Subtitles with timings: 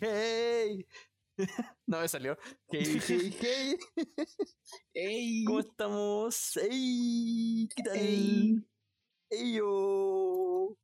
[0.00, 0.86] hey.
[1.86, 2.36] No me salió.
[2.68, 3.76] Hey, hey, hey.
[4.92, 5.44] ¡Ey!
[5.44, 6.58] ¿Cómo estamos?
[6.60, 7.96] Hey, ¿qué tal?
[7.96, 8.66] Ey.
[9.30, 10.76] Hey, yo.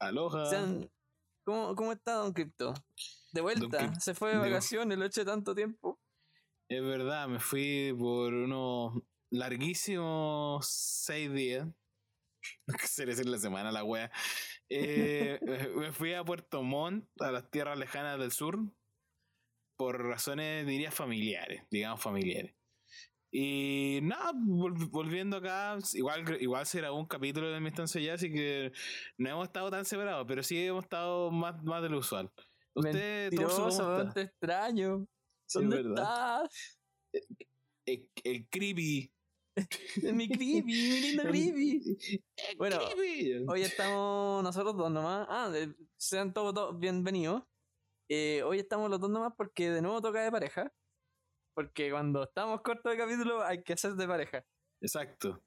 [0.00, 0.46] Aloha.
[0.46, 0.90] Sean-
[1.44, 2.72] ¿Cómo, ¿Cómo está Don Crypto?
[3.32, 6.00] De vuelta, se fue de vacaciones, lo eché tanto tiempo.
[6.68, 11.68] Es verdad, me fui por unos larguísimos seis días.
[12.66, 14.10] No quise decir la semana, la wea.
[14.74, 15.38] Eh,
[15.76, 18.58] me fui a Puerto Montt, a las tierras lejanas del sur,
[19.76, 22.54] por razones, diría, familiares, digamos familiares.
[23.34, 28.14] Y nada, vol- volviendo acá, igual, igual se grabó un capítulo de mi estancia allá,
[28.14, 28.72] así que
[29.18, 32.30] no hemos estado tan separados, pero sí hemos estado más, más de lo usual.
[32.74, 35.06] Usted, Torso, ¿cómo Mentiroso, te extraño.
[35.46, 36.44] Sí, ¿Dónde es verdad.
[36.44, 36.78] estás?
[37.86, 39.12] El, el creepy.
[40.14, 41.96] Mi creepy, mi lindo creepy.
[42.56, 43.44] Bueno, creepy.
[43.48, 45.26] Hoy estamos nosotros dos nomás.
[45.28, 47.42] Ah, de- sean todos, todos bienvenidos.
[48.08, 50.72] Eh, hoy estamos los dos nomás porque de nuevo toca de pareja.
[51.54, 54.44] Porque cuando estamos cortos de capítulo hay que hacer de pareja.
[54.80, 55.42] Exacto.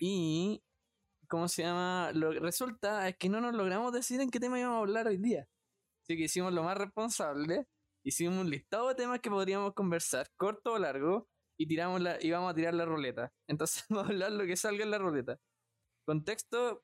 [0.00, 0.62] Y,
[1.28, 2.12] ¿cómo se llama?
[2.14, 5.06] Lo que resulta es que no nos logramos decidir en qué tema íbamos a hablar
[5.06, 5.46] hoy día.
[6.02, 7.66] Así que hicimos lo más responsable.
[8.04, 11.28] Hicimos un listado de temas que podríamos conversar, corto o largo,
[11.60, 13.32] y tiramos la, y vamos a tirar la ruleta.
[13.48, 15.38] Entonces vamos a hablar lo que salga en la ruleta.
[16.06, 16.82] Contexto,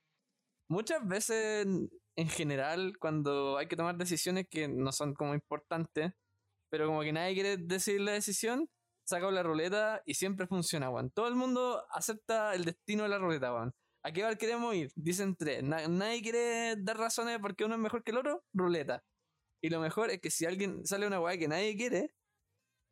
[0.70, 6.12] muchas veces en- en general, cuando hay que tomar decisiones que no son como importantes,
[6.70, 8.68] pero como que nadie quiere decidir la decisión,
[9.06, 11.10] saca la ruleta y siempre funciona, weón.
[11.10, 13.72] Todo el mundo acepta el destino de la ruleta, weón.
[14.04, 14.90] ¿A qué bar queremos ir?
[14.96, 15.62] Dicen tres.
[15.64, 19.02] Na- nadie quiere dar razones porque uno es mejor que el otro, ruleta.
[19.62, 22.14] Y lo mejor es que si alguien sale una weá que nadie quiere,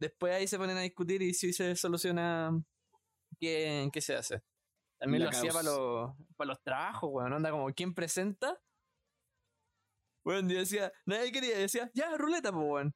[0.05, 2.51] después ahí se ponen a discutir y si se soluciona
[3.41, 4.43] qué, qué se hace.
[4.99, 7.33] También La lo hacía para los, para los trabajos, weón.
[7.33, 8.61] Onda como quién presenta.
[10.25, 12.95] Bueno, yo decía, nadie quería, decía, ya, ruleta, pues, weón.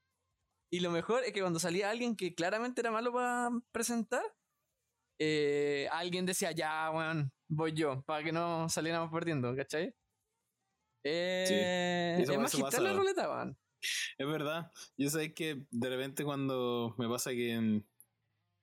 [0.71, 4.23] Y lo mejor es que cuando salía alguien que claramente era malo para presentar,
[5.21, 9.95] eh, alguien decía, ya, weón, voy yo, para que no saliéramos perdiendo, ¿cachai?
[11.05, 13.59] Eh, eso es magistral la ruleta, weón.
[14.19, 14.71] Es verdad.
[14.97, 17.87] Yo sé que de repente cuando me pasa que en-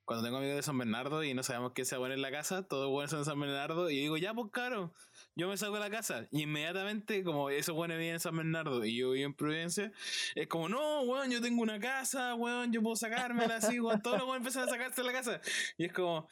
[0.04, 2.22] cuando tengo amigos de San Bernardo y no sabemos qué se va a poner en
[2.22, 4.94] la casa, todos buenos son de San Bernardo y digo, ya pues caro,
[5.36, 6.28] yo me saco de la casa.
[6.32, 9.92] Y inmediatamente, como esos buenos viven en San Bernardo y yo vivo en Providencia,
[10.36, 14.18] es como, no, weón, yo tengo una casa, weón, yo puedo sacármela así, weón, todos
[14.20, 15.42] los buenos empiezan a sacarse de la casa.
[15.76, 16.28] Y es como,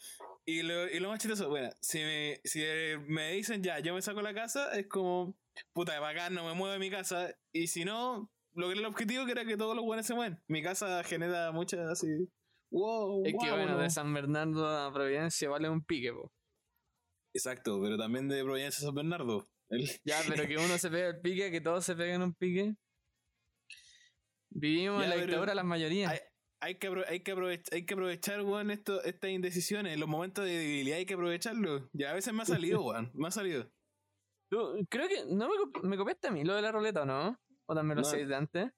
[0.45, 2.61] y lo, y lo más chistoso, bueno, si me, si
[3.07, 5.35] me dicen ya, yo me saco de la casa, es como,
[5.73, 7.33] puta, bacán, no me muevo de mi casa.
[7.51, 10.39] Y si no, logré el objetivo que era que todos los buenos se mueven.
[10.47, 12.07] Mi casa genera muchas así.
[12.71, 13.77] Wow, Es que wow, bueno, no.
[13.79, 16.31] de San Bernardo a Providencia vale un pique, po.
[17.35, 19.47] Exacto, pero también de Providencia a San Bernardo.
[19.69, 22.75] El- Ya, pero que uno se pegue el pique, que todos se peguen un pique.
[24.49, 26.11] Vivimos Ya, en la dictadura de las mayorías.
[26.11, 26.19] hay,
[26.61, 29.97] hay que, hay, que aprovechar, hay que aprovechar, weón, esto, estas indecisiones.
[29.99, 31.89] Los momentos de debilidad hay que aprovecharlo.
[31.93, 33.11] Ya a veces me ha salido, weón.
[33.15, 33.69] Me ha salido.
[34.51, 37.37] Tú- creo que no me, me copiaste a mí lo de la ruleta, ¿o no?
[37.73, 38.07] ¿O también lo No.
[38.07, 38.71] hacéis de antes?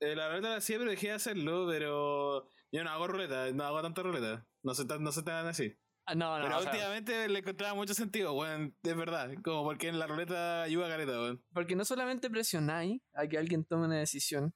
[0.00, 3.64] Eh, la ruleta la hacía, pero dejé de hacerlo, pero yo no hago ruleta, no
[3.64, 4.46] hago tanta ruleta.
[4.62, 5.76] No tan, no sé tan así.
[6.06, 6.44] Ah, no, no.
[6.44, 9.32] Pero o sea, últimamente le encontraba mucho sentido, weón, de verdad.
[9.42, 11.44] Como porque en la ruleta ayuda a careta, weón.
[11.52, 14.54] porque no solamente presionáis a que alguien tome una decisión,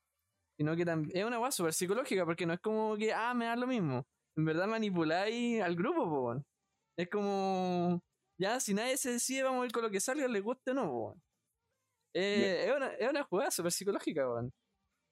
[0.56, 3.46] sino que también es una guay súper psicológica, porque no es como que, ah, me
[3.46, 4.06] da lo mismo.
[4.36, 6.46] En verdad manipuláis al grupo, po, weón.
[6.96, 8.04] Es como,
[8.38, 10.74] ya, si nadie se decide, vamos a ir con lo que salga, les guste o
[10.74, 11.22] no, weón.
[12.14, 14.50] Eh, es, una, es una jugada súper psicológica, weón.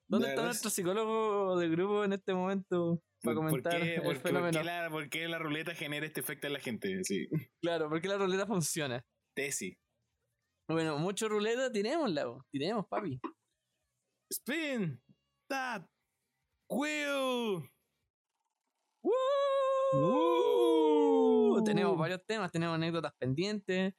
[0.09, 3.95] ¿Dónde La está nuestro psicólogo del grupo en este momento para ¿Por- comentar ¿Por qué,
[3.95, 4.57] el por, por fenómeno?
[4.59, 7.03] qué la, por qué la ruleta genera este efecto en la gente?
[7.03, 7.27] Sí.
[7.61, 9.03] Claro, porque la ruleta funciona.
[9.35, 9.75] Tesis.
[10.67, 12.43] Bueno, mucho ruleta, tirémosla, po.
[12.51, 13.19] tiremos, papi.
[14.31, 14.99] Spin.
[15.49, 15.85] That.
[16.71, 17.69] Wheel.
[19.91, 21.63] ¡Woo!
[21.63, 23.93] Tenemos varios temas, tenemos anécdotas pendientes,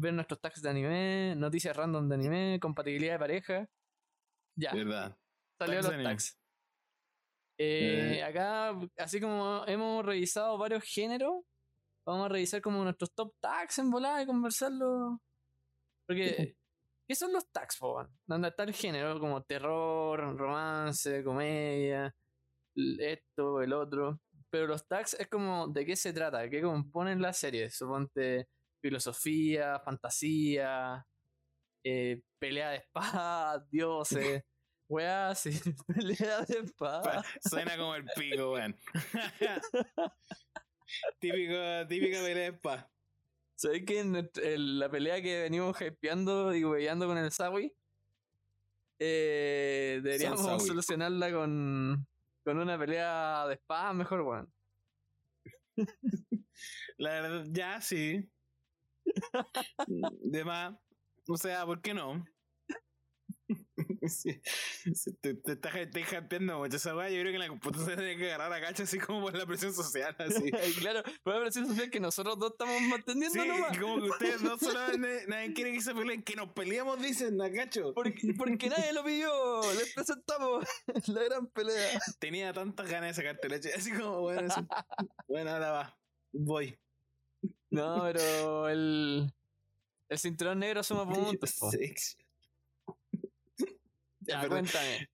[0.00, 3.68] ver nuestros tags de anime, noticias random de anime, compatibilidad de pareja.
[4.58, 5.16] Ya, ¿Verdad?
[5.58, 6.36] salió tags los tags.
[7.58, 8.22] Eh, Eh.
[8.22, 11.44] Acá, así como hemos revisado varios géneros,
[12.06, 15.20] vamos a revisar como nuestros top tags en volada y conversarlo.
[16.08, 16.56] Porque,
[17.06, 18.08] ¿qué son los tags, weón?
[18.26, 22.14] Donde está el género, como terror, romance, comedia,
[22.98, 24.20] esto, el otro.
[24.50, 27.70] Pero los tags es como de qué se trata, qué componen la serie.
[27.70, 28.48] Suponte
[28.80, 31.06] filosofía, fantasía,
[31.84, 34.44] eh, pelea de espadas, dioses,
[34.88, 35.50] weá, sí,
[35.86, 37.24] pelea de espadas.
[37.24, 38.76] Pa- Suena como el pico, weón.
[41.20, 41.54] Típico,
[41.88, 42.90] típica pelea de spa.
[43.54, 47.72] ¿Sabes que en, nuestra- en la pelea que venimos hypeando y weyando con el Sawi?
[49.02, 52.06] eh, deberíamos solucionarla con,
[52.44, 54.52] con una pelea de espada mejor, weón.
[56.98, 58.28] La verdad, ya sí.
[59.86, 60.74] De más.
[61.28, 62.24] O sea, ¿por qué no?
[64.08, 64.40] Sí,
[64.94, 67.10] sí, te, te estás te hypeando mucho esa weá.
[67.10, 69.74] Yo creo que la computadora tiene que agarrar a cacha así como por la presión
[69.74, 70.14] social.
[70.18, 70.50] Así.
[70.80, 73.78] claro, por la presión social que nosotros dos estamos manteniendo Sí, nomás.
[73.78, 77.52] como que ustedes no solamente nadie quiere que se peleen, que nos peleemos, dicen, a
[77.52, 77.92] cacho.
[77.94, 79.60] Porque, porque nadie lo pidió.
[79.74, 80.64] Les presentamos
[81.08, 82.00] la gran pelea.
[82.18, 84.60] Tenía tantas ganas de sacarte leche, así como, bueno, así.
[85.28, 85.98] bueno, ahora va,
[86.32, 86.78] voy.
[87.70, 89.32] No, pero el,
[90.08, 91.04] el cinturón negro suma
[91.40, 91.56] puntos.
[94.20, 95.08] Ya, pero- cuéntame.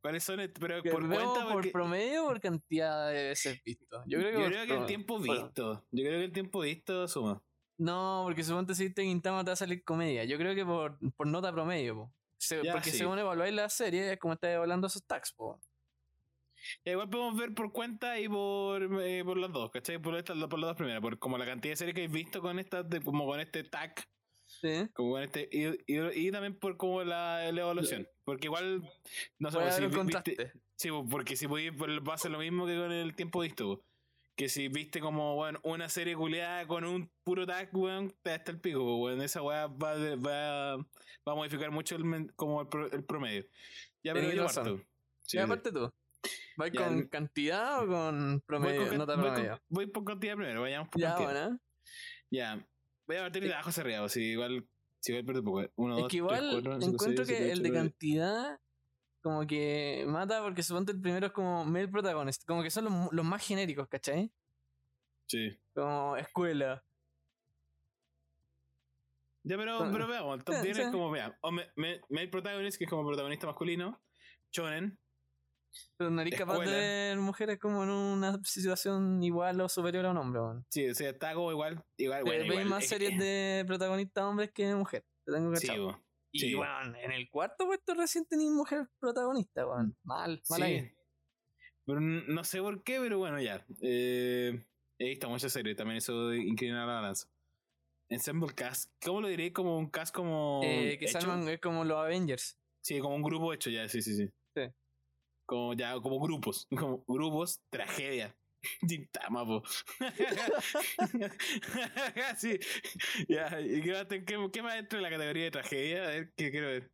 [0.00, 0.40] ¿Cuáles son?
[0.40, 4.02] est- Pero ¿Que por cuenta, por porque promedio o por cantidad de veces visto?
[4.06, 5.86] Yo creo que, yo por creo que el tiempo visto.
[5.92, 7.40] Yo creo que el tiempo visto suma.
[7.78, 10.24] No, porque suponte si viste Gintama te va a salir comedia.
[10.24, 12.12] Yo creo que por, por nota promedio, po.
[12.36, 12.98] Se- Ya, porque sí.
[12.98, 15.60] según evaluáis la serie, es como estáis evaluando esos tags, po.
[16.84, 19.98] Ya, igual podemos ver por cuenta y por, eh, por las dos, ¿cachai?
[20.00, 22.40] Por, estas, por las dos primeras, por como la cantidad de series que habéis visto
[22.40, 23.94] con estas, de- como con este tag,
[24.46, 24.86] Sí.
[24.92, 28.06] como con este, y, y, y también por como la, la evaluación.
[28.24, 28.82] Porque igual,
[29.38, 30.52] no sé, Voy pues, si viste-.
[30.76, 33.40] Sí, pues, porque si podéis, pues, va a ser lo mismo que con el tiempo
[33.40, 33.82] visto.
[34.34, 38.50] Que si viste como, bueno, una serie culiada con un puro tag, weón, te hasta
[38.50, 39.20] el pico, weón.
[39.20, 43.44] Esa weá va, va, va a modificar mucho el, como el, el promedio.
[44.02, 44.76] Ya, pero yo parto.
[44.76, 45.38] Sí, y sí.
[45.38, 45.92] aparte tú.
[46.56, 48.80] ¿Vais Ya, con el- cantidad o con Voy, promedio?
[48.82, 51.32] con can- nota voy con- voy por cantidad primero, vayamos por Ya, cantidad.
[51.48, 51.60] bueno.
[52.30, 52.68] Ya.
[53.06, 54.66] Voy a partir de abajo hacia arriba, si igual,
[55.00, 55.62] si igual pierdo poco.
[55.76, 57.78] Uno, Es dos, que tres, igual cuatro, cinco, encuentro seis, que siete, el ocho, de
[57.78, 58.60] cantidad
[59.22, 62.44] como que mata porque suponte el primero es como male protagonist.
[62.46, 64.32] Como que son los, los más genéricos, ¿cachai?
[65.28, 65.58] Sí.
[65.74, 66.84] Como escuela.
[69.44, 70.82] Ya, pero, Con- pero veamos, el top Sí, 10 sí.
[70.84, 74.00] es como, vea, o me- me- male protagonist, que es como protagonista masculino,
[74.52, 74.98] shonen,
[75.96, 76.78] Pero nariz capaz de Escuela.
[76.80, 80.66] ver mujeres como en una situación igual o superior a un hombre, weón.
[80.68, 84.50] sí, o sea, está como igual, igual, bueno, igual, más es- series de protagonistas hombres
[84.52, 85.06] que de mujeres.
[85.24, 85.86] Te tengo Sí, cachado.
[85.86, 86.00] bo,
[86.32, 86.54] y sí.
[86.54, 89.96] weón, en el cuarto puesto recién tenéis mujer protagonista, weón.
[90.04, 90.62] Mal, mal sí.
[90.62, 90.92] ahí.
[91.84, 93.64] Pero no sé por qué, pero bueno, ya.
[93.80, 94.64] Eh,
[94.98, 97.28] he visto muchas series, también eso inclina la balanza.
[98.08, 99.52] Ensemble Cast, ¿cómo lo diré?
[99.52, 100.60] Como un cast como.
[100.62, 102.58] Eh, que salman es como los Avengers.
[102.82, 104.28] Sí, como un grupo hecho ya, sí, sí, sí.
[104.54, 104.62] Sí.
[105.46, 106.66] Como ya, como grupos.
[106.70, 108.36] Como grupos, tragedia.
[108.88, 109.62] Gintama, po.
[112.38, 112.58] sí.
[113.28, 116.04] Ya, ¿y qué qué, qué más dentro de la categoría de tragedia?
[116.04, 116.92] A ver, ¿qué quiero ver?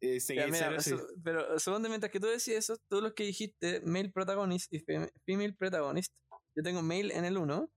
[0.00, 3.80] Eh, Ya, mira, su- pero suponte mientras que tú decís eso, todos los que dijiste,
[3.82, 6.12] male protagonist y fem- female protagonist,
[6.54, 7.70] yo tengo male en el 1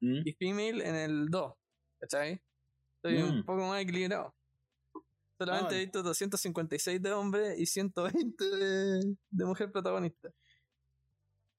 [0.00, 0.20] ¿Mm?
[0.24, 1.54] y female en el 2.
[2.00, 2.40] ¿Cachai?
[3.02, 3.44] Estoy un Mm.
[3.44, 4.34] poco más equilibrado.
[5.38, 10.30] Solamente Ah, he visto 256 de hombre y 120 de, de mujer protagonista.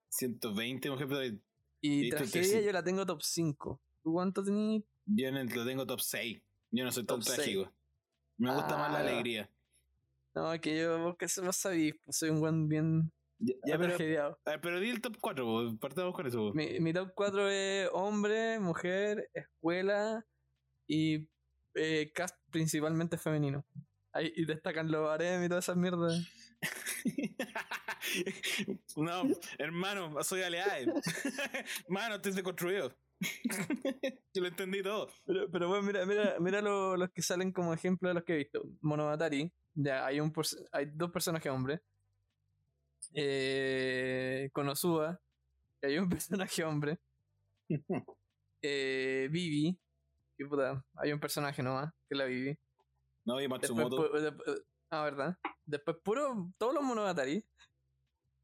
[0.10, 1.45] 120 mujer protagonista.
[1.81, 3.81] Y tragedia yo la tengo top 5.
[4.04, 4.83] ¿Tú cuánto tenías?
[5.06, 6.42] Yo en el- lo tengo top 6.
[6.72, 7.36] Yo no soy tan Top seis.
[7.38, 7.74] trágico.
[8.38, 9.01] Me gusta más la Ah.
[9.01, 9.50] alegría.
[10.33, 13.95] No, que yo, vos que no sabís, pues soy un buen bien Ya, ya, pero,
[13.95, 14.39] tragediado.
[14.44, 16.51] a ver, pero di el top 4, partamos con eso.
[16.54, 20.25] Mi, mi top 4 es hombre, mujer, escuela
[20.88, 21.28] y
[21.75, 23.66] eh, cast principalmente femenino.
[24.13, 26.14] Ahí, y destacan los harem y todas esas mierdas.
[28.97, 29.23] no,
[29.57, 30.85] hermano, soy Aleae.
[31.90, 32.95] Mano, estoy deconstruido.
[34.33, 35.09] Yo lo entendí todo.
[35.26, 38.33] Pero, pero bueno, mira, mira, mira lo- los que salen como ejemplo de los que
[38.33, 38.64] he visto.
[38.81, 40.33] Monogatari, ya hay un
[40.71, 41.81] hay dos personajes hombres.
[43.14, 45.19] Eh, Konosuba,
[45.81, 46.99] que hay un personaje hombre.
[48.61, 49.78] Eh, Vivi,
[50.37, 52.57] que puta, hay un personaje nomás, que la Vivi.
[53.25, 54.11] No, y Matsumoto.
[54.13, 54.61] pu- después-
[54.92, 55.37] ah, verdad.
[55.65, 57.44] Después puro, todos los Monogatari.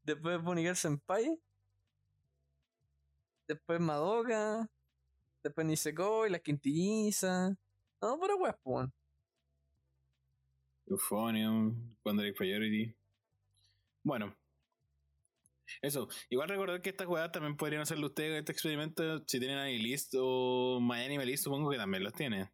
[0.02, 1.40] Después Bunny Senpai.
[3.46, 4.68] Después Madoka.
[5.42, 7.56] Después Nisekoi, la quintillizas.
[8.00, 8.18] No,
[8.62, 8.92] po, weón.
[10.86, 12.94] Euphonium, Quandaric Priority.
[14.02, 14.34] Bueno.
[15.80, 16.08] Eso.
[16.28, 20.80] Igual recordar que estas jugadas también podrían hacerlo ustedes este experimento si tienen Anilist o
[20.80, 22.50] MyAnimalist, supongo que también los tiene.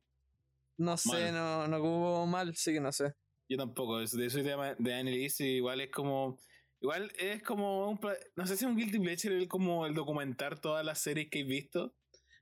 [0.76, 3.12] No sé, no, no hubo mal, sí que no sé.
[3.48, 6.38] Yo tampoco, de eso de, de Annalise igual es como.
[6.80, 7.98] Igual es como un.
[8.36, 11.40] No sé si es un Guilty Pleasure el como el documentar todas las series que
[11.40, 11.94] he visto.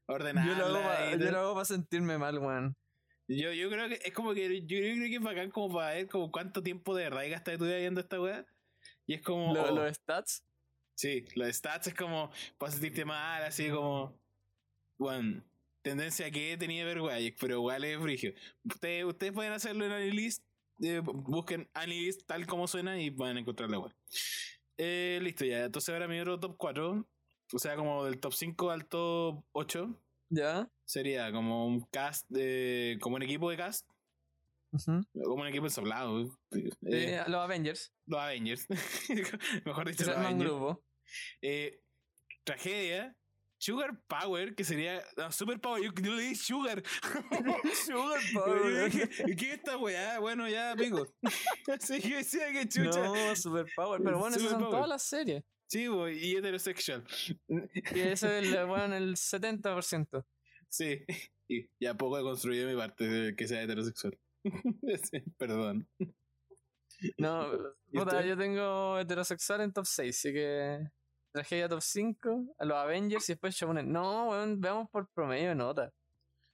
[0.08, 0.58] Yo Ordenarlas.
[0.58, 2.76] lo hago para yo lo hago pa sentirme mal, weón.
[3.28, 4.60] Yo, yo creo que es como que.
[4.66, 7.64] Yo creo que es bacán como para ver como cuánto tiempo de verdad gastaste tú
[7.64, 8.44] viendo esta weá.
[9.06, 9.54] Y es como.
[9.54, 10.44] Lo- oh, Los stats.
[10.96, 14.18] Sí, los stats es como para sentirte mal, así como.
[14.98, 15.44] Bueno,
[15.82, 18.32] tendencia que he tenido ver weá, pero igual es frigio.
[18.64, 20.42] Ustedes, ustedes pueden hacerlo en Annalise
[20.82, 23.94] eh, busquen Anilist tal como suena y van a encontrar la web.
[24.76, 25.64] Eh, listo ya.
[25.64, 27.08] Entonces ahora mi otro top 4.
[27.52, 30.02] O sea, como del top 5 al top 8.
[30.28, 30.68] ¿Ya?
[30.84, 32.98] Sería como un cast de.
[33.00, 33.88] como un equipo de cast.
[34.72, 35.00] Ujú.
[35.24, 36.22] Como un equipo ensamblado.
[36.50, 37.94] Eh, Eh, los Avengers.
[38.06, 38.66] los Avengers.
[39.64, 40.50] Mejor dicho, los un Avengers.
[40.50, 40.84] grupo.
[41.42, 41.80] Eh,
[42.44, 43.16] tragedia.
[43.58, 45.02] Sugar Power, que sería.
[45.16, 46.82] No, Super Power, yo, yo le di Sugar.
[47.86, 50.18] Sugar Yo dije, ¿Qué es esta weá?
[50.18, 51.06] Bueno, ya, amigo.
[51.72, 53.02] Así que decía que chucha.
[53.02, 54.02] No, Super Power.
[54.04, 54.70] Pero bueno, esas son Power.
[54.72, 55.42] todas las series.
[55.68, 57.04] Sí, boy, y heterosexual.
[57.48, 60.24] Y eso es el, bueno, el 70%.
[60.68, 61.04] Sí.
[61.48, 64.16] Y ya poco he construido mi parte de que sea heterosexual.
[65.38, 65.88] Perdón.
[67.18, 67.52] No,
[67.92, 70.88] ¿Y puta, yo tengo heterosexual en top 6, así que
[71.32, 73.92] tragedia top 5, a los Avengers y después Shonen.
[73.92, 75.92] No, weón, veamos por promedio de nota.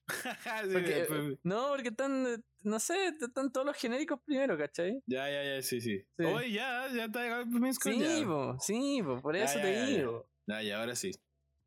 [0.65, 5.01] Sí, Porque, pues, no, porque están, eh, no sé, están todos los genéricos primero, ¿cachai?
[5.07, 6.05] ya, ya, ya, sí, sí.
[6.19, 6.25] Sí.
[6.25, 8.27] Oye, ya, ya está score, Sí, ya.
[8.27, 9.87] po, sí, po, por Ya, eso ya, te ya, ya.
[9.87, 10.29] digo.
[10.47, 11.13] Ya, ya, ahora sí.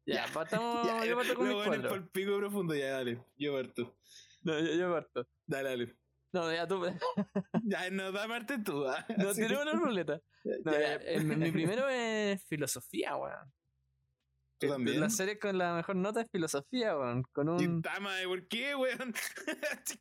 [0.05, 3.23] Ya, partamos, Ya, yo parto con mis lo bueno por el pico profundo, ya, dale.
[3.37, 3.95] Yo parto.
[4.43, 5.27] No, yo, yo parto.
[5.47, 5.95] Dale, dale.
[6.35, 6.81] No, ya tú.
[7.63, 8.85] Ya, no, da parte tú.
[8.87, 9.05] ah.
[9.17, 9.41] No, Sí.
[9.41, 10.19] tiremos una ruleta.
[10.43, 11.11] No, Ya, ya, ya.
[11.11, 13.53] eh, mi primero es filosofía, weón.
[14.59, 14.99] ¿Tú también?
[14.99, 17.23] La serie con la mejor nota es filosofía, weón.
[17.31, 17.59] Con un.
[17.59, 19.13] Gintama, ¿por qué, weón?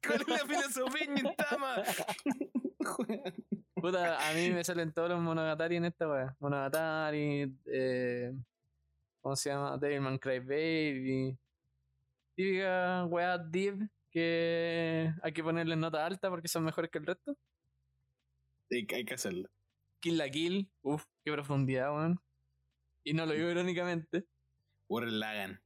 [0.07, 1.83] ¿Cuál es la filosofía en Gintama?
[3.75, 6.37] Puta, a mí me salen todos los Monogatari en esta weá.
[6.41, 8.33] Monogatari, eh,
[9.21, 9.77] ¿cómo se llama?
[9.79, 11.37] Devilman Crybaby.
[12.37, 17.37] Típica weá deep que hay que ponerle nota alta porque son mejores que el resto.
[18.71, 19.49] hay, hay que hacerlo.
[20.01, 22.21] Kill la Kill, uff, qué profundidad, weón.
[23.05, 24.25] Y no lo digo irónicamente.
[24.89, 25.61] Warren Lagan.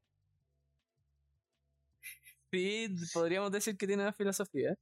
[2.51, 4.75] Sí, podríamos decir que tiene una filosofía.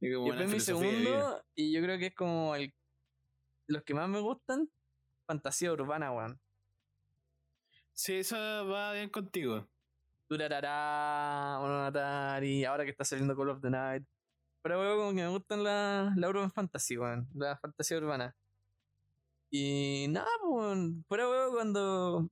[0.00, 2.74] Y Y como una después mi segundo, y yo creo que es como el,
[3.68, 4.68] los que más me gustan,
[5.26, 6.38] fantasía urbana, weón.
[7.94, 8.36] Sí, eso
[8.68, 9.66] va bien contigo.
[10.34, 14.04] Durarará, Monogatari, ahora que está saliendo Call of the Night.
[14.62, 17.28] Pero weón, como que me gustan la, la urban fantasy, weón.
[17.34, 18.34] La fantasía urbana.
[19.48, 21.04] Y nada, pues, weón.
[21.06, 22.28] Fuera weón, cuando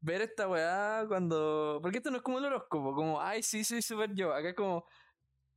[0.00, 1.78] ver esta weá, cuando.
[1.80, 4.34] Porque esto no es como el horóscopo, como, ay, sí, soy super yo.
[4.34, 4.84] Acá es como,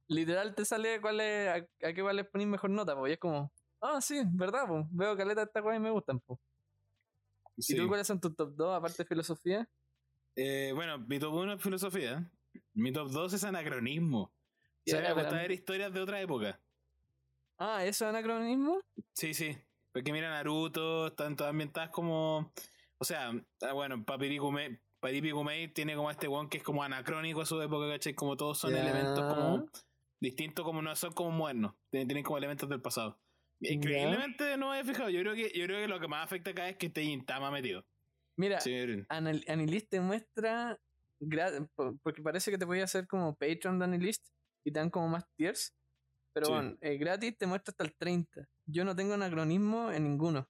[0.08, 3.10] literal te sale cuál es, a, a qué cuál le ponís mejor nota, pues.
[3.10, 4.86] Y es como, ah, sí, verdad, pues.
[4.92, 6.40] Veo caleta de esta weá y me gustan, pues.
[7.58, 7.74] Sí.
[7.74, 9.68] ¿Y tú cuáles son tus top 2 aparte de filosofía?
[10.38, 12.32] Eh, bueno, mi top 1 es filosofía.
[12.74, 14.22] Mi top 2 es anacronismo.
[14.22, 14.34] O
[14.86, 16.62] sea, me gusta ver historias de otra época.
[17.58, 18.80] Ah, ¿eso es anacronismo?
[19.14, 19.58] Sí, sí.
[19.92, 22.54] Porque mira, Naruto, están todas ambientadas como.
[23.00, 27.46] O sea, ah, bueno, Papirikumei Papirikumei tiene como este one que es como anacrónico a
[27.46, 28.14] su época, ¿cachai?
[28.14, 29.66] Como todos son elementos como
[30.20, 31.74] distintos, como no son como modernos.
[31.90, 33.20] Tienen, tienen como elementos del pasado.
[33.60, 35.10] Increíblemente no me he fijado.
[35.10, 37.52] Yo creo que, yo creo que lo que más afecta acá es que esté Gintama
[37.52, 37.86] metido.
[38.38, 38.76] Mira, Sí,
[39.10, 40.80] Anal- Anilist te muestra,
[42.04, 44.26] porque parece que te podía hacer como Patreon de Anilist
[44.64, 45.76] y te dan como más tiers,
[46.34, 46.52] pero Sí.
[46.52, 48.48] bueno, eh, gratis te muestra hasta el 30.
[48.68, 50.48] Yo no tengo anacronismo en ninguno.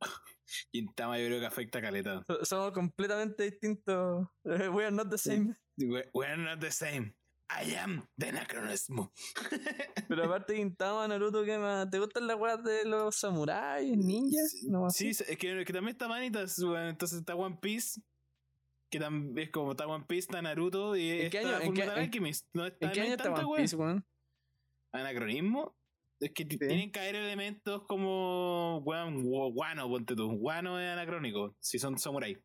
[0.72, 2.24] Gintama yo creo que afecta a caleta.
[2.28, 4.28] So- somos completamente distintos.
[4.78, 5.56] We are not the same.
[5.76, 7.14] We- We're not the same.
[7.62, 9.12] I am the anacronismo.
[10.08, 11.90] Pero aparte de Gintama, Naruto, ¿qué más?
[11.90, 14.54] ¿Te gustan las weas de los samuráis, ninjas?
[14.68, 18.00] No, Sí, es que, que también está Vanitas, bueno, entonces está One Piece,
[18.90, 21.74] que también es como está One Piece, está Naruto y ¿En qué año- en Fullmetal
[21.94, 22.46] qué- en- Alchemist.
[22.54, 23.62] No está, ¿En qué no hay año está tanta One.
[23.62, 24.06] Piece, weón?
[24.92, 25.76] Anacronismo.
[26.20, 30.30] Es que tienen que haber elementos como weón, gu- guano, ponte tú.
[30.36, 32.36] Guano es anacrónico, si son samurai.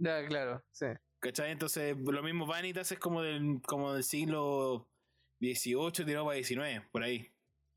[0.00, 0.86] Ya, claro, sí.
[1.24, 1.52] ¿Cachai?
[1.52, 4.90] Entonces, lo mismo Vanitas es como del, como del siglo
[5.40, 7.30] XVIII tirado para XIX, por ahí.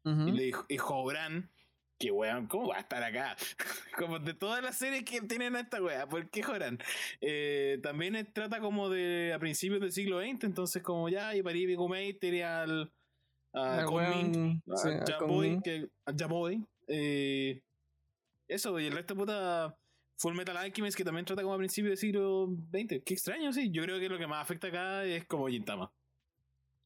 [0.04, 1.50] Y le dijo, y Jobran,
[1.98, 3.36] que weón, ¿cómo va a estar acá?
[3.98, 6.78] como de todas las series que tienen a esta wea, ¿por qué Jobran?
[7.22, 11.58] Eh, también trata como de a principios del siglo XX, entonces como ya, y para
[11.58, 12.92] ir Kumei tenía al
[13.54, 13.78] a
[15.08, 17.64] Jaboy, que a Jaboy, eh,
[18.50, 19.78] eso, y el resto puta
[20.18, 23.04] Full Metal Alchemist que también trata como a principios del siglo XX.
[23.06, 23.70] Qué extraño, sí.
[23.72, 25.92] Yo creo que lo que más afecta acá es como Gintama.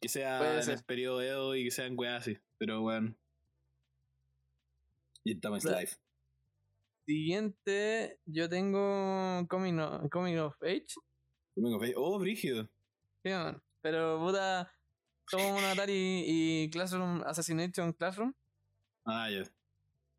[0.02, 2.38] Que sea en el periodo Edo y que sean weas así.
[2.58, 3.18] Pero weón.
[5.24, 5.96] Gintama is life.
[7.06, 10.88] Siguiente, yo tengo Coming of, Coming of Age.
[11.56, 12.70] Domingo Fe- Oh, brígido.
[13.24, 13.62] Sí, man.
[13.82, 14.72] Pero puta,
[15.34, 18.34] un Atari y Classroom, Assassination Classroom.
[19.06, 19.44] Ah, ya.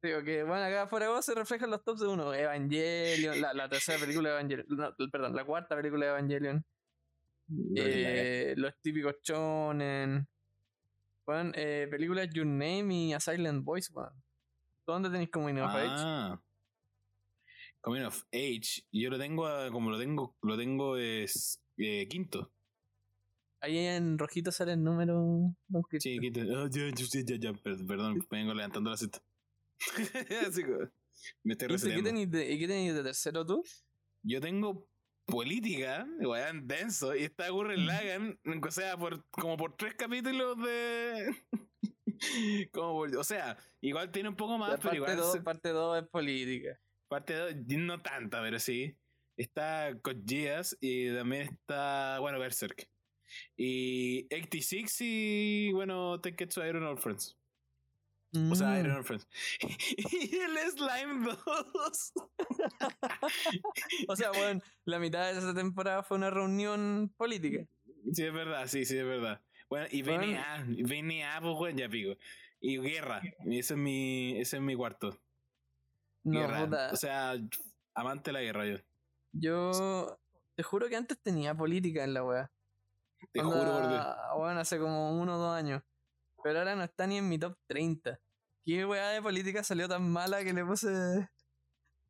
[0.03, 2.35] Digo que, bueno, acá afuera de vos se reflejan los tops de uno.
[2.35, 4.67] Evangelion, la, la tercera película de Evangelion.
[4.69, 6.65] No, perdón, la cuarta película de Evangelion.
[7.77, 10.27] Eh, los típicos chonen.
[11.25, 14.13] Weón, eh, películas Your Name y A Silent Voice, weón.
[14.85, 15.87] ¿Dónde tenéis Coming of Age?
[15.89, 16.41] Ah.
[17.81, 18.83] Coming of Age.
[18.91, 22.51] Yo lo tengo, a- como lo tengo, lo tengo es eh, quinto.
[23.61, 25.55] Ahí en rojito sale el número.
[26.01, 26.41] Sí, quinto.
[26.41, 29.21] Ah, ya, ya, ya, ya, ya, per- Perdón, me vengo levantando la cita.
[30.49, 30.77] Así que
[31.45, 33.63] me estoy ¿Y ¿Qué tenéis de, ¿Y qué tenéis de tercero tú?
[34.25, 34.89] Yo tengo
[35.27, 41.35] política, weón, denso, y está Gurren Lagan, o sea, por, como por tres capítulos de...
[42.73, 46.03] como por- o sea, igual tiene un poco más, pero igual 2 se- parte dos
[46.03, 46.79] es política.
[47.09, 48.97] parte dos, no tanta, pero sí.
[49.37, 49.91] Está
[50.27, 52.89] Geass y también está, bueno, Berserk.
[53.57, 57.39] Y 86 y, bueno, Tenketsu Iron All Friends.
[58.51, 58.81] O sea, Mm.
[58.81, 59.29] Iron Friends.
[59.61, 62.13] y el Slime 2.
[64.09, 67.65] O sea, bueno, la mitad de esa temporada fue una reunión política.
[68.13, 69.41] Sí, es verdad, sí, sí, es verdad.
[69.69, 70.25] Bueno, y Bueno.
[70.27, 72.19] VNA, VNA, pues, weón, ya pico.
[72.61, 75.19] Y Guerra, y ese es mi, ese es mi cuarto.
[76.25, 76.65] No, guerra.
[76.65, 76.91] puta.
[76.93, 77.35] O sea,
[77.95, 78.77] amante de la guerra yo.
[79.33, 80.19] Yo
[80.55, 82.53] te juro que antes tenía política en la weá.
[83.33, 84.07] Te Onda, juro por Dios.
[84.37, 85.83] Bueno, hace como uno o dos años.
[86.43, 88.19] Pero ahora no está ni en mi top 30.
[88.65, 90.89] ¿Qué weá de política salió tan mala que le puse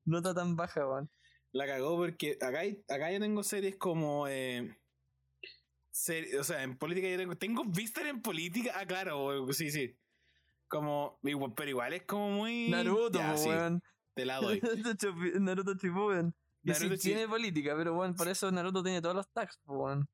[0.05, 1.11] nota tan baja, weón?
[1.53, 4.27] La cagó porque acá, hay- acá yo tengo series como.
[4.29, 4.75] Eh,
[5.91, 7.37] seri- o sea, en política yo tengo.
[7.37, 8.73] ¿Tengo Vistar en política?
[8.75, 9.97] Ah, claro, weón, sí, sí.
[10.69, 11.19] Como.
[11.23, 12.69] Pero igual es como muy.
[12.71, 13.83] Naruto, Ya, sí, weón.
[14.15, 14.61] te la doy.
[15.41, 16.35] Naruto Shippuden.
[16.65, 20.09] Sí Naruto Chi- tiene política, pero bueno, por eso Naruto tiene todos los tags, weón.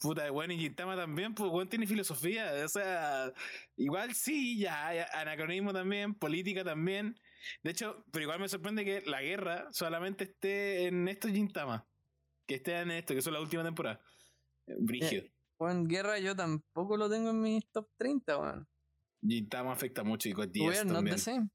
[0.00, 2.52] Puta, bueno, y Gintama también, pues, bueno, tiene filosofía.
[2.64, 3.32] O sea,
[3.76, 7.18] igual sí, ya, ya, anacronismo también, política también.
[7.62, 11.86] De hecho, pero igual me sorprende que la guerra solamente esté en estos Gintama.
[12.46, 14.00] Que esté en esto, que son la última temporada.
[14.66, 15.24] Eh, Brígido.
[15.60, 18.68] Weón, guerra yo tampoco lo tengo en mis top 30, weón.
[19.20, 21.16] Gintama afecta mucho y con 10 We're not también.
[21.16, 21.48] the same.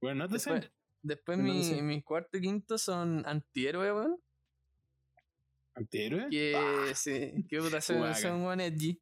[0.00, 0.72] Bueno, no te Después, sé.
[1.02, 1.82] después We're not mi, the same.
[1.82, 4.16] mi cuarto y quinto son antihéroe, weón.
[5.74, 6.28] ¿Antihéroe?
[6.30, 9.00] Que Ah, sí, que puta, son, son buen edgy.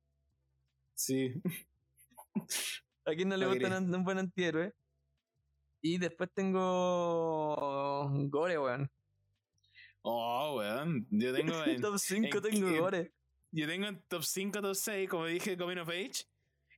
[0.94, 1.32] sí.
[3.04, 4.72] ¿A quién no le gusta un un buen antihéroe?
[5.82, 8.90] Y después tengo Gore, weón.
[10.02, 11.06] Oh, weón.
[11.10, 13.12] Yo tengo en, top 5 en- tengo en- Gore.
[13.50, 16.24] yo tengo en top 5, top 6, como dije, Coming of Age.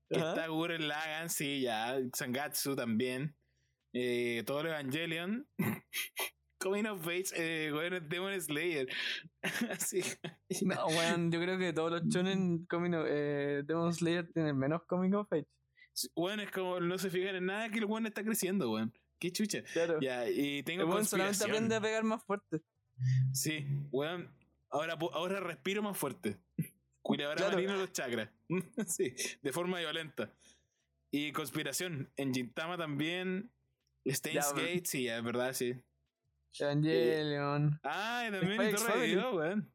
[0.09, 1.99] Que está Gurren Lagann, sí, ya.
[2.15, 3.35] Sangatsu también.
[3.93, 5.47] Eh, todo el Evangelion.
[6.65, 8.89] Coming of Age, eh, bueno, Demon Slayer.
[9.71, 10.01] Así.
[10.63, 14.83] No, weón, yo creo que todos los shonen coming of- eh, Demon Slayer tienen menos
[14.87, 15.47] coming of age.
[16.17, 18.93] Bueno, es como no se fijan en nada que el weón está creciendo, weón.
[19.19, 19.63] Qué chucha.
[19.75, 20.01] Claro.
[20.01, 22.63] Ya, y tengo weón solamente aprende a pegar más fuerte.
[23.35, 24.31] Sí, weón.
[24.71, 26.39] Ahora, ahora respiro más fuerte.
[27.03, 27.55] Cuidado, ahora Claro.
[27.57, 28.31] marino los chakras.
[28.87, 30.33] sí, de forma violenta.
[31.11, 32.11] Y conspiración.
[32.17, 33.51] En Gintama también.
[34.07, 35.75] Steins Ya, Gate, sí, es verdad, sí.
[36.59, 37.81] Evangelion.
[37.83, 39.07] Ah, y también Spy Torre de.
[39.07, 39.71] Dios, weón.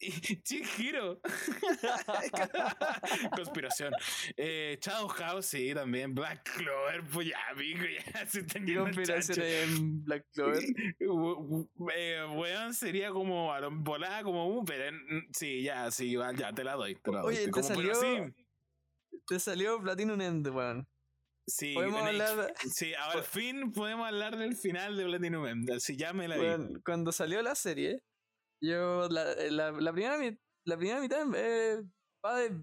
[0.44, 1.20] Chihiro.
[3.36, 3.92] Conspiración.
[4.36, 6.14] Eh, Shadow House, sí, también.
[6.14, 10.62] Black Clover, pues ya, pico, ya se están ¿Qué yendo al conspiración en Black Clover?
[11.94, 16.74] Eh, weón, sería como volada como un, pero en- sí, ya, sí, ya te la
[16.76, 16.94] doy.
[16.96, 17.34] Te la doy.
[17.34, 18.16] Oye, te Como, salió- sí,
[19.26, 20.88] Te salió Platinum End, weón.
[21.50, 25.70] Sí, Podemos hablar- sí, al fin podemos hablar del final de Platinum End.
[25.72, 26.42] Así ya me la vi.
[26.42, 28.02] Weón, cuando salió la serie,
[28.62, 30.16] yo la, la, la primera,
[30.66, 31.82] la primera mitad eh,
[32.24, 32.56] va de,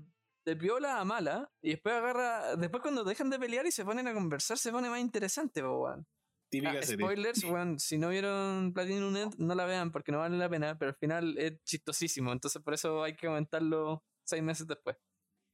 [0.46, 4.08] de piola a mala y después agarra, después cuando dejan de pelear y se ponen
[4.08, 6.06] a conversar se pone más interesante, weón.
[6.50, 7.06] Típica Ah, serie.
[7.06, 10.78] spoilers, weón, si no vieron Platinum End no la vean porque no vale la pena,
[10.78, 14.96] pero al final es chistosísimo, entonces por eso hay que comentarlo seis meses después.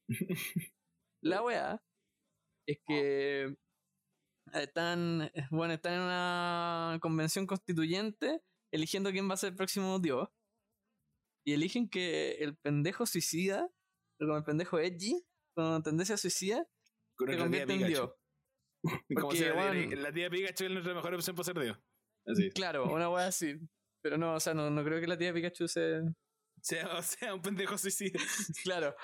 [1.23, 1.81] la weá
[2.67, 3.55] es que
[4.53, 8.41] están, bueno, están en una convención constituyente
[8.73, 10.29] eligiendo quién va a ser el próximo dios.
[11.45, 13.69] Y eligen que el pendejo suicida,
[14.19, 16.65] como el pendejo edgy, con tendencia suicida,
[17.17, 18.11] Con se convierte en dios.
[19.15, 21.77] Como si la, tía, weón- la tía Pikachu es nuestra mejor opción para ser Dios.
[22.25, 22.49] Así.
[22.51, 23.55] Claro, una wea así.
[24.01, 26.01] Pero no, o sea, no, no creo que la tía Pikachu se.
[26.61, 28.19] Sea, o sea, un pendejo suicida.
[28.63, 28.95] Claro.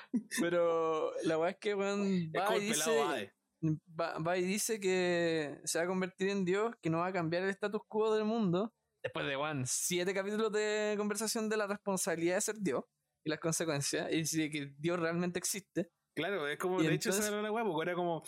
[0.41, 3.33] Pero la wea es que, weón, Es va como y el pelado dice.
[3.61, 7.13] Va, va y dice que se va a convertir en Dios, que no va a
[7.13, 8.73] cambiar el status quo del mundo.
[9.03, 12.83] Después de Juan, siete capítulos de conversación de la responsabilidad de ser Dios
[13.25, 15.89] y las consecuencias, y dice que Dios realmente existe.
[16.15, 18.23] Claro, es como, Y de hecho, esa era la guapo, era como,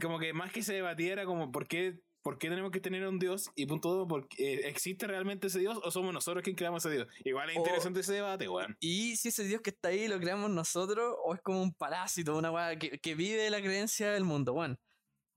[0.00, 3.18] como que más que se debatiera como por qué ¿por qué tenemos que tener un
[3.18, 3.50] Dios?
[3.54, 6.94] Y punto dos, porque, eh, ¿existe realmente ese Dios o somos nosotros quien creamos ese
[6.96, 7.08] Dios?
[7.24, 8.76] Igual es O- interesante ese debate, weón.
[8.80, 12.36] Y si ese Dios que está ahí lo creamos nosotros, o es como un parásito,
[12.36, 14.78] una weá que, que vive la creencia del mundo, weón.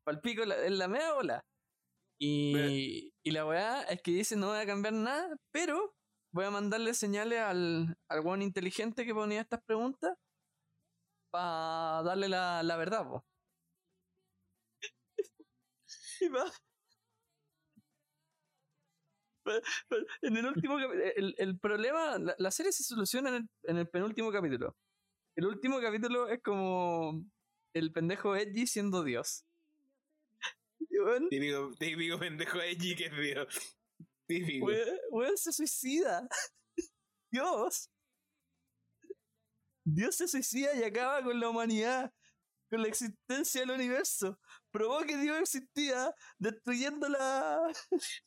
[0.06, 1.46] Palpico la- en la media ola.
[2.20, 5.94] Y, y la weá es que dice no voy a cambiar nada, pero
[6.34, 10.16] voy a mandarle señales al, al weón inteligente que ponía estas preguntas
[11.30, 13.26] para darle la, la verdad, po.
[16.22, 16.52] Y va-
[20.22, 23.78] En el último capi- el, el problema, la, la serie se soluciona en el, en
[23.78, 24.76] el penúltimo capítulo.
[25.36, 27.24] El último capítulo es como
[27.74, 29.44] el pendejo Edgy siendo Dios.
[30.90, 33.78] Weón, Típico, típico pendejo edgy que es Dios.
[34.28, 34.66] Típico.
[34.66, 36.28] weón, weón se suicida.
[37.32, 37.90] Dios.
[39.86, 42.12] Dios se suicida y acaba con la humanidad,
[42.70, 44.40] con la existencia del universo.
[44.78, 47.64] Probó que Dios existía destruyendo la...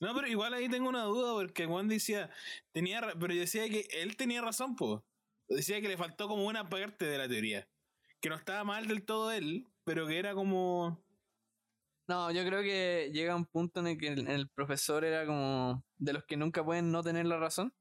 [0.01, 2.29] No, pero igual ahí tengo una duda porque Juan decía,
[2.73, 5.05] tenía, pero yo decía que él tenía razón, po.
[5.49, 7.69] Decía que le faltó como una parte de la teoría.
[8.21, 11.01] Que no estaba mal del todo él, pero que era como...
[12.09, 15.85] No, yo creo que llega un punto en el que el, el profesor era como
[15.99, 17.73] de los que nunca pueden no tener la razón.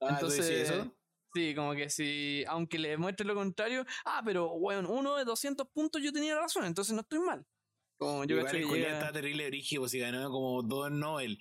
[0.00, 0.96] Ah, ¿tú decías Entonces, eso?
[1.34, 5.68] sí, como que si, aunque le demuestre lo contrario, ah, pero bueno, uno de 200
[5.68, 7.46] puntos yo tenía razón, entonces no estoy mal.
[7.98, 10.62] Como yo Igual cacho el que Julián llega- está terrible brígido, pues si ganó como
[10.62, 11.38] dos Nobel.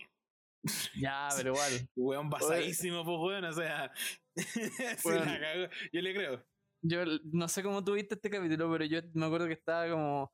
[1.00, 1.90] Ya, pero igual.
[1.96, 3.92] Weón basadísimo, pues weón, o sea...
[5.06, 5.68] la cagó.
[5.94, 6.46] Yo le creo.
[6.82, 10.32] Yo no sé cómo tuviste este capítulo, pero yo me acuerdo que estaba como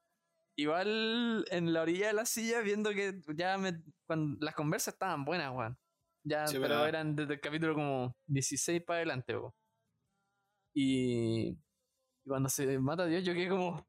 [0.58, 5.24] igual en la orilla de la silla viendo que ya me, cuando las conversas estaban
[5.26, 5.78] buenas, weón.
[6.26, 6.90] Ya, Sí, pero verdad.
[6.90, 9.52] eran desde el capítulo como 16 para adelante, weón.
[10.76, 11.58] Y, y
[12.28, 13.86] cuando se mata a Dios, yo quedé como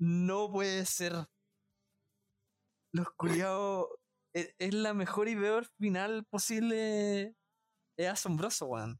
[0.00, 1.12] no puede ser.
[2.96, 3.88] Los culiados
[4.34, 7.34] es, es la mejor y peor final posible.
[7.98, 8.98] Es asombroso, weón.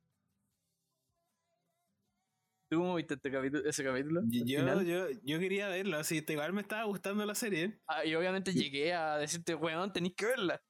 [2.68, 4.22] ¿Tú cómo viste este capítulo, ese capítulo?
[4.28, 7.78] Yo, yo, yo quería verlo, así, igual me estaba gustando la serie.
[7.86, 10.60] Ah, y obviamente llegué a decirte, weón, tenéis que verla.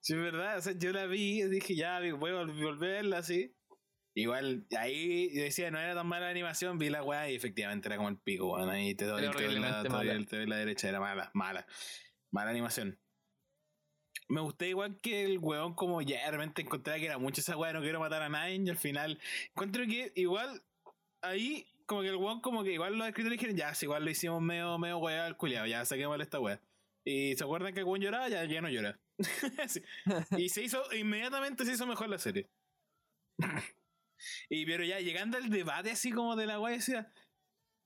[0.00, 2.90] Sí, es verdad, o sea, yo la vi y dije, ya, voy a vol- volver
[2.90, 3.54] a verla así.
[4.14, 7.88] Igual, ahí yo decía, no era tan mala la animación, vi la weá y efectivamente
[7.88, 8.68] era como el pico, weón.
[8.68, 11.30] Ahí te doy, Era te doy la, te doy te doy la derecha, era mala,
[11.32, 11.66] mala.
[12.30, 12.98] Mala animación.
[14.28, 17.72] Me gustó igual que el weón, como ya realmente encontré que era mucho esa weá,
[17.72, 19.18] no quiero matar a nadie, y al final
[19.50, 20.62] encuentro que igual
[21.22, 24.10] ahí, como que el weón, como que igual los escritores dijeron, ya, si igual lo
[24.10, 26.60] hicimos medio, medio weá al culiado, ya saquemos esta weá.
[27.04, 28.98] Y se acuerdan que el weón lloraba, ya, ya no llora.
[29.68, 29.82] Sí.
[30.36, 32.50] Y se hizo, inmediatamente se hizo mejor la serie.
[34.48, 37.12] Y pero ya llegando al debate así como de la weá, decía,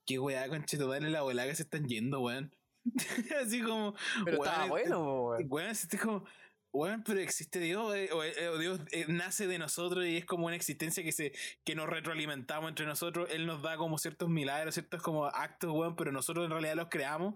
[0.05, 2.55] qué weá, conchetumare la weá que se están yendo, weón.
[3.43, 5.45] así como, Pero estaba bueno, weón.
[5.49, 6.25] Weón, es como,
[6.71, 10.25] weón, pero existe Dios, eh, o, eh, o Dios eh, nace de nosotros y es
[10.25, 13.29] como una existencia que se que nos retroalimentamos entre nosotros.
[13.31, 16.89] Él nos da como ciertos milagros, ciertos como actos, weón, pero nosotros en realidad los
[16.89, 17.35] creamos.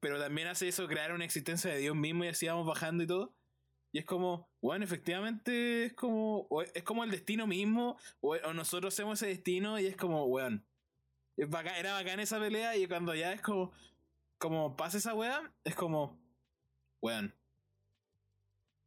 [0.00, 3.06] Pero también hace eso crear una existencia de Dios mismo y así vamos bajando y
[3.06, 3.34] todo.
[3.92, 9.20] Y es como, bueno, efectivamente es como, es como el destino mismo, o, nosotros hacemos
[9.20, 10.64] ese destino y es como, weón.
[11.36, 13.72] Bacán- era bacán esa pelea y cuando ya es como,
[14.38, 16.20] como pasa esa weá, es como,
[17.02, 17.34] weón.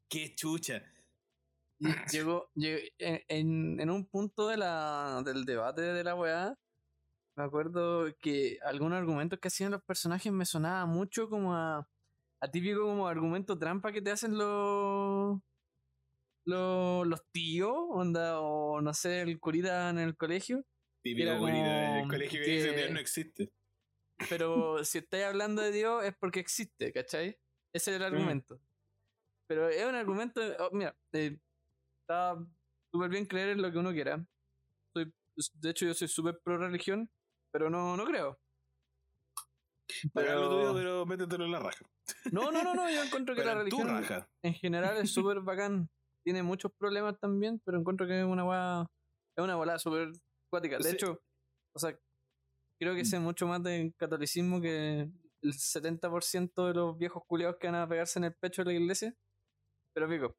[0.09, 0.83] Qué chucha.
[2.11, 6.57] Llegó, en- en un punto de la, del debate de la weá,
[7.35, 11.87] me acuerdo que algunos argumentos que hacían los personajes me sonaba mucho como a,
[12.43, 15.39] a típico como argumento trampa que te hacen los
[16.45, 20.65] los, los tíos, onda, o no sé, el curita en el colegio.
[21.01, 23.53] Típico Era bonita, el colegio que, que- dice Dios no existe.
[24.29, 27.29] Pero si estáis hablando de Dios es porque existe, ¿cachai?
[27.73, 28.05] Ese es el Mm.
[28.13, 28.59] argumento.
[29.47, 30.41] Pero es un argumento.
[30.59, 31.37] oh, mira, eh,
[32.01, 32.35] está
[32.91, 34.21] súper bien creer en lo que uno quiera.
[34.93, 35.13] Soy,
[35.61, 37.09] de hecho, yo soy súper pro religión,
[37.53, 38.37] pero no, no creo.
[40.13, 41.85] Pagar lo tuyo, Pero, métetelo en la raja.
[42.31, 44.29] no, no, no, no, yo encuentro que Pero la en religión raja.
[44.41, 45.89] en general es súper bacán.
[46.23, 48.85] Tiene muchos problemas también, pero encuentro que es una weá.
[49.37, 50.11] Es una volada súper
[50.49, 50.77] cuática.
[50.77, 50.89] De Sí.
[50.95, 51.21] hecho,
[51.75, 51.97] o sea,
[52.79, 55.09] creo que sé mucho más de catolicismo que
[55.41, 58.79] el 70% de los viejos culiados que van a pegarse en el pecho de la
[58.79, 59.13] iglesia.
[59.93, 60.35] Pero pico.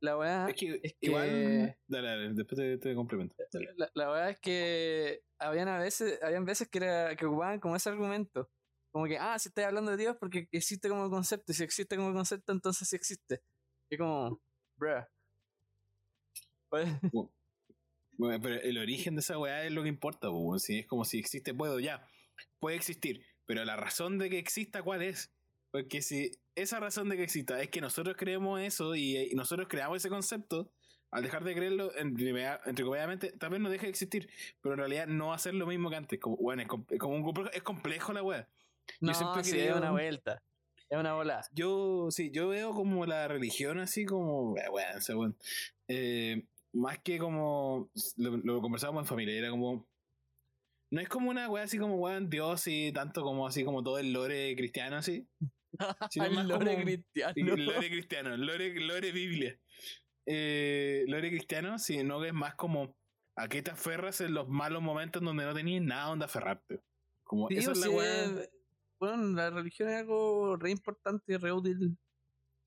[0.00, 0.48] La weá.
[0.48, 1.76] Es que, es que- igual.
[1.86, 3.34] Dale, dale, después te, te complemento.
[3.52, 3.74] Dale.
[3.76, 7.90] La, la es que habían a veces, habían veces que, era, que ocupaban como ese
[7.90, 8.50] argumento.
[8.90, 11.96] Como que, ah, si estás hablando de Dios porque existe como concepto, y si existe
[11.96, 13.42] como concepto, entonces sí existe.
[13.88, 14.40] Y como,
[14.76, 15.04] bruh.
[16.68, 16.88] Pues,
[18.20, 20.28] Bueno, pero el origen de esa weá es lo que importa.
[20.58, 22.06] Si es como si existe, puedo ya.
[22.58, 23.24] Puede existir.
[23.46, 25.32] Pero la razón de que exista, ¿cuál es?
[25.70, 26.30] Porque si
[26.62, 30.08] esa razón de que exista es que nosotros creemos eso y, y nosotros creamos ese
[30.08, 30.72] concepto,
[31.10, 32.32] al dejar de creerlo, entre
[33.38, 35.90] tal vez no deje de existir, pero en realidad no va a ser lo mismo
[35.90, 36.20] que antes.
[36.20, 36.68] Como, bueno, es,
[36.98, 38.48] como un, es complejo la wea.
[39.00, 40.42] No, siempre sí, es una vuelta.
[40.88, 41.40] Es una bola.
[41.52, 45.34] Yo, sí, yo veo como la religión así como, bueno,
[45.88, 49.88] eh, más que como, lo, lo conversábamos en familia, era como,
[50.90, 53.98] no es como una wea así como weón Dios y tanto como así como todo
[53.98, 55.26] el lore cristiano así.
[56.44, 57.56] lore cristiano.
[57.56, 59.58] Lore cristiano, lore, lore Biblia.
[60.26, 62.96] Eh, lore cristiano, sino que es más como
[63.36, 66.80] a qué te aferras en los malos momentos donde no tenías nada donde aferrarte.
[67.24, 68.28] Como esa es la wea.
[68.98, 71.96] Bueno, la religión es algo re importante y re útil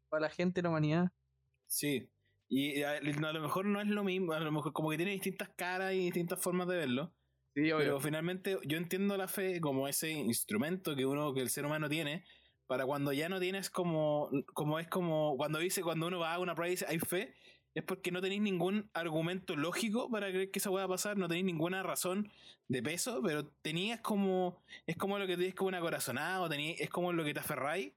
[0.09, 1.11] para la gente la humanidad.
[1.67, 2.09] Sí.
[2.49, 5.11] Y a, a, lo mejor no es lo mismo, a lo mejor como que tiene
[5.11, 7.13] distintas caras y distintas formas de verlo.
[7.53, 11.87] Pero finalmente yo entiendo la fe como ese instrumento que uno, que el ser humano
[11.87, 12.23] tiene,
[12.67, 16.39] para cuando ya no tienes como, como es como, cuando dice, cuando uno va a
[16.39, 17.33] una prueba y dice, hay fe,
[17.75, 21.45] es porque no tenéis ningún argumento lógico para creer que esa pueda pasar, no tenéis
[21.45, 22.31] ninguna razón
[22.67, 26.79] de peso, pero tenías como, es como lo que tienes como una corazonada, o tenías,
[26.79, 27.93] es como lo que te aferráis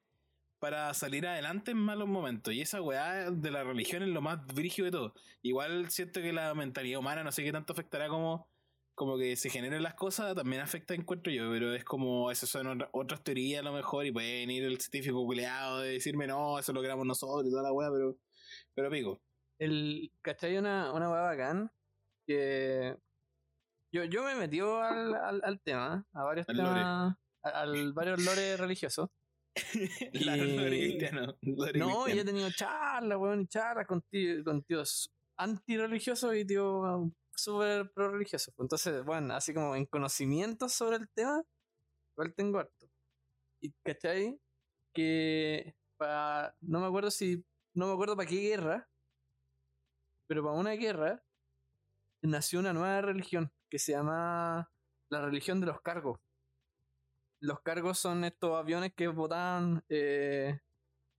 [0.58, 2.54] para salir adelante en malos momentos.
[2.54, 5.14] Y esa weá de la religión es lo más brígido de todo.
[5.42, 8.48] Igual siento que la mentalidad humana no sé qué tanto afectará como
[8.96, 12.82] como que se generen las cosas también afecta encuentro yo, pero es como, esas son
[12.92, 16.72] otras teorías a lo mejor y pueden ir el científico culeado de decirme no, eso
[16.72, 18.16] lo creamos nosotros y toda la weá, pero,
[18.74, 19.20] pero pico.
[19.58, 20.56] El, ¿cachai?
[20.56, 21.70] Una, una weá bacán
[22.26, 22.96] que
[23.92, 29.10] yo, yo me metí al, al, al tema, a varios temas, al varios lores religiosos.
[30.12, 31.36] la lore cristiano.
[31.42, 37.12] no, yo he tenido charlas, weón, y charlas con, tíos, con tíos antirreligiosos y tío
[37.36, 38.52] súper pro religioso.
[38.58, 41.42] Entonces, bueno, así como en conocimiento sobre el tema,
[42.14, 42.90] igual tengo harto.
[43.60, 44.40] Y ¿cachai?
[44.92, 46.56] Que para.
[46.60, 47.44] No me acuerdo si.
[47.74, 48.88] No me acuerdo para qué guerra.
[50.26, 51.22] Pero para una guerra
[52.22, 54.70] nació una nueva religión que se llama
[55.08, 56.20] la religión de los cargos.
[57.40, 60.58] Los cargos son estos aviones que botaban eh,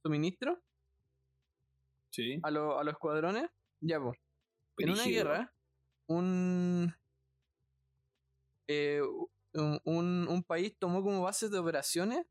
[0.03, 0.61] suministro
[2.09, 2.39] sí.
[2.43, 3.49] a, a los escuadrones.
[3.79, 4.17] Ya, pues.
[4.79, 5.53] En una guerra,
[6.07, 6.93] un,
[8.67, 9.01] eh,
[9.53, 12.25] un, un, país tomó como base de operaciones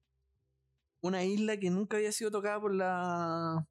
[1.03, 3.67] una isla que nunca había sido tocada por la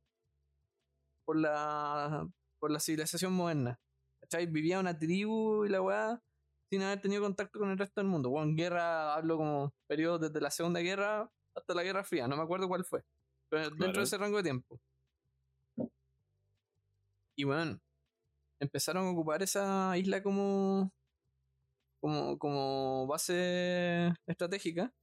[1.25, 2.27] por la
[2.59, 3.79] por la civilización moderna.
[4.49, 6.21] Vivía una tribu y la weá
[6.69, 8.29] sin haber tenido contacto con el resto del mundo.
[8.29, 12.35] Bueno, en guerra hablo como periodo desde la Segunda Guerra hasta la Guerra Fría, no
[12.35, 13.03] me acuerdo cuál fue.
[13.49, 14.79] Pero dentro de ese rango de tiempo.
[17.37, 17.79] Y bueno,
[18.59, 20.91] empezaron a ocupar esa isla como,
[21.99, 24.93] como, como base estratégica.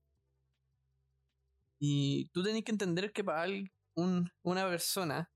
[1.79, 3.47] Y tú tenés que entender que para
[3.97, 5.31] un, una persona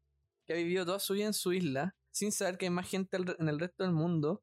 [0.46, 3.16] que ha vivido toda su vida en su isla, sin saber que hay más gente
[3.16, 4.42] en el resto del mundo,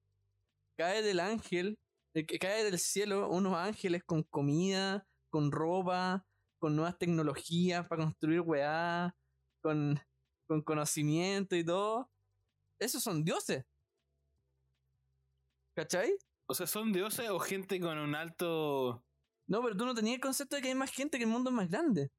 [0.78, 1.80] cae del ángel,
[2.14, 6.26] que cae del cielo unos ángeles con comida, con ropa,
[6.60, 9.16] con nuevas tecnologías para construir weá,
[9.62, 10.00] con,
[10.48, 12.13] con conocimiento y todo
[12.84, 13.66] esos son dioses.
[15.76, 16.16] ¿Cachai?
[16.46, 19.04] O sea, ¿son dioses o gente con un alto.
[19.48, 21.50] No, pero tú no tenías el concepto de que hay más gente que el mundo
[21.50, 22.12] es más grande.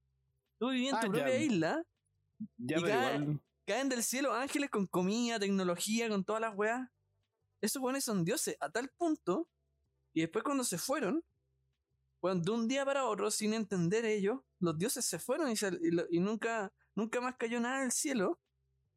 [0.58, 1.84] Tú vivías en tu ah, propia isla.
[2.56, 6.88] Ya, y caen, caen del cielo ángeles con comida, tecnología, con todas las weas.
[7.60, 9.48] Esos weones son dioses a tal punto.
[10.12, 11.24] Y después cuando se fueron,
[12.20, 15.54] bueno, de un día para otro, sin entender ellos, los dioses se fueron y,
[16.10, 18.38] y nunca, nunca más cayó nada del cielo.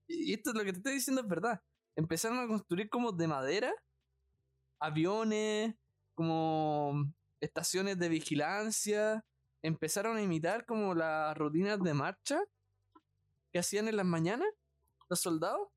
[0.07, 1.61] Y esto es lo que te estoy diciendo es verdad.
[1.95, 3.73] Empezaron a construir como de madera
[4.79, 5.75] aviones,
[6.15, 9.25] como estaciones de vigilancia.
[9.61, 12.39] Empezaron a imitar como las rutinas de marcha
[13.51, 14.47] que hacían en las mañanas
[15.09, 15.69] los soldados.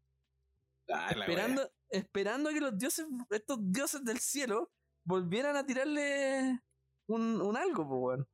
[0.93, 4.71] Ah, esperando, esperando a que los dioses, estos dioses del cielo,
[5.05, 6.61] volvieran a tirarle
[7.07, 8.27] un, un algo, pues, bueno.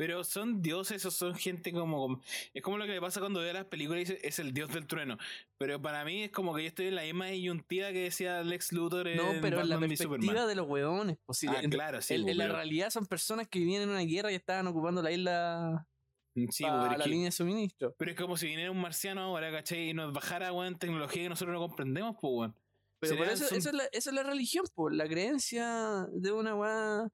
[0.00, 2.22] Pero son dioses o son gente como.
[2.54, 4.72] Es como lo que me pasa cuando veo las películas y dice es el dios
[4.72, 5.18] del trueno.
[5.58, 8.72] Pero para mí es como que yo estoy en la misma disyuntiva que decía Lex
[8.72, 11.18] Luthor en No, pero en la perspectiva de los hueones.
[11.26, 12.14] Pues, ah, claro, sí.
[12.14, 15.12] En, pues, la realidad son personas que vivían en una guerra y estaban ocupando la
[15.12, 15.86] isla.
[16.34, 17.94] Mm, sí, pues, la línea de suministro.
[17.98, 19.90] Pero es como si viniera un marciano ahora, ¿cachai?
[19.90, 22.56] Y nos bajara, weón, tecnología que nosotros no comprendemos, pues, weón.
[23.00, 26.54] Pero por eso, esa, es la, esa es la religión, pues, la creencia de una
[26.54, 27.06] weá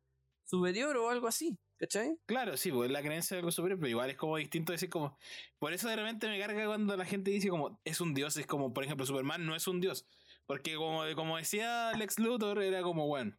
[0.45, 1.59] superior o algo así.
[1.79, 2.19] ¿Cachai?
[2.27, 5.19] Claro, sí, pues la creencia de algo superior, pero igual es como distinto decir como.
[5.59, 8.47] Por eso de repente me carga cuando la gente dice como es un dios, es
[8.47, 10.07] como, por ejemplo, Superman no es un dios.
[10.47, 13.37] Porque como, como decía Lex Luthor, era como, bueno.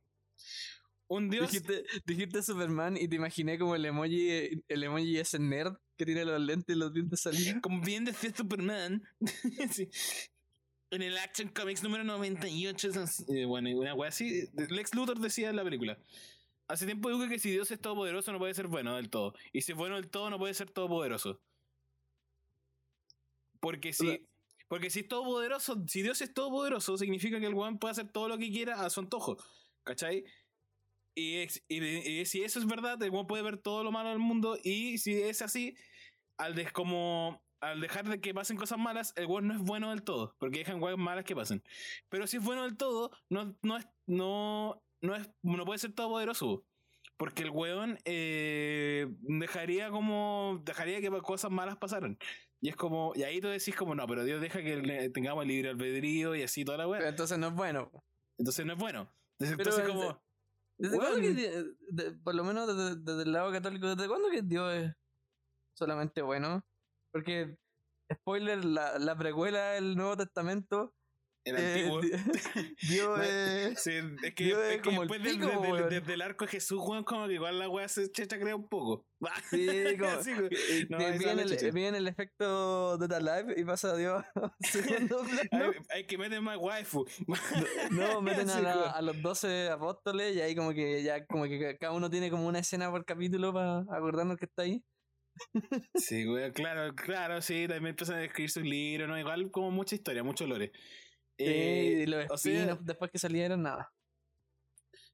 [1.08, 1.52] Un dios.
[1.52, 6.26] Dijiste, dijiste, Superman y te imaginé como el emoji, el emoji ese nerd que tiene
[6.26, 7.56] los lentes y los dientes salidos.
[7.64, 9.04] Como bien decía Superman.
[9.72, 9.90] sí.
[10.92, 12.92] En el Action Comics número 98,
[13.30, 15.98] eh, bueno, una wea así, Lex Luthor decía en la película.
[16.68, 19.34] Hace tiempo digo que si Dios es todopoderoso no puede ser bueno del todo.
[19.54, 21.40] Y si es bueno del todo no puede ser todopoderoso.
[23.60, 24.28] Porque si,
[24.68, 28.28] porque si es todopoderoso, si Dios es todopoderoso, significa que el weón puede hacer todo
[28.28, 29.38] lo que quiera a su antojo.
[29.84, 30.26] ¿Cachai?
[31.16, 34.58] Y, y, si eso es verdad, el weón puede ver todo lo malo del mundo.
[34.64, 35.76] Y si es así,
[36.38, 39.90] al, de, como, al dejar de que pasen cosas malas, el weón no es bueno
[39.90, 40.36] del todo.
[40.38, 41.64] Porque dejan weas malas que pasen.
[42.10, 45.94] Pero si es bueno del todo, no, no, es, no, no, es, no puede ser
[45.94, 46.66] todopoderoso.
[47.18, 50.62] Porque el weón eh, dejaría como.
[50.64, 52.18] dejaría que cosas malas pasaran.
[52.62, 55.48] Y es como, y ahí tú decís como, no, pero Dios deja que tengamos el
[55.48, 57.00] libre albedrío y así toda la weá.
[57.00, 57.92] Pero entonces no es bueno.
[58.38, 59.12] Entonces no es bueno.
[59.40, 60.22] Entonces, como...
[60.80, 61.76] ¿Desde cuándo que,
[62.24, 62.68] por lo menos
[63.04, 64.94] desde, el lado católico, ¿desde cuándo que Dios es
[65.76, 66.64] solamente bueno?
[67.12, 67.58] Porque,
[68.14, 70.94] spoiler, la, la precuela del Nuevo Testamento
[71.48, 72.02] el antiguo.
[72.90, 73.82] Dios es.
[73.82, 73.92] Sí,
[74.24, 77.04] es que, Dios es, como después el pico, desde, desde, el arco de Jesús, weón,
[77.04, 79.06] como que igual la weá se crea un poco.
[79.50, 80.22] Sí, como.
[80.22, 80.32] sí,
[80.90, 84.24] no, viene, el, viene el efecto de The Live y pasa a Dios
[84.60, 85.74] segundo plano.
[85.74, 87.06] Hay, hay, que meter más waifu.
[87.92, 91.78] no, meten a, la, a, los 12 apóstoles y ahí como que ya como que
[91.80, 94.84] cada uno tiene como una escena por capítulo para acordarnos que está ahí.
[95.96, 99.20] sí, güey, claro, claro, sí, también empiezan a escribir sus libros, ¿no?
[99.20, 100.72] Igual como mucha historia, muchos lores.
[101.38, 103.94] Eh, los o sea, después que salieron, nada.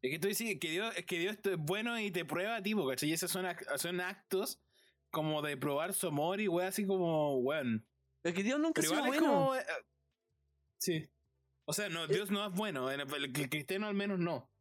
[0.01, 2.87] Es que tú dices que Dios, es que Dios es bueno y te prueba, tipo,
[2.87, 3.09] ¿cachai?
[3.09, 3.45] Y esos son,
[3.77, 4.61] son actos
[5.11, 7.87] como de probar su amor y wey, así como, weón.
[8.23, 9.55] Es que Dios nunca es bueno.
[9.55, 9.65] Eh,
[10.79, 11.09] sí.
[11.65, 12.89] O sea, no, Dios no es bueno.
[12.91, 14.51] El, el, cristiano al menos no.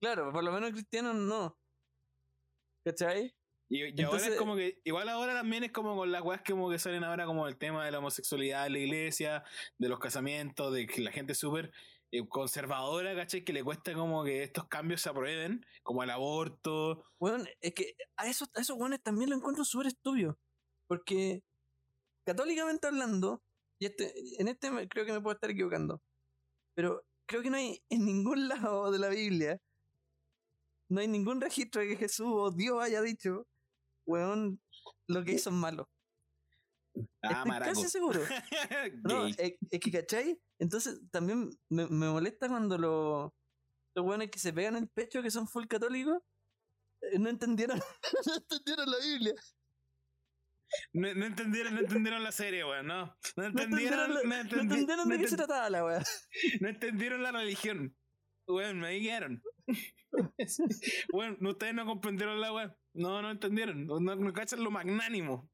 [0.00, 1.58] Claro, por lo menos el cristiano no.
[2.84, 3.34] ¿Cachai?
[3.74, 6.70] Y, ahora es como que, igual ahora también es como con las weas que como
[6.70, 9.42] que salen ahora como el tema de la homosexualidad en la iglesia,
[9.78, 11.72] de los casamientos, de que la gente es súper
[12.12, 13.42] eh, conservadora, ¿cachai?
[13.42, 17.04] Que le cuesta como que estos cambios se aprueben, como el aborto.
[17.18, 20.38] Bueno, es que a esos, a esos weones también lo encuentro súper estúpido.
[20.86, 21.42] Porque,
[22.24, 23.42] católicamente hablando,
[23.80, 26.00] y este, en este creo que me puedo estar equivocando,
[26.76, 29.60] pero creo que no hay en ningún lado de la Biblia,
[30.88, 33.48] no hay ningún registro de que Jesús o Dios haya dicho
[34.06, 34.60] weón,
[35.08, 35.88] lo que hizo es malo.
[37.22, 38.20] Ah, Estoy casi seguro.
[39.04, 39.36] no, es,
[39.70, 40.38] que, ¿cachai?
[40.58, 43.32] Entonces también me, me molesta cuando los,
[43.94, 46.18] los weones que se pegan el pecho, que son full católicos,
[47.00, 47.78] eh, no entendieron,
[48.26, 49.34] no entendieron la Biblia.
[50.92, 53.16] No, entendieron, no entendieron la serie, weón, no.
[53.36, 56.02] No entendieron, no entendieron, de qué se trataba la weón.
[56.60, 57.96] No entendieron la religión.
[58.46, 59.42] Weón, me guiaron.
[61.12, 62.76] bueno, ustedes no comprendieron la weón.
[62.94, 63.86] No, no entendieron.
[63.86, 65.48] No, no cachan lo magnánimo.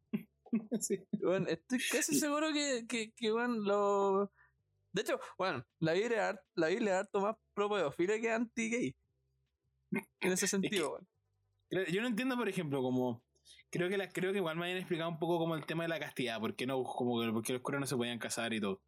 [1.23, 4.33] Bueno, estoy casi seguro que, que, que bueno, lo.
[4.93, 8.97] De hecho, bueno, la Biblia es la Biblia harto más pro pedofilia que anti-gay.
[10.21, 10.99] En ese sentido,
[11.71, 13.23] Yo no entiendo, por ejemplo, como.
[13.71, 15.89] Creo que la, creo que igual me hayan explicado un poco como el tema de
[15.89, 18.83] la castidad, porque no, como que porque los curas no se podían casar y todo.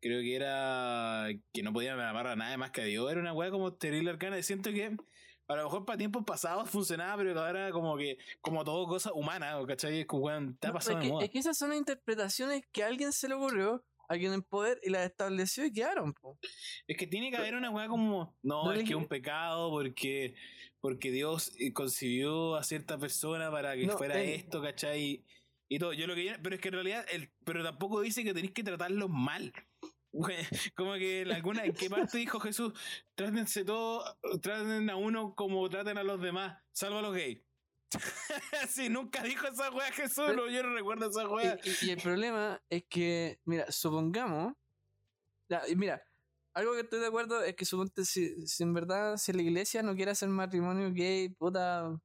[0.00, 3.10] Creo que era que no podían amar a nadie más que a Dios.
[3.10, 4.38] Era una weá como terrible arcana.
[4.38, 4.96] Y siento que
[5.48, 9.58] a lo mejor para tiempos pasados funcionaba, pero ahora como que, como todo cosa humana,
[9.66, 10.00] ¿cachai?
[10.00, 13.12] Es como, te ha pasado es, que, es que esas son interpretaciones que a alguien
[13.12, 16.38] se le ocurrió, alguien en poder, y las estableció y quedaron, po.
[16.86, 20.34] Es que tiene que haber una weá como, no, es que es un pecado porque,
[20.80, 25.24] porque Dios eh, concibió a cierta persona para que fuera esto, ¿cachai?
[25.68, 28.34] Y todo, yo lo que pero es que en realidad, el, pero tampoco dice que
[28.34, 29.52] tenéis que tratarlos mal.
[30.76, 32.72] Como que en alguna, ¿en qué parte dijo Jesús?
[33.14, 34.04] Trátense todo,
[34.40, 37.40] traten a uno como traten a los demás, salvo a los gays.
[38.68, 41.58] sí, nunca dijo esa weá Jesús, no, yo no recuerdo esa weá.
[41.82, 44.54] Y, el problema es que, mira, supongamos,
[45.76, 46.02] mira,
[46.54, 49.82] algo que estoy de acuerdo es que suponte si, si en verdad si la iglesia
[49.82, 51.96] no quiere hacer matrimonio gay, puta,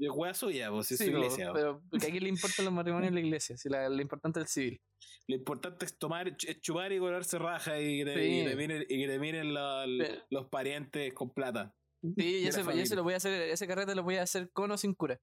[0.00, 1.52] de hueá suya, vos, es iglesia.
[1.52, 4.44] Pero, a quién le importan los matrimonios en la iglesia, si la, lo importante es
[4.44, 4.80] el civil.
[5.28, 9.06] Lo importante es tomar, es chupar y colarse raja y que te, y miren, y
[9.06, 11.74] que miren los parientes con plata.
[12.16, 14.70] Sí, y ese, ese, lo voy a hacer, ese carrete lo voy a hacer con
[14.70, 15.20] o sin cura.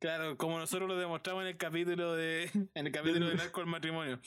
[0.00, 3.68] Claro, como nosotros lo demostramos en el capítulo de en el capítulo de Narco el
[3.68, 4.20] matrimonio.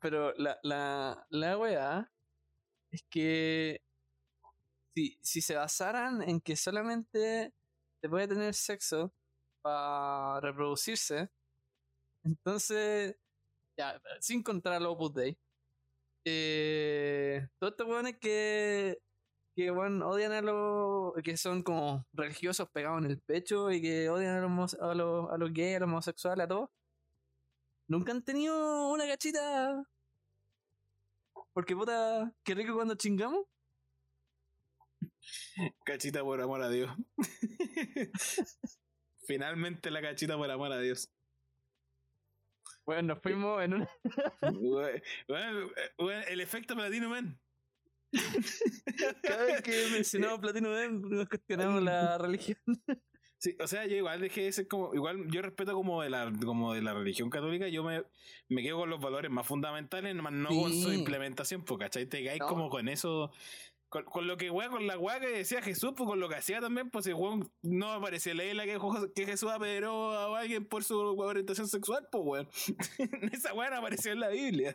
[0.00, 2.10] pero la, la, la weá
[2.90, 3.82] es que
[4.94, 7.52] si, si se basaran en que solamente
[8.02, 9.12] se puede tener sexo
[9.62, 11.30] para reproducirse.
[12.24, 13.16] Entonces,
[13.78, 15.38] ya, sin contar al Opus Dei,
[16.24, 18.98] eh, todo esto bueno es que
[19.54, 21.12] que bueno, odian a los.
[21.22, 25.30] que son como religiosos pegados en el pecho y que odian a los, a los,
[25.30, 26.70] a los gays, a los homosexuales, a todos.
[27.88, 29.84] Nunca han tenido una cachita.
[31.52, 33.44] Porque puta, qué rico cuando chingamos.
[35.84, 36.90] Cachita por amor a Dios.
[39.26, 41.10] Finalmente la cachita por amor a Dios.
[42.84, 43.88] Bueno, nos fuimos en una.
[45.98, 47.40] Weón, el efecto Platino Man.
[49.22, 52.58] Cada vez que mencionamos Platino Den, nos cuestionamos la religión.
[53.38, 56.32] Sí, o sea, yo igual dejé de ser como, igual yo respeto como de la,
[56.44, 58.04] como de la religión católica, yo me,
[58.48, 62.06] me quedo con los valores más fundamentales, más no con su implementación, porque ¿cachai?
[62.06, 62.46] Te caes No.
[62.46, 63.32] como con eso,
[63.92, 66.36] con, con lo que weá, con la weá que decía Jesús, pues con lo que
[66.36, 68.78] hacía también, pues el weón no aparecía la que,
[69.14, 72.48] que Jesús apedreó a alguien por su orientación sexual, pues weón.
[73.32, 74.74] Esa weá no apareció en la Biblia.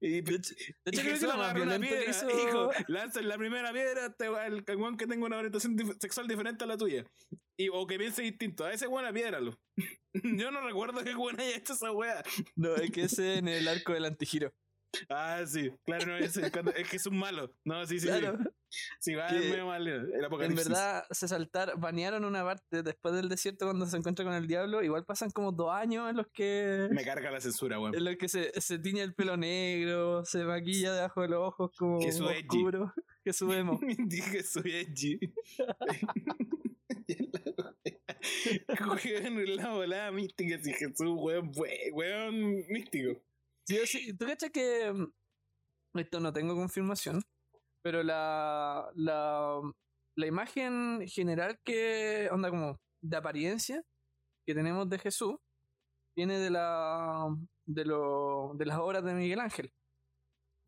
[0.00, 0.54] Y, De hecho,
[0.86, 2.30] y que más una que piedra, hizo.
[2.30, 6.26] hijo, lanza la primera piedra este weón, el weón que tenga una orientación dif- sexual
[6.26, 7.04] diferente a la tuya.
[7.58, 8.64] Y, o que piense distinto.
[8.64, 9.60] A ese weón a piédralo.
[10.14, 12.22] Yo no recuerdo que weón haya hecho esa weá.
[12.56, 14.54] No, es que ese en el arco del antigiro.
[15.08, 17.52] Ah, sí, claro, no, es, cuando- es que es un malo.
[17.64, 18.38] No, sí, sí, Claro.
[18.38, 18.48] sí.
[18.98, 19.86] Sí, va Que medio mal.
[19.86, 24.34] El En verdad, se saltaron, banearon una parte después del desierto cuando se encuentra con
[24.34, 24.82] el diablo.
[24.82, 26.88] Igual pasan como dos años en los que.
[26.90, 27.94] Me carga la censura, weón.
[27.94, 31.70] En los que se, se tiñe el pelo negro, se maquilla debajo de los ojos
[31.78, 32.46] como Jesús edgy.
[32.48, 32.92] oscuro.
[33.24, 33.78] Que subemos.
[34.08, 35.18] Dije soy edgy.
[39.04, 43.20] Weón, la volada mística, si Jesús, weón, we- weón místico.
[43.66, 47.22] Sí, o sí, ¿Tú cachas que mm, esto no tengo confirmación?
[47.82, 49.60] Pero la, la,
[50.16, 53.82] la imagen general que, onda como de apariencia
[54.46, 55.36] que tenemos de Jesús
[56.16, 57.28] viene de la
[57.66, 59.72] de, lo, de las obras de Miguel Ángel.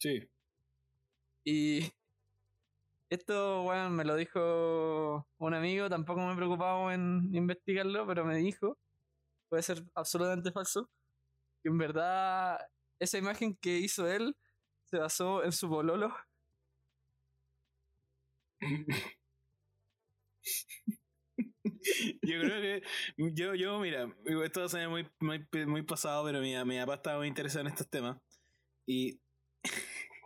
[0.01, 0.29] Sí.
[1.45, 1.81] Y
[3.11, 8.37] esto, bueno, me lo dijo un amigo, tampoco me he preocupado en investigarlo, pero me
[8.37, 8.79] dijo,
[9.49, 10.91] puede ser absolutamente falso,
[11.63, 12.59] que en verdad
[12.99, 14.37] esa imagen que hizo él
[14.85, 16.15] se basó en su bololo.
[22.23, 22.83] Yo creo que.
[23.17, 24.09] Yo, yo mira,
[24.45, 27.63] esto va a ser muy, muy, muy pasado, pero mi, mi papá estaba muy interesado
[27.63, 28.19] en estos temas.
[28.87, 29.21] Y.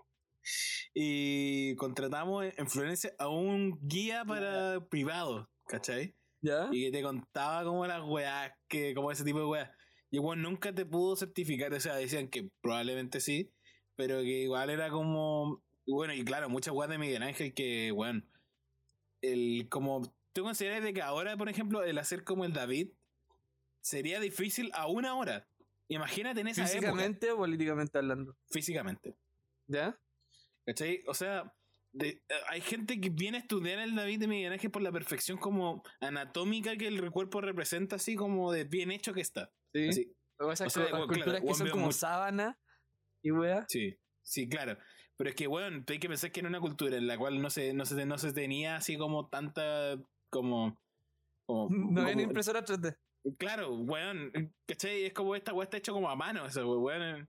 [0.95, 6.15] y contratamos en Florencia a un guía para privado, ¿cachai?
[6.43, 6.69] ¿Ya?
[6.73, 9.71] Y que te contaba como las weas, que, como ese tipo de weas.
[10.11, 13.53] Y igual nunca te pudo certificar, o sea, decían que probablemente sí,
[13.97, 15.63] pero que igual era como.
[15.87, 18.23] Bueno, y claro, muchas weas de Miguel Ángel que, bueno,
[19.23, 20.03] el como.
[20.33, 22.91] ¿Tú consideras de que ahora, por ejemplo, el hacer como el David
[23.81, 25.49] sería difícil a una hora?
[25.89, 26.79] Imagínate en esa época.
[26.79, 28.37] Físicamente o políticamente hablando.
[28.49, 29.17] Físicamente.
[29.67, 29.99] ¿Ya?
[30.65, 31.03] ¿Cachai?
[31.09, 31.53] O sea,
[31.93, 34.93] de- eh, hay gente que viene a estudiar el David de Miguel Ángel por la
[34.93, 39.51] perfección como anatómica que el cuerpo representa, así como de bien hecho que está.
[39.73, 39.89] Sí.
[39.89, 42.59] Así, O esas O sea, bueno, claro, culturas que son como mucho- sábana
[43.23, 43.67] y wea.
[43.69, 44.77] sí, sí, claro.
[45.17, 47.51] Pero es que, bueno, hay que pensar que en una cultura en la cual no
[47.51, 49.99] se, no se, no se tenía así como tanta,
[50.31, 50.81] como...
[51.47, 52.97] como No había impresora 3D.
[53.39, 54.33] Claro, weón,
[54.67, 55.05] ¿cachai?
[55.05, 57.29] Es como esta weá está hecha como a mano, eso, weón.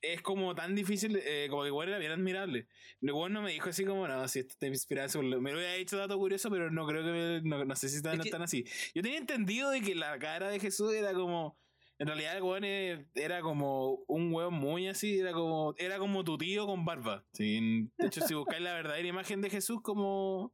[0.00, 2.68] Es como tan difícil, eh, como que weón era bien admirable.
[3.02, 5.58] Weón no me dijo así como, no, si esto te inspira en su- Me lo
[5.58, 8.30] había dicho dato curioso, pero no creo que, me- no, no sé si están Es
[8.30, 8.64] que- así.
[8.94, 11.58] Yo tenía entendido de que la cara de Jesús era como,
[11.98, 16.38] en realidad el weón era como un weón muy así, era como, era como tu
[16.38, 17.24] tío con barba.
[17.32, 20.52] Sí, de hecho, si buscáis la verdadera imagen de Jesús como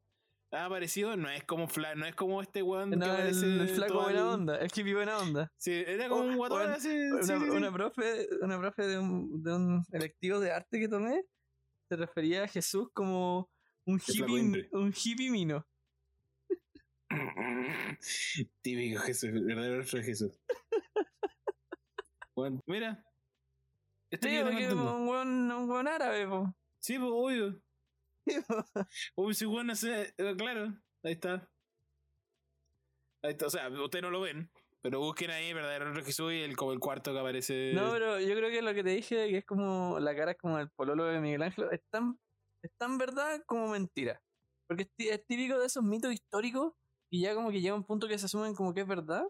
[0.55, 3.69] ha aparecido, no es como fla, no es como este weón No, el, aparece el
[3.69, 5.53] flaco buena el- onda, el hippie buena onda.
[5.57, 6.89] Sí, era como Oh, un guatón bueno, así.
[7.11, 7.51] Una, sí, sí, sí.
[7.51, 11.25] una profe, una profe de un, de un electivo de arte que tomé
[11.89, 13.51] se refería a Jesús como
[13.85, 15.67] un hippie, un hippie mino.
[18.63, 20.33] Típico Jesús, verdadero Jesús.
[22.35, 23.05] Bueno, mira.
[24.11, 26.55] Esto Sí, porque es un buen, un buen árabe, po.
[26.79, 27.61] Sí, pues obvio.
[29.17, 31.49] Uy, si bueno, eh, claro, ahí está.
[33.23, 34.51] Ahí está, o sea, ustedes no lo ven,
[34.83, 37.73] pero busquen ahí verdadero Jesús y el, como el cuarto que aparece.
[37.75, 40.39] No, pero yo creo que lo que te dije, que es como la cara es
[40.39, 42.19] como el pololo de Miguel Ángel, es tan,
[42.63, 44.21] es tan verdad como mentira.
[44.67, 46.75] Porque es típico de esos mitos históricos
[47.11, 49.25] y ya como que llega un punto que se asumen como que es verdad.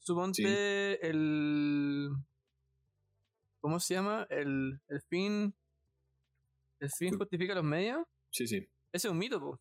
[0.00, 2.10] Suponte el...
[3.60, 4.26] ¿Cómo se llama?
[4.30, 5.54] El, el fin...
[6.80, 8.04] El fin justifica los medios.
[8.30, 8.56] Sí, sí.
[8.92, 9.60] Ese es un mito, po.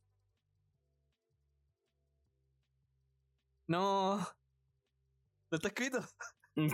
[3.67, 4.17] No...
[5.51, 5.99] No está escrito.
[6.55, 6.69] en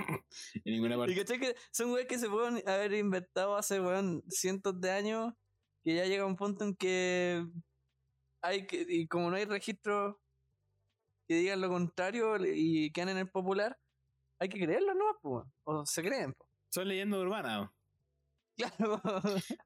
[0.65, 1.15] ninguna Y parte.
[1.15, 5.33] cachai que son weas que se pueden haber inventado hace weón cientos de años
[5.83, 7.45] que ya llega un punto en que
[8.41, 10.19] hay que, y como no hay registro
[11.27, 13.77] que digan lo contrario y quedan en el popular,
[14.39, 15.05] hay que creerlo, ¿no?
[15.21, 15.51] Po?
[15.65, 16.47] O se creen, po.
[16.71, 17.69] Son leyendas urbanas.
[18.77, 19.01] Claro.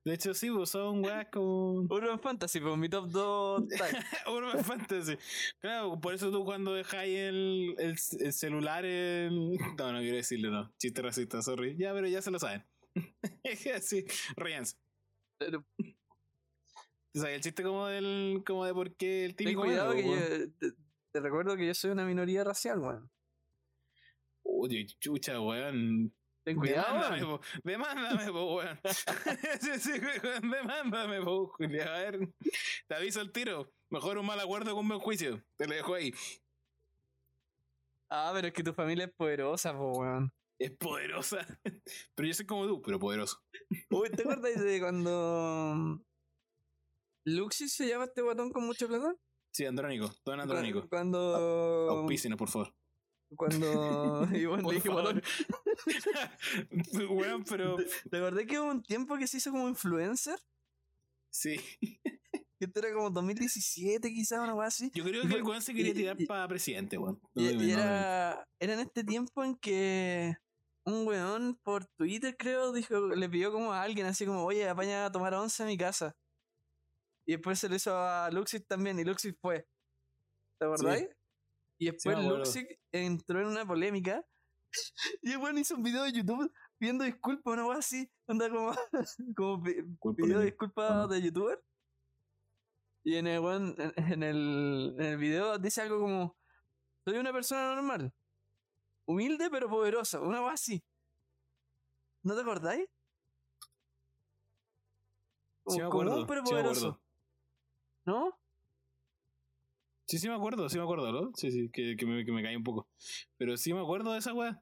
[0.03, 1.81] De hecho, sí, pues son weas como.
[1.89, 4.05] Urban Fantasy, pues mi top 2 tag.
[4.27, 5.15] Urban Fantasy.
[5.59, 9.51] Claro, por eso tú cuando dejáis el, el, el celular en.
[9.77, 10.73] No, no quiero decirlo, no.
[10.79, 11.75] Chiste racista, sorry.
[11.77, 12.65] Ya, pero ya se lo saben.
[13.81, 14.75] sí, ríanse.
[15.37, 15.63] Pero
[17.15, 18.41] O sea, el chiste como del.
[18.45, 19.61] como de por qué el ten típico.
[19.61, 20.17] cuidado que yo,
[20.57, 20.71] te,
[21.11, 23.11] te recuerdo que yo soy una minoría racial, weón.
[24.43, 26.11] Oye, chucha, weón.
[26.49, 27.41] Ten cuidado, Demándame, po.
[27.63, 28.79] Demándame, po, weón.
[30.41, 31.83] demándame, po, Julio.
[31.89, 32.29] A ver,
[32.87, 33.71] te aviso el tiro.
[33.91, 35.43] Mejor un mal acuerdo que un buen juicio.
[35.57, 36.13] Te lo dejo ahí.
[38.09, 40.33] Ah, pero es que tu familia es poderosa, po, weón.
[40.59, 41.45] Es poderosa.
[42.15, 43.41] Pero yo soy como tú, pero poderoso.
[43.91, 46.01] Uy, ¿te acuerdas de cuando
[47.25, 49.15] Luxis se llama este guatón con mucha plata?
[49.53, 50.13] Sí, Andrónico.
[50.25, 50.81] Don Andrónico.
[50.81, 51.89] Cu- Cuando.
[51.89, 52.73] Auspícenos, por favor.
[53.35, 54.27] Cuando.
[54.33, 55.21] Y bueno, le dije, guatón.
[57.09, 57.77] Weón, pero.
[58.09, 60.39] ¿Te acordás que hubo un tiempo que se hizo como influencer?
[61.29, 61.59] Sí.
[62.59, 64.91] Esto era como 2017, quizás, una cosa así.
[64.93, 67.19] Yo creo que el weón se quería tirar para presidente, weón.
[67.33, 70.35] No, Y, no, y no, era, era en este tiempo en que
[70.83, 75.05] un weón por Twitter, creo, dijo, le pidió como a alguien así como, oye, apaña
[75.05, 76.15] a tomar once a mi casa.
[77.25, 79.65] Y después se lo hizo a Luxis también, y Luxis fue.
[80.57, 81.07] ¿Te acordáis?
[81.79, 82.17] Y después.
[82.23, 84.23] Luxis entró en una polémica.
[85.23, 88.07] Y el weón hizo un video de YouTube pidiendo disculpas, una wea así.
[88.27, 88.71] Anda como,
[89.35, 90.45] como pi- Disculpa, pidió nene.
[90.45, 91.63] disculpas de youtuber.
[93.03, 93.41] Y en el,
[93.95, 96.37] en, el, en el video dice algo como:
[97.05, 98.13] Soy una persona normal,
[99.05, 100.83] humilde pero poderosa, una cosa así.
[102.21, 102.87] ¿No te acordáis?
[105.63, 106.27] Como Sí me común, acuerdo.
[106.27, 106.87] pero sí me poderoso.
[106.89, 107.01] acuerdo.
[108.05, 108.38] ¿No?
[110.09, 111.31] Sí, sí me acuerdo, sí me acuerdo, ¿no?
[111.35, 112.87] Sí, sí, que, que, me, que me cae un poco.
[113.37, 114.59] Pero sí me acuerdo de esa weá.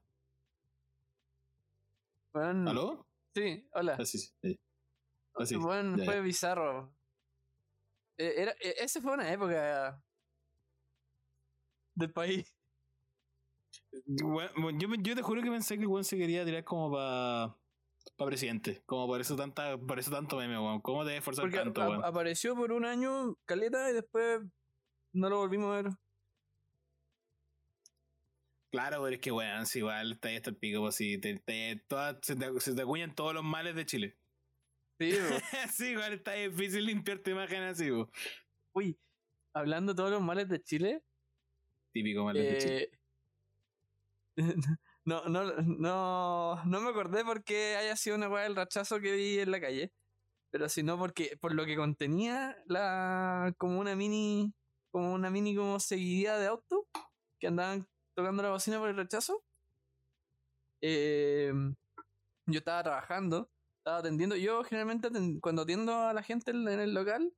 [2.34, 3.06] Weón, ¿Aló?
[3.34, 3.96] Sí, hola.
[3.98, 4.30] Ah, sí, sí.
[4.42, 4.60] sí.
[5.34, 5.54] Ah, sí.
[5.54, 6.20] Ya, fue ya.
[6.20, 6.92] bizarro.
[8.18, 9.98] Eh, Era, eh, ese fue una época
[11.94, 12.54] del país.
[14.04, 17.56] Bueno, yo, yo te juro que pensé que el weón se quería tirar como para
[18.18, 18.82] pa presidente.
[18.84, 20.82] Como por eso tanta, por eso tanto meme, weón.
[20.82, 22.04] ¿Cómo te Porque tanto, weón?
[22.04, 24.42] apareció por un año caleta y después
[25.12, 25.92] no lo volvimos a ver.
[28.70, 31.38] Claro, pero es que weón, si igual está ahí hasta el pico, pues si te,
[31.38, 34.18] te- todas- se, te, se te acuñan todos los males de Chile.
[34.98, 35.12] Sí,
[35.72, 38.10] sí, igual está difícil limpiarte imagen así, weón.
[38.74, 38.98] Uy,
[39.54, 41.02] hablando de todos los males de Chile,
[41.92, 42.82] Típico males de Chile.
[42.82, 42.98] eh,
[45.04, 49.38] no, no, no, no me acordé porque haya sido una weá del rechazo que vi
[49.40, 49.92] en la calle,
[50.50, 54.52] pero sino porque por lo que contenía la como una mini,
[54.98, 56.86] como una mini como seguidilla de auto
[57.38, 59.44] que andaban tocando la bocina por el rechazo.
[60.80, 61.52] Eh,
[62.46, 64.36] yo estaba trabajando, estaba atendiendo.
[64.36, 65.08] Yo generalmente
[65.40, 67.32] cuando atiendo a la gente en, el local,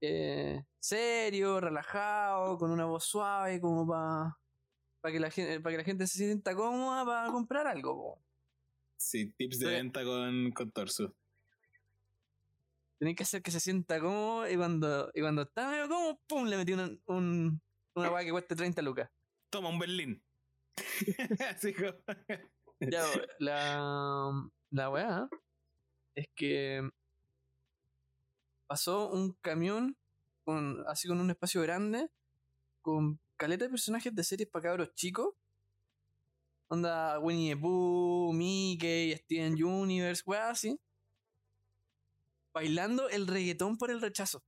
[0.00, 5.84] eh, serio, relajado, con una voz suave, como para que la gente, para que la
[5.84, 7.94] gente se sienta cómoda para comprar algo.
[7.94, 8.24] po.
[8.96, 11.14] Sí, tips de pero- venta con, con torso.
[12.98, 16.46] Tenés que hacer que se sienta cómodo y cuando, y cuando está medio cómodo, pum,
[16.46, 17.60] le metí una, un,
[17.94, 19.10] una weá que cueste 30 lucas.
[19.50, 20.22] Toma un Berlín.
[21.50, 21.92] así como.
[22.80, 23.04] Ya,
[23.38, 24.32] la,
[24.70, 25.28] la weá
[26.14, 26.88] es que
[28.66, 29.96] pasó un camión
[30.44, 32.08] con, así con un espacio grande
[32.82, 35.34] con caleta de personajes de series para cabros chicos.
[36.68, 40.78] Onda Winnie the Pooh, Mickey, Steven Universe, weá así.
[42.54, 44.42] Bailando el reggaetón por el rechazo.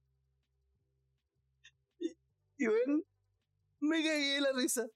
[1.98, 2.16] Y,
[2.58, 3.04] y weón,
[3.80, 4.86] me cagué la risa.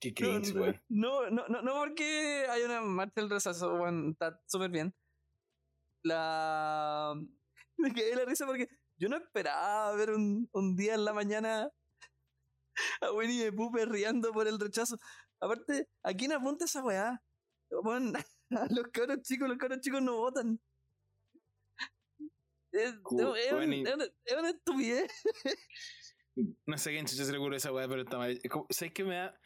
[0.00, 0.82] Qué No, cringe, no, weón.
[0.88, 4.94] No, no, no, no porque hay una marcha del rechazo, weón, está súper bien.
[6.02, 7.14] La.
[7.78, 11.70] Me de la risa porque yo no esperaba ver un, un día en la mañana
[13.00, 14.98] a Winnie the Pooh perreando por el rechazo.
[15.40, 17.22] Aparte, ¿a quién apunta esa weá?
[18.50, 20.60] A los cabros chicos, los cabros chicos no votan.
[22.76, 25.10] Es, es una, es una estupidez.
[26.66, 28.38] No sé quién chucha se le esa weá, pero está mal.
[28.68, 29.40] ¿Sabes qué me da?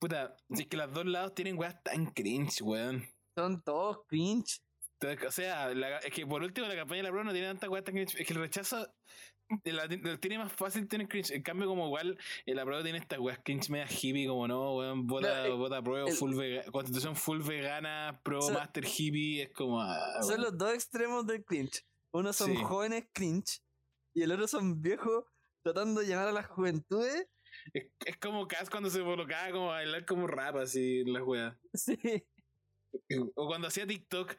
[0.00, 3.04] Puta, si es que los dos lados tienen weas tan cringe, weón.
[3.38, 4.60] Son todos cringe.
[5.26, 7.70] O sea, la- es que por último la campaña de la prueba no tiene tanta
[7.70, 8.16] weá tan cringe.
[8.18, 8.84] Es que el rechazo
[9.64, 11.30] la- lo tiene más fácil tener cringe.
[11.30, 14.74] En cambio, como igual el la prueba tiene estas weas cringe media hippie, como no,
[14.74, 19.42] weón, vota, No, el- vota prueba, el- full vega- constitución full vegana, pro master hippie,
[19.42, 19.80] es como.
[19.80, 21.84] ah, Son los dos extremos del cringe.
[22.14, 22.62] Uno son Sí.
[22.62, 23.60] jóvenes cringe
[24.14, 25.24] y el otro son viejos
[25.62, 27.26] tratando de llamar a las juventudes.
[27.72, 31.22] Es, es como Cass cuando se colocaba como a bailar como rap así en la
[31.24, 31.58] wea.
[31.74, 31.98] Sí.
[33.34, 34.36] O cuando hacía TikTok.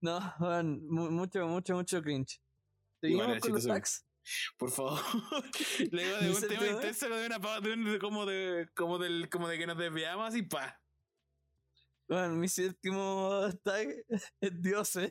[0.00, 0.20] No,
[0.64, 2.40] mu- mucho, mucho, mucho cringe.
[3.02, 4.06] Seguimos era con los tags.
[4.56, 4.98] Por favor.
[5.92, 9.48] Luego de ¿Y un tema intenso, de una de un- como de como del como
[9.48, 10.80] de que nos desviamos y pa.
[12.08, 13.88] Bueno, mi séptimo tag
[14.40, 15.10] es Dioses.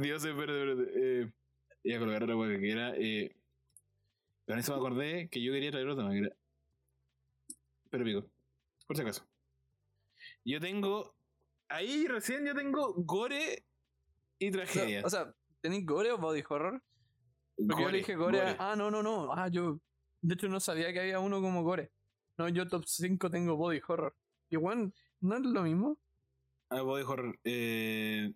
[0.00, 0.92] Dios, espérate, espérate.
[1.22, 1.32] Eh,
[1.84, 2.92] iba a colocar otra que era.
[2.96, 3.36] Eh,
[4.46, 6.36] con eso me acordé que yo quería traer otro tema que era.
[7.90, 8.30] Pero pico.
[8.86, 9.26] Por si acaso.
[10.44, 11.14] Yo tengo.
[11.68, 13.64] Ahí recién yo tengo gore
[14.38, 15.02] y tragedia.
[15.04, 16.82] O sea, ¿tenéis gore o body horror?
[17.56, 18.40] Porque yo le dije gore.
[18.40, 19.32] a- Ah, no, no, no.
[19.32, 19.80] Ah, yo.
[20.20, 21.92] De hecho, no sabía que había uno como gore.
[22.38, 24.16] No, yo top 5 tengo body horror.
[24.50, 24.92] Y bueno,
[25.24, 25.98] ¿no es lo mismo?
[26.70, 27.38] Ah, body horror.
[27.44, 28.32] Eh,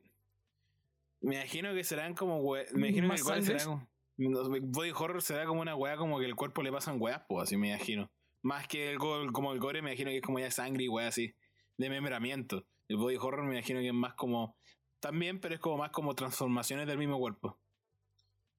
[1.20, 3.88] me imagino que serán como we- Me imagino que ¿Más el será como.
[4.16, 7.56] Body horror será como una weá como que el cuerpo le pasan weas, pues así
[7.56, 8.10] me imagino.
[8.42, 10.88] Más que el go- como el gore, me imagino que es como ya sangre y
[10.88, 11.34] weá así.
[11.76, 12.64] De membramiento.
[12.88, 14.56] El body horror me imagino que es más como.
[15.00, 17.58] También, pero es como más como transformaciones del mismo cuerpo.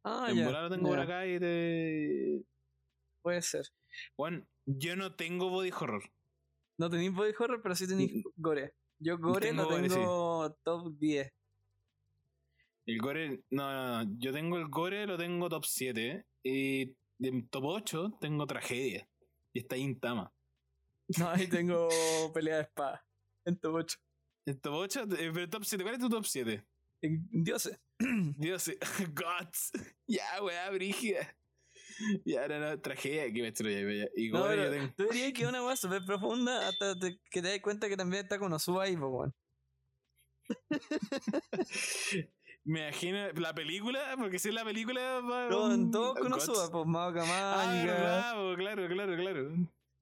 [0.03, 0.49] Ah, en ya.
[0.49, 2.41] lo tengo por acá y te.
[3.21, 3.65] Puede ser.
[4.15, 6.03] Bueno, yo no tengo body horror.
[6.79, 8.73] No tenéis body horror, pero sí tenéis gore.
[8.99, 9.95] Yo gore Tengo lo gore, sí.
[9.95, 11.33] tengo top 10.
[12.85, 16.25] El gore, no, no, no, yo tengo el gore, lo tengo top 7.
[16.43, 19.05] Y en top 8 tengo tragedia.
[19.53, 20.33] Y está Intama.
[21.17, 21.89] No, ahí tengo
[22.33, 23.05] pelea de espada.
[23.43, 23.97] En top 8.
[24.45, 26.65] En top 8, eh, pero top 7, ¿cuál es tu top 7?
[27.01, 27.77] En Dioses.
[28.37, 28.79] Dios, eh,
[29.13, 29.71] Gods.
[30.07, 31.27] Ya, weá, brígida.
[32.25, 34.07] Ya, no, no, tragedia, que me estrella.
[34.15, 34.93] Y No, yo tengo.
[34.95, 37.97] tú dirías que es una weá súper profunda hasta te- que te das cuenta que
[37.97, 39.33] también está con Osuba ahí, pues, weón.
[42.65, 45.21] Me imagino la película, porque si es la película.
[45.49, 46.33] No, en todo con.
[46.33, 49.49] Osuba, pues Madoka Ah, Mágica, verdad, po, claro, claro, claro.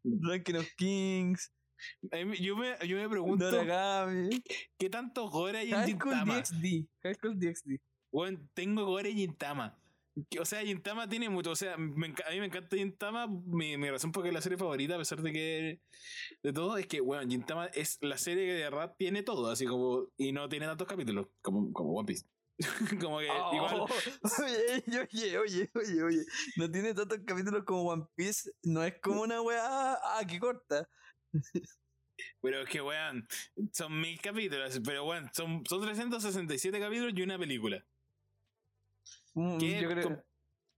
[0.04, 1.52] Ranking of Kings,
[2.40, 4.42] Yo me, yo me pregunto, Doragami,
[4.78, 6.40] ¿qué tanto gore hay en Gintama?
[6.40, 6.88] DxD.
[7.04, 7.80] High School DxD.
[8.12, 9.78] Weón, tengo gore en Gintama.
[10.40, 11.52] O sea, Gintama tiene mucho.
[11.52, 13.28] O sea, me a mí me encanta Gintama.
[13.28, 15.82] Mi, mi razón por qué es la serie favorita, a pesar de que.
[16.42, 19.52] De todo, es que, weón, Gintama es la serie que de verdad tiene todo.
[19.52, 20.08] Así como.
[20.18, 21.28] Y no tiene tantos capítulos.
[21.42, 22.26] Como, como One Piece.
[23.02, 23.82] como que Oh, igual.
[24.44, 26.26] Oye, oye, oye, oye, oye.
[26.56, 28.52] No tiene tantos capítulos como One Piece.
[28.64, 29.94] No es como una weá.
[29.94, 30.90] Ah, que corta.
[32.42, 33.28] Pero es que, weón,
[33.72, 34.80] son mil capítulos.
[34.84, 37.86] Pero, weón, son, son 367 capítulos y una película.
[39.38, 40.26] Mm, ¿Qué, yo creo,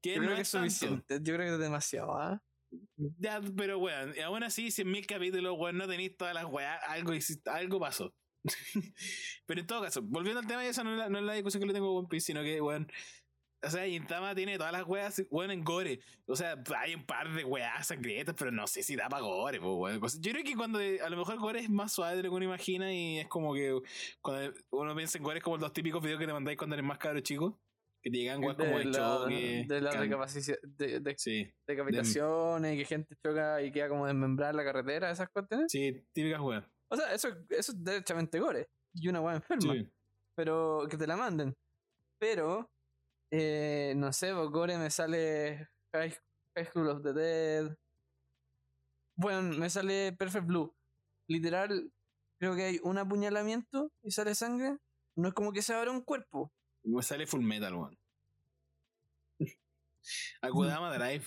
[0.02, 0.70] qué yo no creo que es tanto?
[0.70, 1.20] suficiente.
[1.22, 2.44] Yo creo que es demasiado, ¿ah?
[3.18, 7.14] Ya, pero weón, aún así, 100.000 capítulos, weón, no tenéis todas las weas, algo,
[7.46, 8.14] algo pasó.
[9.46, 11.62] pero en todo caso, volviendo al tema, esa no es la, no es la discusión
[11.62, 12.92] que le tengo a One Piece, sino que, weón,
[13.64, 16.02] o sea, Intama tiene todas las weas, weón, en gore.
[16.26, 19.62] O sea, hay un par de weas sangrientas, pero no sé si da para gore,
[19.62, 20.02] pues, weón.
[20.20, 22.36] Yo creo que cuando, eh, a lo mejor gore es más suave de lo que
[22.36, 23.74] uno imagina y es como que
[24.20, 26.86] cuando uno piensa en gore es como los típicos videos que te mandáis cuando eres
[26.86, 27.62] más cabro chico,
[28.02, 29.66] que te llegan weas como de, de la, choque.
[29.68, 30.36] de las
[30.78, 35.30] de, de- Sí, decapitaciones, que gente choca y queda como desmembrada en la carretera, esas
[35.30, 35.72] cuestiones.
[35.72, 36.64] sí, típicas weas.
[36.92, 38.68] O sea, eso, eso es derechamente gore.
[38.94, 39.74] Y una weá enferma.
[39.74, 39.88] Sí.
[40.36, 41.54] Pero que te la manden.
[42.20, 42.70] Pero,
[43.32, 46.16] eh, no sé, por gore me sale High,
[46.56, 47.76] High School of the Dead.
[49.18, 50.74] Bueno, me sale Perfect Blue.
[51.28, 51.92] Literal,
[52.40, 54.78] creo que hay un apuñalamiento y sale sangre.
[55.18, 56.52] No es como que se abra un cuerpo.
[56.84, 57.98] Me sale Full Metal, weón.
[60.42, 61.26] Akudama Drive.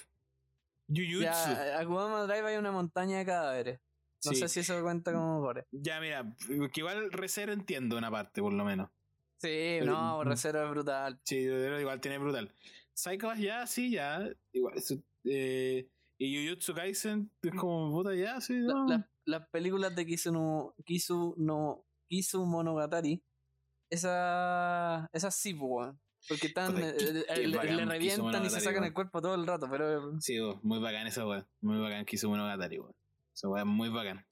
[0.88, 1.20] Jujutsu.
[1.22, 3.80] Ya, a Akudama Drive hay una montaña de cadáveres.
[4.24, 4.36] No sí.
[4.40, 5.66] sé si eso cuenta como gore.
[5.72, 8.88] ya, mira, que igual Recero entiendo una parte, por lo menos.
[9.38, 11.20] Sí, Pero- no, Recero es brutal.
[11.24, 12.54] Sí, igual tiene brutal.
[12.94, 14.28] Psycho ya, sí, ya.
[14.52, 14.74] Igual.
[14.76, 15.88] eso, eh,
[16.18, 18.54] y Jujutsu Kaisen es como puta, ya, sí.
[18.60, 23.20] La- la- las películas de Kisu no, Kisu no Kisu Monogatari,
[23.92, 26.00] esa, esas sí, weón.
[26.28, 28.74] Porque están, Puta, eh, qué- eh, qué le, bacán le Kisu revientan y se sacan
[28.74, 28.84] weón.
[28.84, 31.46] el cuerpo todo el rato, pero Sí, oh, muy bacán esa weá.
[31.60, 32.94] Muy bacán que hizo Monogatari, weón.
[33.34, 34.24] Esa weá es muy bacán.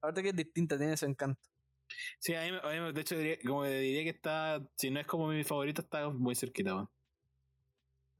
[0.00, 1.40] ahorita que es distinta, tiene su encanto.
[2.18, 5.06] Sí, a mí, a mí, de hecho, diría, como diría que está, si no es
[5.06, 6.88] como mi favorito, está muy cerquita, weón.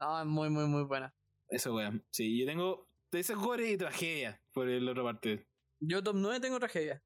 [0.00, 1.14] No, es muy, muy, muy buena.
[1.48, 1.92] Esa weá.
[2.10, 2.88] Sí, yo tengo.
[3.12, 5.46] Ese es gore y tragedia por la otra parte.
[5.80, 7.02] Yo top 9 tengo tragedia.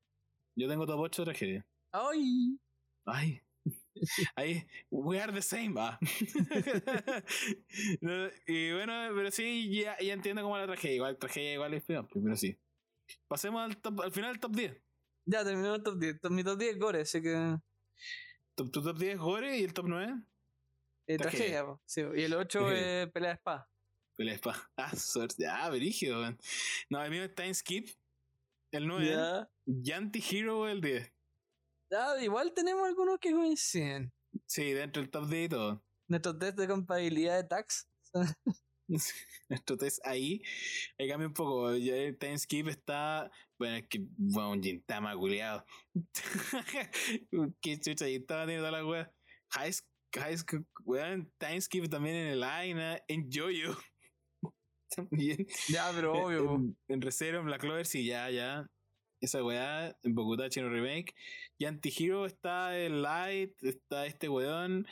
[0.54, 1.66] Yo tengo top 8 de tragedia.
[1.92, 2.58] ¡Ay!
[3.06, 3.40] Ay.
[4.36, 5.74] Ahí, we are the same.
[5.74, 5.98] No,
[8.46, 10.96] y bueno, pero sí, ya, ya entiendo cómo la tragedia.
[10.96, 12.56] Igual, tragedia igual es peor, pero sí.
[13.28, 14.76] Pasemos al, top, al final del top 10.
[15.26, 16.20] Ya terminó el top 10.
[16.20, 17.56] Top- Mi top 10 es gore, así que.
[18.54, 20.14] top, tu top 10 es Gore y el top 9
[21.08, 21.64] Eh, Tragedia.
[21.86, 22.02] sí.
[22.14, 23.02] Y el 8 Tragedia.
[23.04, 23.70] es pelea de espada.
[24.16, 24.70] pelea de espada.
[24.76, 25.46] Ah, suerte.
[25.46, 26.38] Ah, brígido, weón.
[26.90, 27.88] No, el mío es Time Skip.
[28.72, 29.06] El 9.
[29.08, 29.48] Ya.
[29.66, 31.12] Y Anti-Hero el 10.
[31.90, 34.12] Ya, igual tenemos algunos que coinciden.
[34.46, 35.84] Sí, dentro del top 10 y todo.
[36.08, 37.88] Nuestros test de compatibilidad de tax.
[39.48, 40.42] Nuestro test ahí,
[40.98, 41.70] ahí cambia un poco.
[41.70, 43.30] El time skip está.
[43.58, 44.00] Bueno, es que.
[44.16, 45.64] Bueno, un Gintama culiado.
[47.60, 49.12] Qué chucha, Gintama tiene toda la wea.
[49.50, 49.72] High,
[50.14, 50.36] high
[50.84, 53.80] weón, time skip también en el Aina, en Jojo.
[54.94, 55.46] también.
[55.68, 56.44] Ya, pero obvio.
[56.46, 56.54] po.
[56.54, 58.66] En, en Recero, en Black Clover, sí, ya, ya.
[59.20, 61.14] Esa weá, en Bogotá Chino Remake.
[61.58, 64.86] Y Anti-Hero está el Light, está este weón,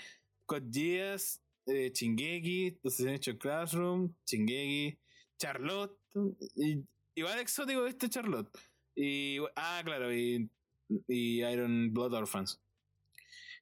[0.47, 4.99] Code Geass, eh, Chingeki, Assassination Classroom, Chingeki,
[5.39, 5.99] Charlotte.
[6.57, 8.51] Y, igual exótico este Charlotte.
[8.95, 10.49] Y, ah, claro, y,
[11.09, 12.61] y Iron Blood Orphans.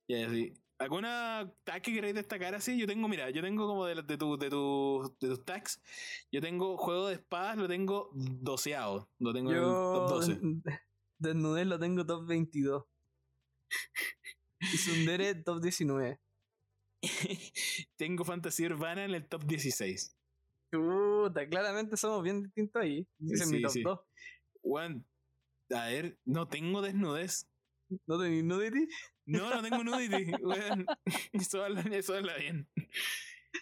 [0.06, 0.52] Y así.
[0.82, 2.76] ¿Alguna tag que queréis destacar así?
[2.78, 5.80] Yo tengo, mira, yo tengo como de, de, tu, de, tu- de tus tags,
[6.32, 9.08] yo tengo juego de espadas, lo tengo doceado.
[9.20, 10.40] Lo tengo en el top Yo 12.
[11.18, 12.84] desnudez lo tengo top 22.
[14.60, 16.20] Y Sundere top 19.
[17.96, 20.16] tengo fantasía urbana en el top 16.
[20.70, 23.06] Puta, claramente somos bien distintos ahí.
[23.30, 23.82] Ese es mi Sí, top sí.
[23.82, 24.00] 2.
[24.62, 25.06] Juan,
[25.70, 27.48] a ver, no tengo desnudez.
[28.06, 28.88] ¿No tenéis nudity?
[29.26, 30.32] No, no tengo nudity.
[31.32, 32.68] Eso habla, eso habla bien.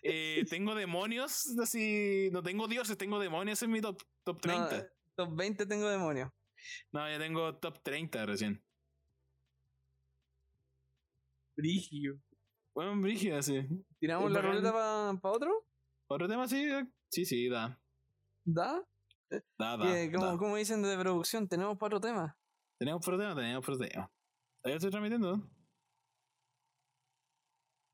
[0.02, 2.28] Eh, tengo demonios, así.
[2.32, 4.76] No tengo dioses, tengo demonios en mi top, top 30.
[4.78, 4.84] No,
[5.16, 6.30] top 20 tengo demonios.
[6.92, 8.62] No, ya tengo top 30 recién.
[11.56, 12.18] Brigio.
[12.74, 13.60] Bueno, brígido, así.
[13.98, 14.56] ¿Tiramos Es la bacán.
[14.56, 15.66] ruleta para otro?
[16.08, 16.66] ¿Otro tema sí?
[17.10, 17.78] Sí, sí, da.
[18.44, 18.82] ¿Da?
[19.58, 19.84] Da, da.
[19.84, 20.38] ¿Qué- ¿Cómo, da.
[20.38, 21.48] cómo dicen de producción?
[21.48, 22.34] Tenemos cuatro temas.
[22.78, 24.10] Tenemos problema, tenemos problema.
[24.62, 25.36] Ahí estoy transmitiendo.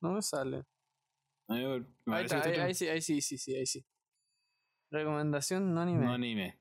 [0.01, 0.65] No me sale.
[1.49, 1.65] Ahí,
[2.05, 3.85] me Ahí, está, ahí, ahí sí, ahí sí, sí, sí, ahí sí.
[4.91, 6.05] Recomendación no anime.
[6.05, 6.61] No anime.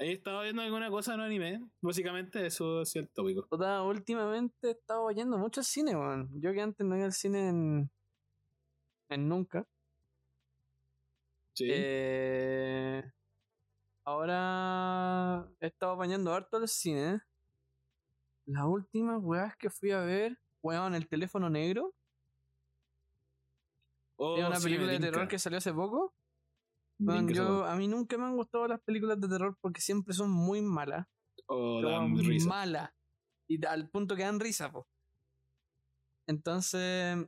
[0.00, 1.60] Ahí estaba viendo alguna cosa no anime.
[1.80, 3.46] Básicamente eso es el tópico.
[3.48, 6.30] Puta, últimamente he estado yendo mucho al cine, weón.
[6.40, 7.90] Yo que antes no iba al cine en.
[9.08, 9.64] en nunca.
[11.54, 11.68] Sí.
[11.70, 13.04] Eh,
[14.04, 17.20] ahora he estado apañando harto al cine.
[18.46, 21.94] Las últimas weas que fui a ver, weón, el teléfono negro.
[24.16, 25.28] Oh, es una sí, película de terror tinca.
[25.28, 26.14] que salió hace poco.
[26.98, 30.62] Yo, a mí nunca me han gustado las películas de terror porque siempre son muy
[30.62, 31.06] malas.
[31.46, 32.48] Oh, dan risa.
[32.48, 32.90] malas.
[33.48, 34.86] Y al punto que dan risa, po.
[36.26, 37.26] Entonces.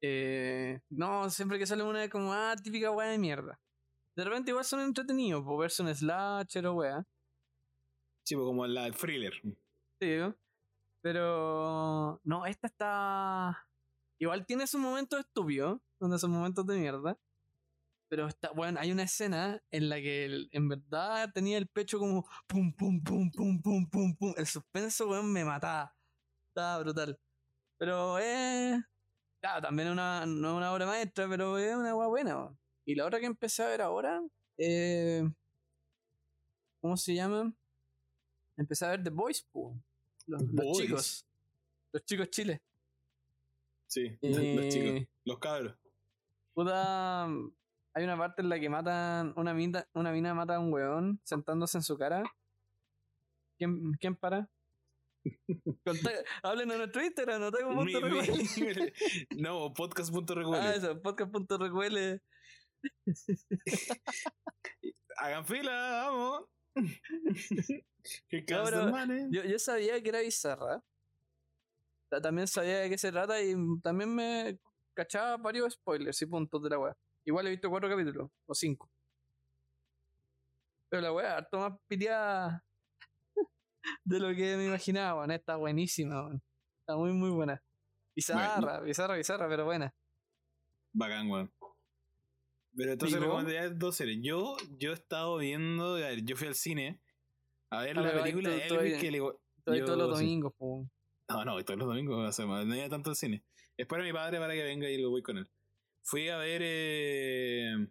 [0.00, 3.60] eh, no, siempre que sale una es como, ah, típica weá de mierda.
[4.16, 7.06] De repente igual son entretenidos, por verse un slasher o weá.
[8.24, 9.32] Sí, pues como la thriller.
[10.00, 10.16] Sí,
[11.02, 13.66] pero no, esta está.
[14.18, 17.18] Igual tiene sus momentos estúpidos, donde son momentos de mierda.
[18.10, 22.26] Pero está, bueno, hay una escena en la que en verdad tenía el pecho como
[22.48, 24.34] pum, pum, pum, pum, pum, pum, pum.
[24.36, 25.94] El suspenso, weón, me mataba.
[26.48, 27.20] Estaba brutal.
[27.78, 28.82] Pero es.
[29.42, 32.50] Claro, también una, no es una obra maestra, pero es una buena.
[32.86, 34.22] Y la otra que empecé a ver ahora.
[34.58, 35.22] Eh,
[36.82, 37.52] ¿Cómo se llama?
[38.56, 39.74] Empecé a ver The Boys, po.
[40.30, 41.26] Los, chicos.
[41.92, 42.62] Los chicos Chile.
[43.86, 45.08] Sí, Eh, los chicos.
[45.24, 45.76] Los cabros.
[46.54, 50.72] Puta, hay una parte en la que matan, una mina, una mina mata a un
[50.72, 52.22] weón sentándose en su cara.
[53.58, 54.48] ¿Quién, quién para?
[56.42, 58.20] Hablen a nuestro Instagram, no tengo Mi- punto mi-
[59.42, 60.62] no, podcast.recuele.
[60.64, 62.22] Ah, eso, podcast.recuele.
[65.18, 66.44] Hagan fila, vamos.
[68.28, 69.28] Qué No, casa, pero manes.
[69.30, 70.82] Yo, yo sabía que era bizarra.
[72.08, 74.58] Ta- También sabía de qué se trata y también me
[74.94, 76.96] cachaba varios spoilers y puntos de la weá.
[77.24, 78.90] Igual he visto cuatro capítulos, o cinco.
[80.88, 82.64] Pero la weá, harto más piteada
[84.04, 85.30] de lo que me imaginaba, weón.
[85.30, 86.42] Está buenísima, weón.
[86.80, 87.62] Está muy, muy buena.
[88.16, 89.94] Bizarra, bizarra, bizarra, pero buena.
[90.92, 91.52] Bacán, weón.
[92.80, 93.26] Pero entonces ¿Y vos?
[93.26, 94.20] recomendaría dos series.
[94.22, 96.98] Yo, yo he estado viendo, a ver, yo fui al cine
[97.68, 99.20] a ver la película de Elvis que le...
[99.58, 100.88] Estoy todos los domingos, po.
[101.28, 103.44] No, no, todos los domingos, sea, no iba tanto al cine.
[103.76, 105.46] Espero a mi padre para que venga y lo voy con él.
[106.02, 106.62] Fui a ver...
[106.64, 107.86] Eh...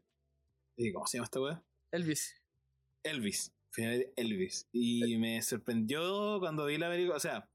[0.77, 1.63] eh, ¿Cómo se llama esta weá?
[1.91, 2.41] Elvis.
[3.03, 3.53] Elvis.
[3.69, 4.67] Fui a ver Elvis.
[4.71, 7.15] Y me sorprendió cuando vi la película.
[7.15, 7.47] O sea,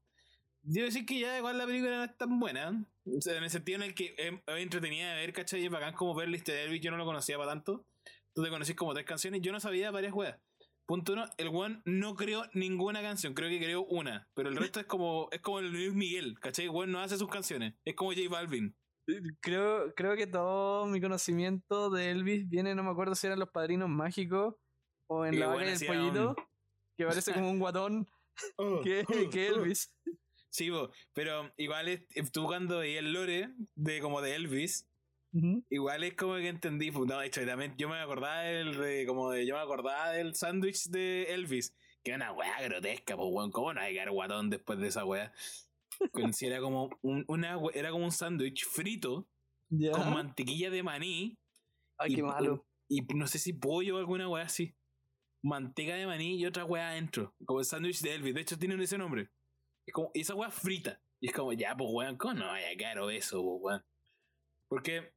[0.65, 2.85] debo decir que ya igual la película no es tan buena.
[3.05, 5.61] O sea, en el sentido en el que es, es entretenida de ver, ¿cachai?
[5.61, 6.81] Y es bacán como ver de Elvis.
[6.81, 7.85] Yo no lo conocía para tanto.
[8.33, 9.41] Tú te conocís como tres canciones.
[9.41, 10.37] Yo no sabía varias weas.
[10.87, 14.79] Punto uno, el one no creó ninguna canción, creo que creó una, pero el resto
[14.79, 16.67] es como es como el Luis Miguel, ¿cachai?
[16.67, 18.75] One no hace sus canciones, es como J Balvin.
[19.39, 23.49] Creo, creo que todo mi conocimiento de Elvis viene, no me acuerdo si eran los
[23.49, 24.53] padrinos mágicos
[25.07, 26.35] o en Y la vaca del pollito, un-
[26.97, 28.07] que parece como un guatón
[28.83, 29.91] que, que Elvis.
[30.55, 34.87] Sí, bo, pero igual es, eh, tú cuando veías el lore de como de Elvis,
[35.69, 39.05] igual es como que entendí, pues, no, de hecho, también yo me acordaba del, de,
[39.05, 41.75] como de, yo me acordaba del sándwich de Elvis,
[42.05, 44.87] que era una weá grotesca, pues weón, ¿cómo no hay que dar guatón después de
[44.87, 45.33] esa weá?
[46.31, 49.27] Si era como un, una, era como un sándwich frito
[49.91, 51.37] con mantequilla de maní
[51.97, 52.65] Ay, y, qué malo.
[52.87, 54.73] y no sé si pollo o alguna weá así.
[55.41, 57.35] Manteca de maní y otra weá adentro.
[57.45, 58.33] Como el sándwich de Elvis.
[58.33, 59.29] De hecho, tienen ese nombre.
[59.85, 60.99] Es como, y esa weá frita.
[61.19, 63.85] Y es como, ya, pues weón, ¿cómo no vaya caro eso, pues weón?
[64.67, 65.13] Porque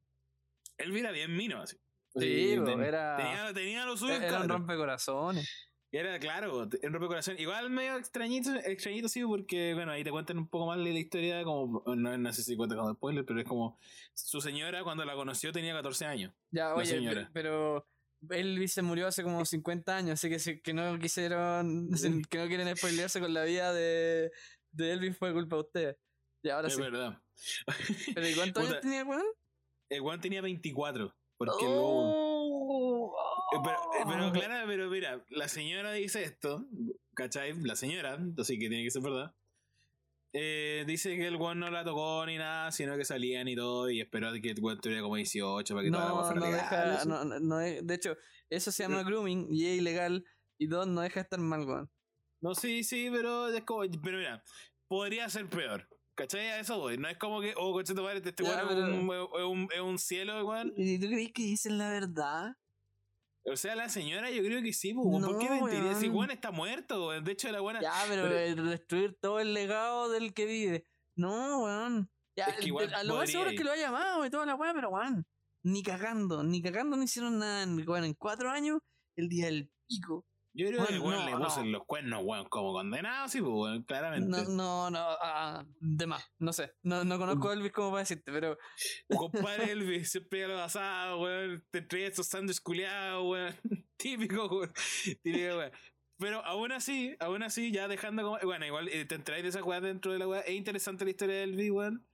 [0.76, 1.76] Elvis era bien mino, así.
[2.16, 5.48] Sí, bo, ten- era- tenía, tenía lo suyo, Era un rompecorazones.
[5.90, 7.38] Y Era, claro, en rompecorazón.
[7.38, 10.98] Igual medio extrañito, extrañito sí, porque, bueno, ahí te cuentan un poco más de la
[10.98, 13.78] historia, como, no, no sé si cuenta como spoiler, pero es como,
[14.12, 16.34] su señora cuando la conoció tenía 14 años.
[16.50, 17.22] Ya, oye, señora.
[17.26, 17.86] pe- pero
[18.30, 21.88] Elvis se murió hace como 50 años, así que, que no quisieron,
[22.30, 24.30] que no quieren spoilearse con la vida de,
[24.78, 25.96] de Elvis fue culpa de ustedes.
[26.42, 26.80] Y ahora es sí.
[26.80, 27.20] verdad.
[28.14, 29.26] ¿Pero ¿y cuántos años tenía el weón?
[29.88, 31.14] El Juan tenía 24.
[31.36, 31.64] Porque.
[31.68, 33.14] Oh,
[33.54, 36.66] Eh, Pero, eh, pero claro, pero mira, la señora dice esto,
[37.14, 37.58] ¿cachai?
[37.62, 39.34] La señora, así que tiene que ser verdad.
[40.34, 43.88] Eh, dice que el Juan no la tocó ni nada, sino que salían y todo,
[43.88, 46.52] y esperó que el Juan tuviera como 18 para que toda la No, no legal,
[46.52, 48.16] deja, no, no, no de hecho,
[48.50, 50.24] eso se llama grooming y es ilegal.
[50.58, 51.90] Y dos, no deja de estar mal, weón.
[52.40, 53.82] No, sí, sí, pero es como.
[54.02, 54.44] Pero mira,
[54.88, 55.88] podría ser peor.
[56.14, 56.48] ¿Cachai?
[56.48, 56.98] A eso voy.
[56.98, 59.68] No es como que, oh, coche tu madre, este weón es, pero- un, es, un,
[59.72, 60.72] es un cielo, weón.
[60.76, 62.56] ¿Y tú crees que dicen la verdad?
[63.44, 65.06] O sea, la señora, yo creo que sí, pues.
[65.24, 65.94] ¿por qué mentiría?
[65.94, 66.08] Si.
[66.08, 67.24] Juan está muerto, weón.
[67.24, 67.80] De hecho, la buena.
[67.80, 70.84] Ya, pero, pero- destruir todo el legado del que vive.
[71.14, 72.10] No, weón.
[72.36, 74.44] Ya, Es que igual a lo más seguro es que lo ha llamado y toda
[74.44, 75.24] la weá, pero weón.
[75.62, 77.62] Ni cagando, ni cagando no hicieron nada.
[77.62, 78.80] en- Weón, en cuatro años,
[79.16, 80.24] el día del pico.
[80.58, 81.70] Yo creo que el Weón, weón no, le puso no.
[81.70, 84.28] los cuernos, weón, como condenado, sí, pues, weón, claramente.
[84.28, 86.32] No, no, no, ah, de más.
[86.40, 86.72] No sé.
[86.82, 88.58] No, no conozco a Elvis como para decirte, pero
[89.08, 91.64] Compadre Elvis, siempre a lo pasado, weón.
[91.70, 93.54] Te trae esos sándwiches culiados, weón.
[93.96, 94.72] Típico, weón.
[95.22, 95.70] Típico, weón.
[96.18, 98.38] Pero aún así, aún así, ya dejando como.
[98.42, 100.40] Bueno, igual eh, te entráis de esa weá dentro de la weá.
[100.40, 102.04] Es interesante la historia de Elvis, weón.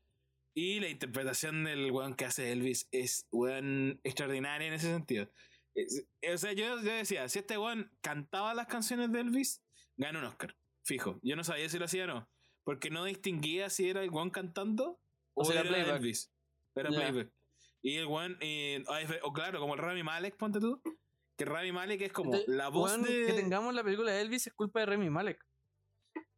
[0.52, 5.30] Y la interpretación del weón que hace Elvis es, weón, extraordinaria en ese sentido.
[5.74, 9.62] Es- o sea, yo, yo decía, si este weón cantaba las canciones de Elvis,
[9.96, 10.56] gana un Oscar.
[10.84, 11.18] Fijo.
[11.22, 12.28] Yo no sabía si lo hacía o no.
[12.62, 15.00] Porque no distinguía si era el weón cantando
[15.34, 15.96] o, O sea, era playback.
[15.96, 16.32] Elvis.
[16.74, 16.96] Era Ya.
[16.96, 17.32] playback.
[17.82, 18.84] Y el weón, eh,
[19.22, 20.80] o claro, como el Rami Malek, ponte tú.
[21.36, 23.26] Que Rami Malek es como la voz de.
[23.26, 25.44] que tengamos la película de Elvis es culpa de Remy Malek.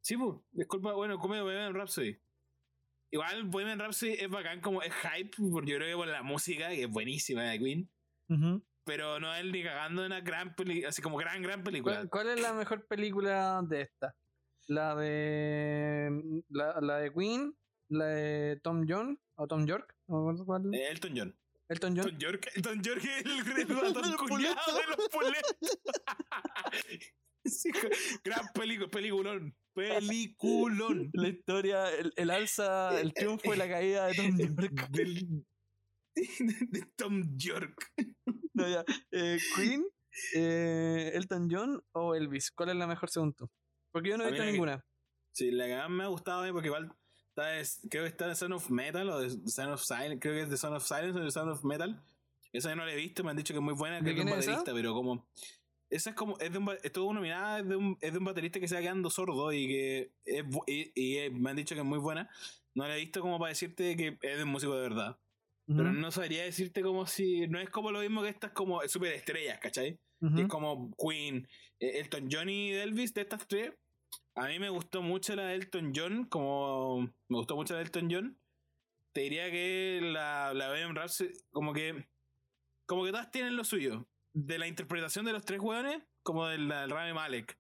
[0.01, 2.19] Sí, pues, disculpa, bueno, como Bohemian Rhapsody.
[3.11, 6.69] Igual Bohemian Rhapsody es bacán como es hype, porque yo creo que por la música,
[6.71, 7.91] que es buenísima de Queen,
[8.87, 11.97] pero no es ni cagando una gran película, así como gran, gran película.
[11.97, 14.15] ¿Cuál, cuál es la mejor película de esta?
[14.69, 16.43] La de.
[16.49, 17.55] La, la de Queen,
[17.91, 20.75] la de Tom John o Tom York, no me acuerdo cuál.
[20.75, 21.37] Elton John.
[21.69, 22.07] Elton John.
[22.07, 23.25] Elton York, Elton York es
[23.59, 25.79] el ratón culiado de los pulentos.
[27.49, 27.71] Sí,
[28.25, 29.55] gran película, peliculón.
[29.73, 31.11] Peliculón.
[31.13, 34.89] La historia, el, el alza, el triunfo y la caída de Tom York.
[34.91, 35.47] Del-
[36.71, 37.93] de Tom York.
[38.55, 38.85] No, ya.
[39.13, 39.85] Eh, Queen,
[40.35, 42.51] eh, Elton John o Elvis.
[42.51, 43.49] ¿Cuál es la mejor según tú?
[43.93, 44.85] Porque yo no he visto que- ninguna.
[45.33, 46.91] Sí, la que más me ha gustado a mí porque igual
[47.29, 50.35] está es- creo que está de Son of Metal o de Son of Silence, creo
[50.35, 52.03] que es de Son of Silence o de Son of Metal.
[52.53, 54.11] Esa yo no la he visto, me han dicho que es muy buena, que ¿De
[54.13, 54.51] es de un es esa?
[54.53, 55.29] baterista, pero como
[55.91, 58.25] esa es como es de un ba- estuvo nominada es de un es de un
[58.25, 61.75] baterista que se va quedando sordo y que es y, y, eh, me han dicho
[61.75, 62.31] que es muy buena.
[62.75, 65.19] No la he visto como para decirte que es de un músico de verdad.
[65.67, 67.49] Pero no sabría decirte como si.
[67.49, 69.99] No es como lo mismo que estas como super estrellas, ¿cachai?
[70.21, 70.35] ujú.
[70.35, 71.49] que es como Queen,
[71.81, 73.73] eh, Elton John y Elvis, de estas tres.
[74.35, 77.85] A mí me gustó mucho la de Elton John, como me gustó mucho la de
[77.87, 78.39] Elton John.
[79.13, 82.07] Te diría que la, la Bohemian Rhapsody, como que,
[82.87, 84.07] como que todas tienen lo suyo.
[84.35, 87.59] De la interpretación de los tres hueones, como del, del Rami Malek.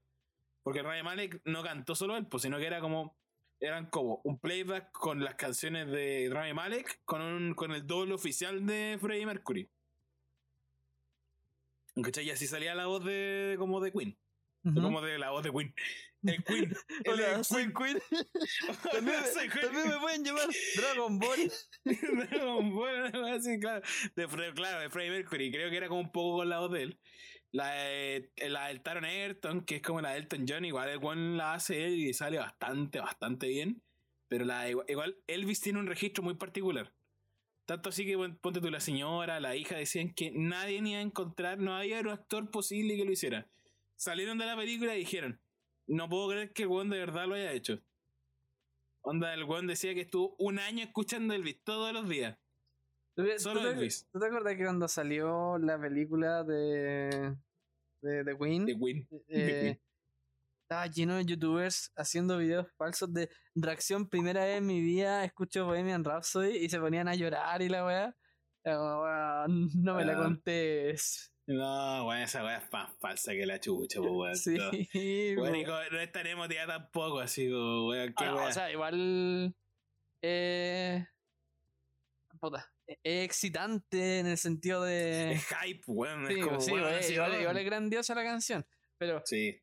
[0.63, 3.17] Porque Rami Malek no cantó solo él, pues, sino que era como,
[3.61, 8.15] eran como un playback con las canciones de Rami Malek, con, un, con el doble
[8.15, 9.69] oficial de Freddie Mercury.
[12.03, 12.27] ¿Cachai?
[12.27, 14.17] Y así salía la voz de como de Queen.
[14.63, 15.75] Como de la voz de Queen.
[16.25, 16.77] El Queen.
[17.05, 17.99] El Hola, el soy Queen.
[18.93, 19.65] También, me- Soy Queen.
[19.67, 21.53] también me pueden llamar Dragon Ball.
[21.85, 23.83] Dragon Ball, así, claro.
[24.17, 25.51] De, claro, de Freddie Mercury.
[25.53, 26.99] Creo que era como un poco con la voz de él.
[27.53, 30.99] La, de- la del Taron Egerton, que es como la de Elton John, igual el
[31.03, 33.83] one la hace él y sale bastante, bastante bien.
[34.29, 36.93] Pero la de- igual Elvis tiene un registro muy particular.
[37.65, 41.03] Tanto así que ponte tú, la señora, la hija decían que nadie ni iba a
[41.03, 43.49] encontrar, no había un actor posible que lo hiciera.
[43.97, 45.41] Salieron de la película y dijeron,
[45.87, 47.81] no puedo creer que el weón de verdad lo haya hecho.
[49.03, 52.39] Onda, el weón decía que estuvo un año escuchando Elvis todos los días.
[53.17, 53.89] ¿Tú, te- Solo tú te-.
[54.13, 57.35] ¿Tú te acuerdas que cuando salió la película de,
[58.03, 58.67] de, de Queen?
[58.67, 59.09] De Queen.
[59.29, 59.81] eh, Queen.
[60.63, 65.65] estaba lleno de youtubers haciendo videos falsos de reacción primera vez en mi vida, escucho
[65.65, 68.17] Bohemian Rhapsody y se ponían a llorar y la weá.
[68.65, 70.23] Eh, weón, No me la Ah.
[70.23, 71.33] contés.
[71.49, 74.35] No, weón, esa weá es más falsa que la chucha, weón.
[74.37, 74.59] Sí.
[75.39, 75.63] Weón,
[75.93, 78.49] no estaremos ya tampoco, así weón, qué Ah, weá.
[78.49, 79.55] o sea, igual.
[80.23, 81.07] Eh,
[82.41, 85.33] puta, es excitante en el sentido de.
[85.33, 86.27] es hype, weón.
[86.27, 87.41] Sí, es como, sí, weón, eh, igual, weón.
[87.43, 88.67] igual es grandiosa la canción.
[88.99, 89.61] Pero, Sí,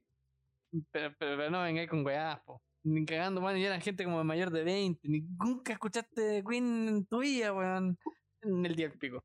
[0.91, 2.61] pero, pero, pero no vengáis con weás, po.
[2.84, 5.07] Ni cagando, weón, y eran gente como mayor de 20.
[5.07, 7.97] Ni, nunca escuchaste Queen en tu vida, weón.
[8.41, 9.24] En el día del pico.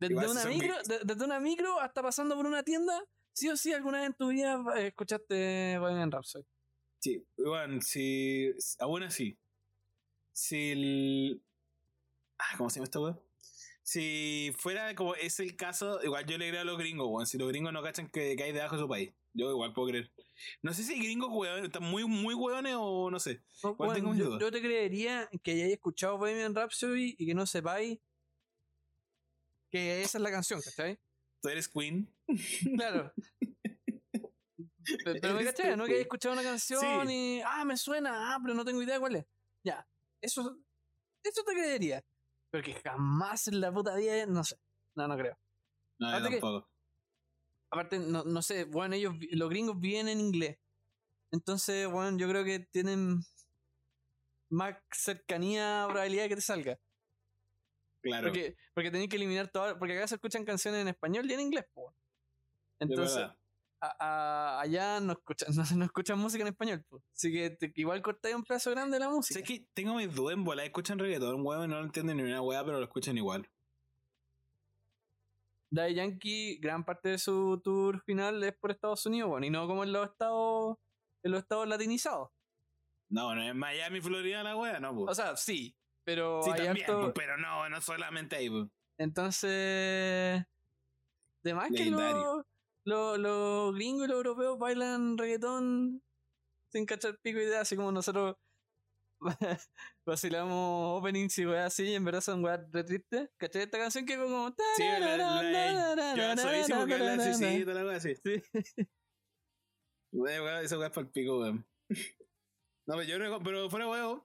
[0.00, 3.00] Desde Igual una, micro, mi- de- desde una micro hasta pasando por una tienda,
[3.32, 6.44] sí o sí, alguna vez en tu vida eh, escuchaste Bohemian Rhapsody.
[6.98, 8.50] sí, weón, si.
[8.80, 9.38] Aún así.
[10.32, 11.42] Si el.
[12.38, 13.20] Ah, ¿cómo se llama esta weón?
[13.82, 17.26] Si fuera como es el caso, igual yo le creo a los gringos, weón.
[17.26, 19.12] Si los gringos no cachan que, hay debajo de su país.
[19.32, 20.12] Yo igual puedo creer.
[20.62, 23.42] No sé si gringos, weón, están muy, muy weones o no sé.
[23.62, 27.34] No, Igual weón, tengo yo, yo te creería que hayáis escuchado Bohemian Rhapsody y que
[27.34, 27.98] no sepáis
[29.70, 30.98] que esa es la canción, ¿cachai?
[31.40, 32.12] Tú eres Queen.
[32.76, 33.12] Claro.
[35.04, 35.84] Pe- Pero me cachai, ¿no?
[35.84, 37.12] Que hayas escuchado una canción Sí.
[37.14, 37.40] y.
[37.44, 39.26] Ah, me suena, ah, pero no tengo idea cuál es.
[39.64, 39.86] Ya.
[40.20, 40.58] Eso.
[41.22, 42.04] Eso te creería.
[42.56, 44.24] Pero que jamás en la puta vida.
[44.26, 44.56] No sé.
[44.94, 45.36] No, no creo.
[45.98, 46.62] No, yo Aparte que-.
[47.70, 50.56] Aparte, no, no sé, bueno, ellos, los gringos viven en inglés.
[51.32, 53.20] Entonces, bueno, yo creo que tienen
[54.48, 56.78] más cercanía a probabilidad de que te salga.
[58.00, 58.28] Claro.
[58.28, 59.78] Porque, porque tenéis que eliminar todo.
[59.78, 61.94] Porque acá se escuchan canciones en español y en inglés, po.
[62.78, 63.26] Entonces.
[63.80, 66.84] A- a- allá no escuchan, no, no escuchan música en español.
[67.14, 69.38] Así que te- igual cortáis un pedazo grande de la música.
[69.40, 70.64] Sé que tengo mis dudas en bola.
[70.64, 73.48] Escuchan reggaetón, weón, no lo entienden ni una weá, pero lo escuchan igual.
[75.70, 79.66] Daddy Yankee, gran parte de su tour final es por Estados Unidos, bueno, y no
[79.66, 80.76] como en los estados,
[81.22, 82.30] en los estados latinizados.
[83.08, 85.10] No, no es Miami, Florida la weá, no, pues.
[85.10, 88.66] O sea, sí, pero sí, también, harto- pues, pero no, no solamente ahí, pues.
[88.98, 90.44] Entonces,
[91.42, 92.46] de más que Legendario.
[92.86, 96.02] Los los- gringos y los europeos bailan reggaetón
[96.72, 98.36] sin cachar pico idea, así como nosotros
[100.06, 103.30] vacilamos openings y weas así, y en verdad son weas re tristes.
[103.38, 104.54] ¿Cachai esta canción que como...
[104.76, 108.14] Sí, la, la, yo soy que sí, toda la weá así.
[108.14, 108.42] Sí.
[110.12, 111.66] Weón, esa weá es para el pico, weón.
[112.86, 114.22] No, pero yo pero fuera weón,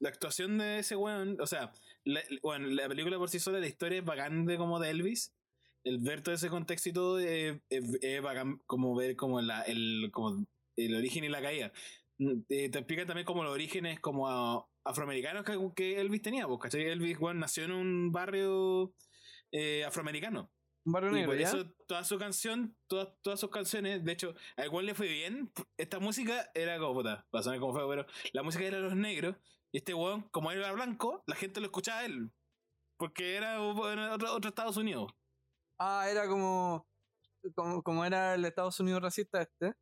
[0.00, 1.72] la actuación de ese weón, o sea,
[2.04, 5.32] la, bueno, la película por sí sola, la historia es de como de Elvis.
[5.84, 9.62] El ver todo ese contexto y todo eh, es, es bacán como ver como la,
[9.62, 10.44] el, como
[10.76, 11.72] el origen y la caída.
[12.18, 16.46] Mm, eh, te explican también como los orígenes como a- afroamericanos que, que Elvis tenía,
[16.46, 16.82] pues, ¿cachai?
[16.86, 18.94] Elvis, weón, nació en un barrio
[19.52, 20.50] eh, afroamericano.
[20.86, 21.48] Un barrio Y negro, por ¿ya?
[21.48, 25.50] eso toda su canción, todas, todas sus canciones, de hecho, a igual le fue bien.
[25.78, 28.82] Esta música era como puta, va a sonar como feo, pero la música era de
[28.84, 29.36] los negros.
[29.72, 32.30] Y este weón, como él era blanco, la gente lo escuchaba a él.
[32.98, 35.12] Porque era bueno, otro, otro Estados Unidos.
[35.78, 36.86] Ah, era como,
[37.54, 37.82] como...
[37.82, 39.74] Como era el Estados Unidos racista este.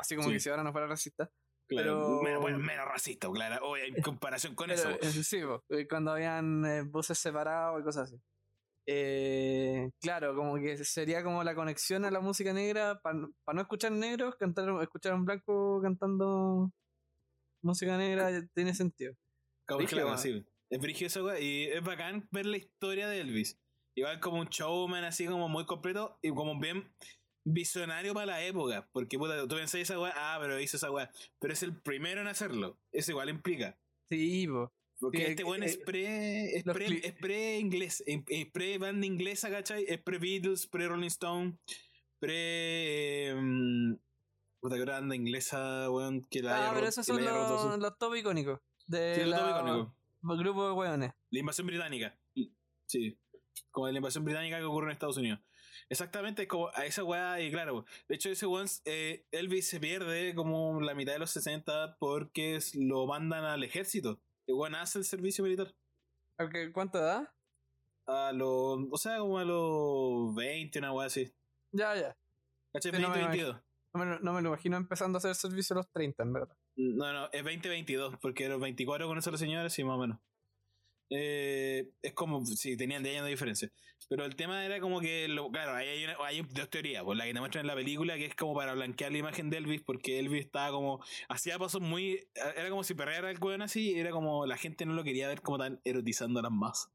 [0.00, 0.34] Así como Sí.
[0.34, 1.30] que si ahora no fuera racista.
[1.68, 3.66] Claro, Pero- menos, bueno, menos racista, claro.
[3.68, 4.98] Oye, en comparación con Pero, eso.
[5.24, 8.20] sí, eh, cuando habían eh, buses separados y cosas así.
[8.90, 13.92] Eh, claro, como que sería como la conexión a la música negra para no escuchar
[13.92, 16.72] negros, cantar, escuchar a un blanco cantando
[17.62, 19.14] música negra tiene sentido.
[19.66, 20.42] Como claro, sí.
[20.70, 23.58] Es brígido y es bacán ver la historia de Elvis.
[23.98, 26.88] Igual como un showman así como muy completo y como bien
[27.44, 28.88] visionario para la época.
[28.92, 31.10] Porque puta, tú pensás esa weá, ah, pero hizo esa weá.
[31.40, 32.78] Pero es el primero en hacerlo.
[32.92, 33.76] Eso igual implica.
[34.08, 34.72] Sí, po.
[35.00, 36.56] Porque Sí, este eh, weón es eh, pre.
[36.58, 38.02] Es los pre, es pre inglés.
[38.06, 39.84] Es, pre banda inglesa, ¿cachai?
[39.88, 41.56] Es pre Beatles, pre Rolling Stone,
[42.18, 43.28] pre.
[43.28, 43.96] em,
[44.60, 47.80] puta que banda inglesa, weón, que la Ah, haya pero roto- esos son los, así.
[47.80, 49.94] los top icónicos de Sí, lo la- todo icónico.
[50.32, 51.12] el grupo de hueones.
[51.30, 52.18] La invasión británica.
[52.86, 53.16] Sí.
[53.70, 55.40] Como la invasión británica que ocurre en Estados Unidos.
[55.90, 59.80] Exactamente, es como a esa weá, y claro, de hecho ese weón, eh, Elvis se
[59.80, 64.20] pierde como la mitad de los 60 porque lo mandan al ejército.
[64.46, 65.74] El weón hace el servicio militar.
[66.38, 67.28] Ok, ¿Cuánta edad?
[68.06, 71.32] A los, o sea, como a los 20, una weá así.
[71.72, 72.16] Ya, ya.
[72.72, 72.92] ¿Cachai?
[72.92, 73.56] Sí, no me 2022.
[73.94, 76.32] No me, lo- no me lo imagino empezando a hacer servicio a los 30, en
[76.32, 76.56] verdad.
[76.76, 80.18] No, no, es 2022, porque los 24 con eso los señores, sí, más o menos.
[81.10, 83.72] Eh, es como si tenían 10 años de diferencia.
[84.08, 87.04] Pero el tema era como que, claro, hay, hay dos teorías.
[87.04, 89.50] Pues la que te muestran en la película, que es como para blanquear la imagen
[89.50, 91.04] de Elvis, porque Elvis estaba como.
[91.28, 92.26] Hacía pasos muy.
[92.56, 95.28] Era como si perreara el weón así, y era como la gente no lo quería
[95.28, 96.90] ver como tan erotizando las más.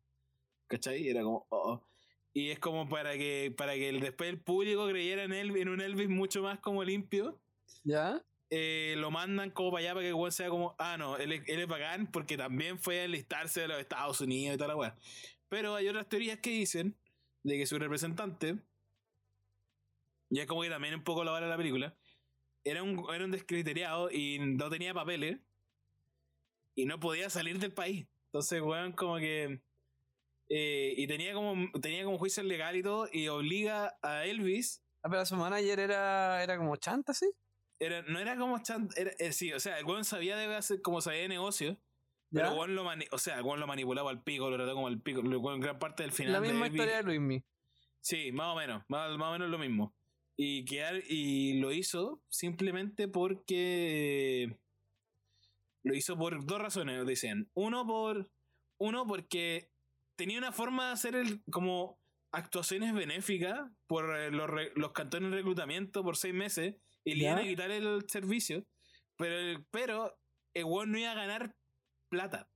[0.68, 1.08] ¿Cachai?
[1.08, 1.46] Era como.
[1.50, 1.88] oh, oh.
[2.34, 5.70] Y es como para que para que el- después el público creyera en, Elvis, en
[5.70, 7.40] un Elvis mucho más como limpio
[7.84, 8.24] ¿Ya?
[8.50, 11.32] Eh, lo mandan como para allá para que el weón sea como, ah, no, él,
[11.32, 14.76] él es bacán porque también fue a enlistarse de los Estados Unidos y toda la
[14.76, 14.98] weá.
[15.50, 16.98] Pero hay otras teorías que dicen
[17.44, 18.60] de que su representante,
[20.30, 21.96] ya como que también un poco la vara de la película,
[22.64, 25.40] era un, era un descriteriado y no tenía papeles
[26.76, 28.08] y no podía salir del país.
[28.28, 29.62] Entonces, weón, como que.
[30.50, 35.10] eh, y tenía como, tenía como juicio legal y todo, y obliga a Elvis Ah,
[35.10, 37.30] pero su manager era, era como chanta, ¿sí?
[37.86, 40.82] Era, no era como chan- era, eh, sí, o sea, el weón sabía de hacer,
[40.82, 41.80] como sabía de negocio,
[42.32, 45.22] pero lo mani- o sea, el lo manipulaba al pico, lo trató como al pico,
[45.22, 46.34] lo weón gran parte del final.
[46.34, 47.44] La misma historia de Luismi.
[48.02, 49.96] Sí, más o menos, más, más o menos lo mismo.
[50.36, 54.58] Y quedar, y lo hizo simplemente porque
[55.84, 57.50] lo hizo por dos razones, dicen.
[57.54, 58.32] Uno por
[58.80, 59.70] uno porque
[60.16, 62.00] tenía una forma de hacer el como
[62.32, 66.76] actuaciones benéficas por eh, los, re- los cantones de reclutamiento por seis meses
[67.06, 68.66] y le iban a quitar el servicio,
[69.18, 70.18] pero el, pero
[70.54, 71.56] el weón no iba a ganar
[72.10, 72.50] plata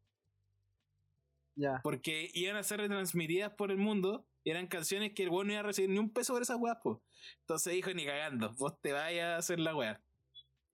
[1.55, 1.79] Ya.
[1.83, 5.53] porque iban a ser retransmitidas por el mundo y eran canciones que el weón no
[5.53, 7.01] iba a recibir ni un peso por esas weas, po.
[7.41, 10.01] Entonces dijo, ni cagando, vos te vayas a hacer la wea.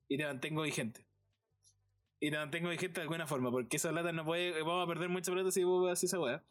[0.10, 1.06] Y te mantengo vigente.
[2.26, 5.10] Y te mantengo vigente de alguna forma, porque esa plata no puede, vamos a perder
[5.10, 6.42] mucha plata si vos haces esa wea.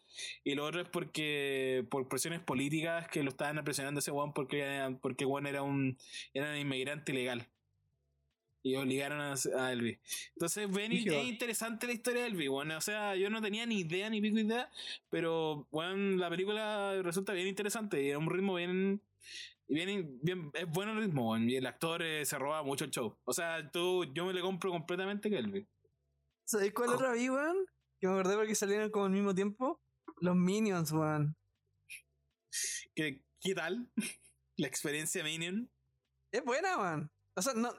[0.44, 4.34] Y lo otro es porque, por presiones políticas que lo estaban presionando a ese weón
[4.34, 5.96] porque, porque weón era un,
[6.34, 7.48] era un inmigrante ilegal.
[8.62, 9.98] Y obligaron a, a Elvis.
[10.34, 13.64] Entonces, ven, y- es interesante la historia de Elvis, bueno, o sea, yo no tenía
[13.64, 14.68] ni idea, ni pico idea,
[15.08, 19.00] pero, bueno, la película resulta bien interesante y era un ritmo bien...
[19.68, 22.90] y Bien, bien, es bueno el ritmo, y el actor eh, se roba mucho el
[22.90, 23.16] show.
[23.24, 25.66] O sea, tú, yo me le compro completamente que Elvis.
[26.46, 27.64] ¿Sabes cuál Co- otra vi, weón?
[28.00, 29.80] Que me acordé porque salieron como al mismo tiempo.
[30.20, 31.36] Los Minions, weón.
[32.94, 33.90] ¿Qué, qué tal?
[34.58, 35.70] la experiencia Minion.
[36.32, 37.10] Es buena, weón.
[37.36, 37.72] O sea, no.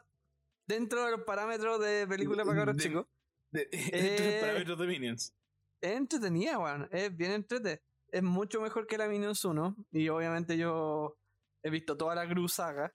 [0.68, 3.06] Dentro de los parámetros de película para cabros chicos.
[3.52, 4.22] De, Eh.
[4.22, 5.34] de los parámetros de Minions.
[5.82, 6.88] Es entretenida, weón.
[6.92, 7.82] Es bien entretenida.
[8.12, 9.76] Es mucho mejor que la Minions 1.
[9.92, 11.18] Y obviamente yo
[11.64, 12.94] he visto toda la Cruz saga.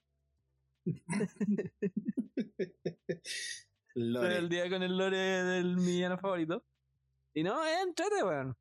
[3.95, 4.37] Lore.
[4.37, 6.63] El día con el lore del villano favorito.
[7.33, 8.55] Y no, es entrete, weón.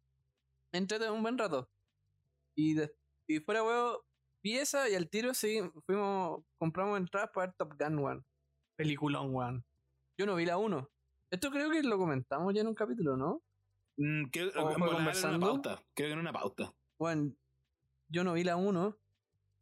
[0.72, 1.70] Entrete un buen rato.
[2.56, 2.92] Y, de-
[3.28, 3.98] y fuera, weón,
[4.42, 8.26] vi esa y al tiro sí, fuimos, compramos entradas para ver Top Gun, weón.
[8.76, 9.64] Peliculón, weón.
[10.18, 10.90] Yo no vi la 1.
[11.30, 13.42] Esto creo que lo comentamos ya en un capítulo, ¿no?
[13.98, 15.46] Mm, creo, ¿O fue en una conversando?
[15.46, 15.82] pauta.
[15.94, 16.74] Creo que en una pauta.
[16.98, 17.32] Bueno,
[18.08, 18.98] yo no vi la 1.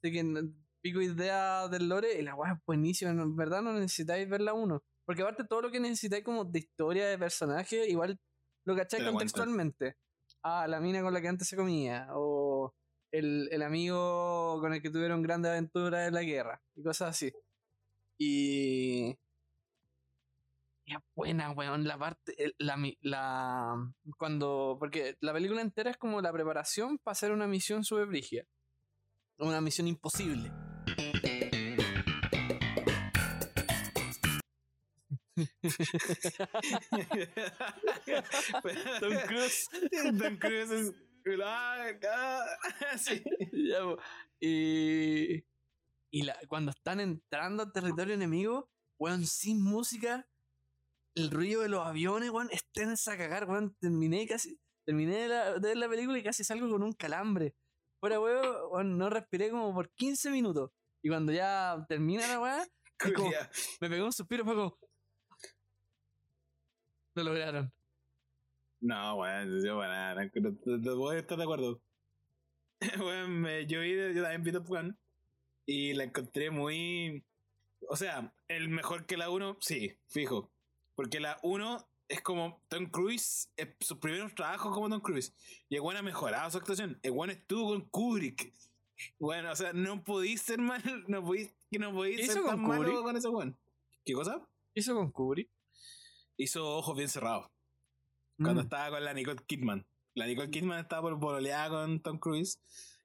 [0.06, 3.10] Así que n- pico idea del lore y la weá es buenísima.
[3.10, 4.80] En verdad no necesitáis ver la 1.
[5.04, 8.20] Porque aparte todo lo que necesitáis como de historia de personaje, igual
[8.64, 9.96] lo cacháis contextualmente.
[10.42, 12.06] Ah, la mina con la que antes se comía.
[12.12, 12.72] O
[13.10, 16.62] el, el amigo con el que tuvieron grandes aventuras en la guerra.
[16.76, 17.32] Y cosas así.
[18.18, 19.16] Y...
[20.86, 21.84] es buena, weón.
[21.84, 22.54] La parte...
[22.58, 23.92] La, la...
[24.18, 24.76] Cuando...
[24.78, 28.44] Porque la película entera es como la preparación para hacer una misión súper brígida.
[29.38, 30.50] Una misión imposible.
[39.00, 39.68] Tom Cruise.
[40.18, 40.92] Tom Cruise es.
[41.44, 43.22] Ah, ah, sí.
[44.40, 45.44] Y
[46.10, 50.26] y la, cuando están entrando al territorio enemigo, weón, sin música,
[51.14, 53.76] el ruido de los aviones, weón, es tensa a cagar, weón.
[53.80, 57.54] Terminé casi, terminé de, la, de ver la película y casi salgo con un calambre.
[58.06, 60.70] Fuera, weón, weón, no respiré como por 15 minutos.
[61.02, 62.64] Y cuando ya termina la weá,
[63.80, 64.78] me pegó un suspiro, fue como.
[67.16, 67.72] Lo lograron.
[68.80, 69.74] No, bueno, yo,
[70.40, 71.82] no- no voy a estar de acuerdo.
[72.98, 74.96] Bueno, me- yo, vi, yo también vi Top Gun
[75.66, 77.26] y la encontré muy.
[77.88, 80.52] O sea, el mejor que la 1, sí, fijo.
[80.94, 85.34] Porque la 1 es como Tom Cruise, es sus primeros trabajos como Tom Cruise.
[85.68, 86.98] Y el bueno ha mejorado su actuación.
[87.02, 88.52] El bueno estuvo con Kubrick.
[89.18, 92.46] Bueno, o sea, no podís ser mal, no podís, que no podís ¿Qué ser hizo
[92.46, 93.02] tan con malo Kubrick?
[93.02, 93.56] con ese weón.
[94.04, 94.46] ¿Qué cosa?
[94.72, 95.50] ¿Qué hizo con Kubrick?
[96.38, 97.48] Hizo ojos bien cerrados
[98.36, 98.64] cuando Mm.
[98.64, 99.86] estaba con la Nicole Kidman.
[100.14, 102.58] La Nicole Kidman estaba por pololeada con Tom Cruise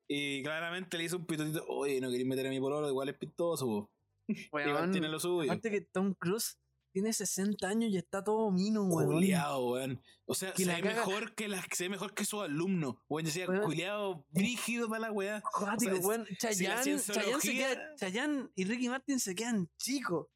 [0.07, 3.15] Y claramente le hizo un pitotito, oye, no queréis meter a mi pololo, igual es
[3.17, 3.89] pistoso, po.
[4.27, 5.49] Igual tiene lo suyo.
[5.49, 6.57] aparte que Tom Cruise
[6.91, 9.07] tiene 60 años y está todo mino, weón.
[9.13, 10.01] Culeado, weón.
[10.25, 12.95] O sea, Que se ve, caga- mejor que la, se ve mejor que sus alumnos.
[13.09, 13.63] Weón, decía, Weón.
[13.63, 15.37] culeado, brígido para la weá.
[15.37, 16.27] Acuático, O sea, weón.
[16.37, 20.27] Chayanne, Chayanne, se queda, Chayanne y Ricky Martin se quedan chicos.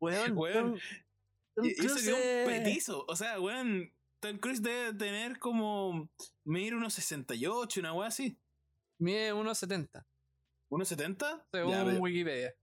[0.00, 0.80] Weón, Weón, Tom-
[1.56, 3.04] Tom Y eso es un petizo.
[3.08, 6.08] O sea, weón, Tom Cruise debe tener como.
[6.44, 8.38] medir unos 68, una weá así.
[8.98, 10.04] Mide 1.70,
[10.68, 11.46] ¿Unos 70?
[11.50, 12.54] según Ya, Wikipedia.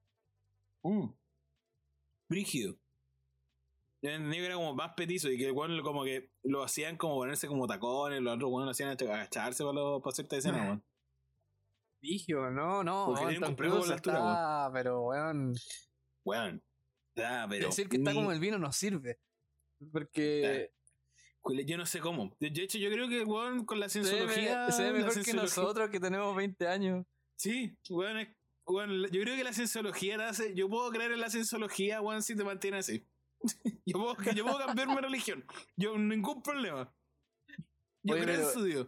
[0.83, 1.07] Mm.
[2.29, 2.77] Brígido.
[4.01, 7.15] Entendí que era como más petizo y que el weón como que lo hacían como
[7.15, 10.83] ponerse como tacones, los otros weones lo hacían agacharse para, lo- para cierta escena, weón.
[12.01, 13.05] Vigio, no, no.
[13.07, 15.55] Porque weón, tiene un Tom complejo con Cruise la altura, está, pero weón.
[16.23, 16.63] Weón.
[17.15, 17.67] Pero.
[17.67, 19.19] decir que está ni- como el vino no sirve.
[19.91, 20.71] Porque
[21.65, 22.35] Yo no sé cómo.
[22.39, 24.69] De hecho, yo creo que el weón con la cienciología.
[24.71, 27.05] se ve mejor que nosotros que tenemos 20 años.
[27.35, 28.29] Sí, weón, es-
[28.67, 30.53] weón, yo creo que la cienciología la hace.
[30.53, 33.07] Yo puedo creer en la cienciología, weón, si te mantiene así.
[33.85, 35.45] yo, puedo, yo puedo cambiar mi religión.
[35.75, 36.93] Yo, ningún problema.
[38.03, 38.87] Yo Oye, creo en Dios.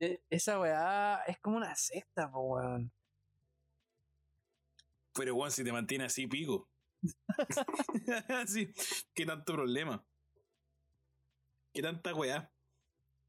[0.00, 2.92] E- Esa weá es como una secta, po, weón.
[5.14, 6.68] Pero, weón, si te mantiene así, pico.
[8.48, 8.72] sí,
[9.14, 10.04] qué tanto problema.
[11.72, 12.53] Qué tanta weá.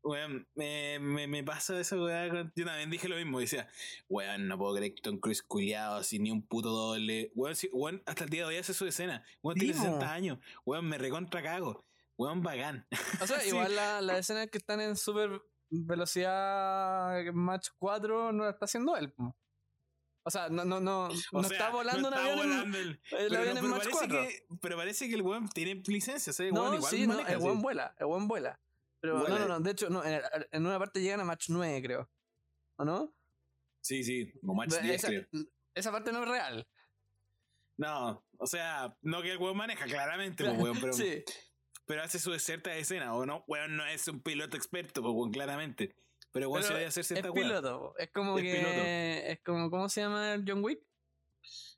[0.07, 2.29] Weón, me, me, me pasa esa weá.
[2.29, 3.39] con- Yo también dije lo mismo.
[3.39, 3.67] Decía,
[4.07, 7.31] weón, no puedo creer que Tom Cruise culiado así, ni un puto doble.
[7.33, 9.25] Weón, si- weón, hasta el día de hoy hace su escena.
[9.41, 9.85] Weón, tiene Sí, po.
[9.85, 10.37] 60 años.
[10.63, 11.85] Weón, me recontra cago.
[12.17, 12.87] Weón, bacán.
[13.19, 13.49] O sea, Sí.
[13.49, 15.41] igual la, la escena que están en super
[15.71, 19.13] velocidad Match 4 no la está haciendo él.
[20.27, 21.11] O sea, no, no, no, O
[21.41, 23.49] no sea, está volando no un está avión, en- volando el- el pero, avión no-
[23.49, 24.21] en pero Match parece 4.
[24.21, 26.31] que, pero parece que el weón tiene licencia.
[26.33, 26.49] ¿sí?
[26.51, 27.61] No, weón, igual sí, no, el buen sí.
[27.63, 28.59] vuela, el buen vuela.
[29.13, 30.21] Pero no, no, no, de hecho, no, en,
[30.51, 32.09] en una parte llegan a Match 9, creo.
[32.77, 33.15] ¿O no?
[33.81, 35.25] Sí, sí, como match Ve- 10, esa, creo.
[35.75, 36.67] esa parte no es real.
[37.77, 41.23] No, o sea, no que el weón maneja, claramente, pues, weón, pero, sí.
[41.85, 45.31] pero hace su cierta escena, o no, weón, no es un piloto experto, pues, weón,
[45.31, 45.95] claramente.
[46.31, 47.47] Pero weón se debe hacer Es cierta weón.
[47.47, 48.81] piloto, es como Es que piloto.
[49.31, 50.81] es como ¿cómo se llama el John Wick?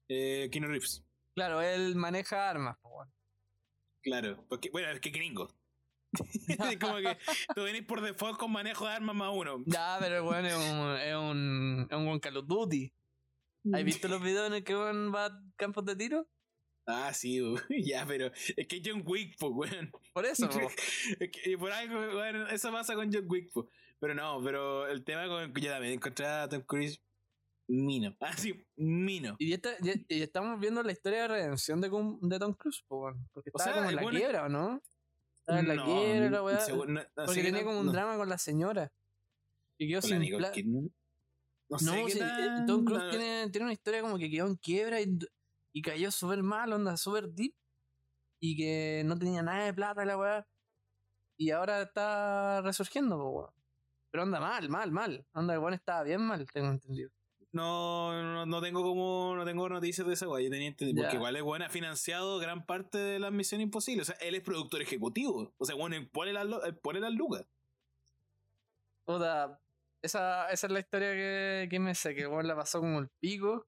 [0.08, 1.04] Eh, Keanu Reeves,
[1.36, 3.12] Claro, él maneja armas, weón.
[4.02, 5.54] claro, porque, bueno, es que gringo.
[6.82, 7.18] como que
[7.56, 9.64] tú venís por default con manejo de armas más uno.
[9.66, 12.94] Ya, pero el weón es un, es un, es un buen Call of Duty.
[13.74, 16.28] ¿Has visto los videos en el que weón va a campos de tiro?
[16.90, 17.42] Ah, sí,
[17.86, 19.92] ya, pero es que John Wick, pues, weón.
[20.14, 20.60] Por eso, po.
[21.20, 23.66] Es que- y por algo, weón, eso pasa con John Wick, pues.
[24.00, 27.02] Pero no, pero el tema con yo también encontré a Tom Cruise
[27.70, 28.16] mino.
[28.22, 29.36] Ah, sí, mino.
[29.40, 33.02] Y, esta- y- y estamos viendo la historia de redención de, de Tom Cruise, po,
[33.06, 33.28] weón.
[33.34, 34.82] Porque O estaba sea, como en la el es- quiebra, ¿o no?
[35.48, 36.60] Estaba en la No, quiebra, la weá.
[36.68, 37.92] no- no Porque tenía como un no.
[37.94, 38.92] drama con la señora.
[39.78, 40.60] Y quedó sin plata.
[41.70, 44.30] No sé No, sí, eh, tan- Tom Cruise no, tiene, tiene una historia como que
[44.30, 45.18] quedó en quiebra y,
[45.74, 47.54] y cayó súper mal, onda súper deep.
[48.40, 50.48] Y que no tenía nada de plata la weá.
[51.38, 53.52] Y ahora está resurgiendo, po, weón.
[54.12, 55.26] Pero anda mal, mal, mal.
[55.34, 57.10] Anda, el weón estaba bien mal, tengo entendido.
[57.58, 60.48] No, no, no tengo como, no tengo noticias de esa weá,
[60.78, 64.08] porque igual el weón ha financiado gran parte de las misiones imposibles.
[64.08, 65.56] O sea, él es productor ejecutivo.
[65.58, 66.46] O sea, bueno, él pone las,
[66.84, 67.48] pone las lucas.
[69.06, 69.60] Puta,
[70.04, 73.10] esa, esa es la historia que, que me sé, que weón la pasó como el
[73.20, 73.66] pico.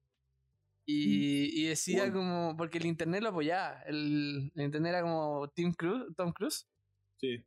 [0.86, 3.82] Y, y decía como, porque el internet lo apoyaba.
[3.82, 6.68] El, el internet era como Tim Cruise, Tom Cruise.
[7.16, 7.44] Sí.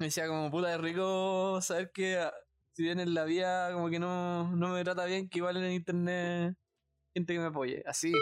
[0.00, 2.28] Me decía como puta de rico saber que
[2.76, 5.72] si bien en la vida como que no, no me trata bien, que igual en
[5.72, 6.54] internet
[7.14, 7.82] gente que me apoye.
[7.86, 8.12] Así.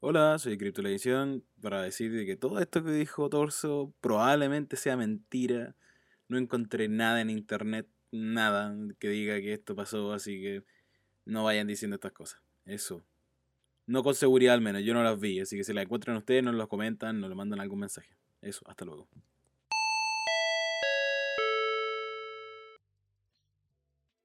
[0.00, 5.76] Hola, soy Criptolevisión para decir de que todo esto que dijo Torso probablemente sea mentira.
[6.26, 10.64] No encontré nada en internet, nada que diga que esto pasó, así que
[11.24, 12.42] no vayan diciendo estas cosas.
[12.64, 13.04] Eso.
[13.86, 16.42] No con seguridad al menos, yo no las vi, así que si las encuentran ustedes,
[16.42, 18.16] nos las comentan, nos lo mandan algún mensaje.
[18.40, 19.08] Eso, hasta luego.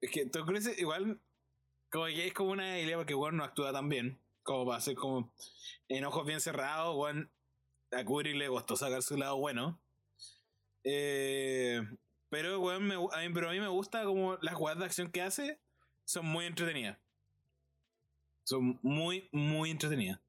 [0.01, 1.19] Es que Tom Cruise igual
[1.89, 4.19] como que es como una idea porque weón no actúa tan bien.
[4.43, 5.33] Como para hacer como
[5.89, 7.31] en ojos bien cerrados, weón
[7.91, 9.79] a Kubrick le costó sacar su lado bueno.
[10.83, 11.81] Eh,
[12.29, 12.97] pero weón, me a
[13.27, 15.59] mí, pero a mí me gusta como las jugadas de acción que hace
[16.05, 16.97] son muy entretenidas.
[18.43, 20.19] Son muy, muy entretenidas.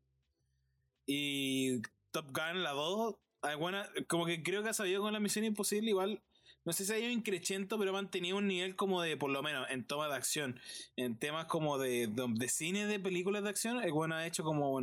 [1.06, 1.80] Y
[2.10, 5.90] Top Gun, la 2, alguna, como que creo que ha sabido con la misión imposible
[5.90, 6.22] igual
[6.64, 9.42] no sé si ha ido increchento, pero ha mantenido un nivel como de, por lo
[9.42, 10.60] menos, en toma de acción.
[10.96, 14.44] En temas como de, de, de cine de películas de acción, el bueno ha hecho
[14.44, 14.78] como.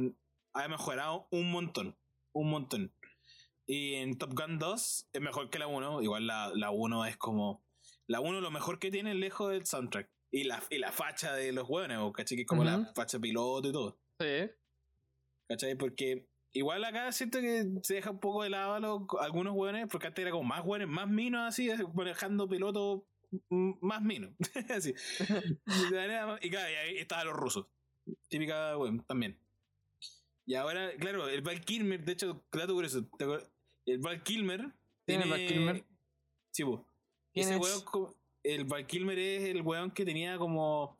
[0.53, 1.95] ha mejorado un montón.
[2.33, 2.93] Un montón.
[3.67, 6.01] Y en Top Gun 2 es mejor que la 1.
[6.01, 7.63] Igual la, la 1 es como.
[8.07, 10.09] La 1 lo mejor que tiene lejos del soundtrack.
[10.31, 12.35] Y la, y la facha de los hueones, ¿cachai?
[12.35, 13.99] Que es como la facha piloto y todo.
[14.19, 14.51] Sí.
[15.47, 15.75] ¿Cachai?
[15.75, 19.87] Porque igual acá siento que se deja un poco de lado a los- algunos hueones,
[19.89, 23.01] porque antes era como más hueones, más minos así, manejando pilotos
[23.49, 24.31] más minos.
[24.75, 24.93] así.
[25.69, 27.67] y claro, y ahí estaban los rusos.
[28.27, 29.37] Típica, bueno, también.
[30.45, 33.03] Y ahora, claro, el Val Kilmer, de hecho, dato curioso,
[33.85, 34.59] el Val Kilmer.
[35.05, 35.85] ¿Quién es tiene- Val Kilmer?
[36.51, 36.63] Sí.
[37.33, 37.85] ¿Quién Ese es?
[37.93, 40.95] weón, el Val Kilmer es el weón que tenía como.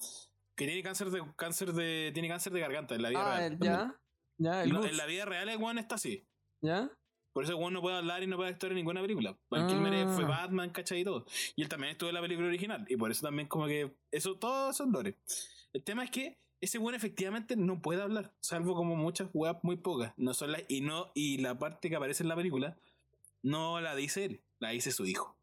[0.56, 1.24] que tiene cáncer de.
[1.36, 2.10] cáncer de.
[2.14, 3.58] tiene cáncer de garganta en la vida Ah, real.
[3.62, 3.96] ya.
[4.38, 4.90] Ya, el No, Gus.
[4.90, 6.26] en la vida real el weón está así.
[6.62, 6.90] ¿Ya?
[7.34, 9.38] Por eso el weón no puede hablar y no puede actuar en ninguna película.
[9.50, 9.68] Val Ah.
[9.68, 11.02] Kilmer fue Batman, ¿cachai?
[11.02, 11.26] Y todo.
[11.56, 12.86] Y él también estuvo en la película original.
[12.90, 13.96] Y por eso también como que...
[14.12, 15.16] Eso, todos son lores.
[15.74, 18.34] El tema es que ese weón efectivamente no puede hablar.
[18.40, 20.14] Salvo como muchas weas muy pocas.
[20.18, 20.64] No son las...
[20.70, 21.12] Y no...
[21.14, 22.78] Y la parte que aparece en la película
[23.44, 24.42] no la dice él.
[24.60, 25.38] La dice su hijo.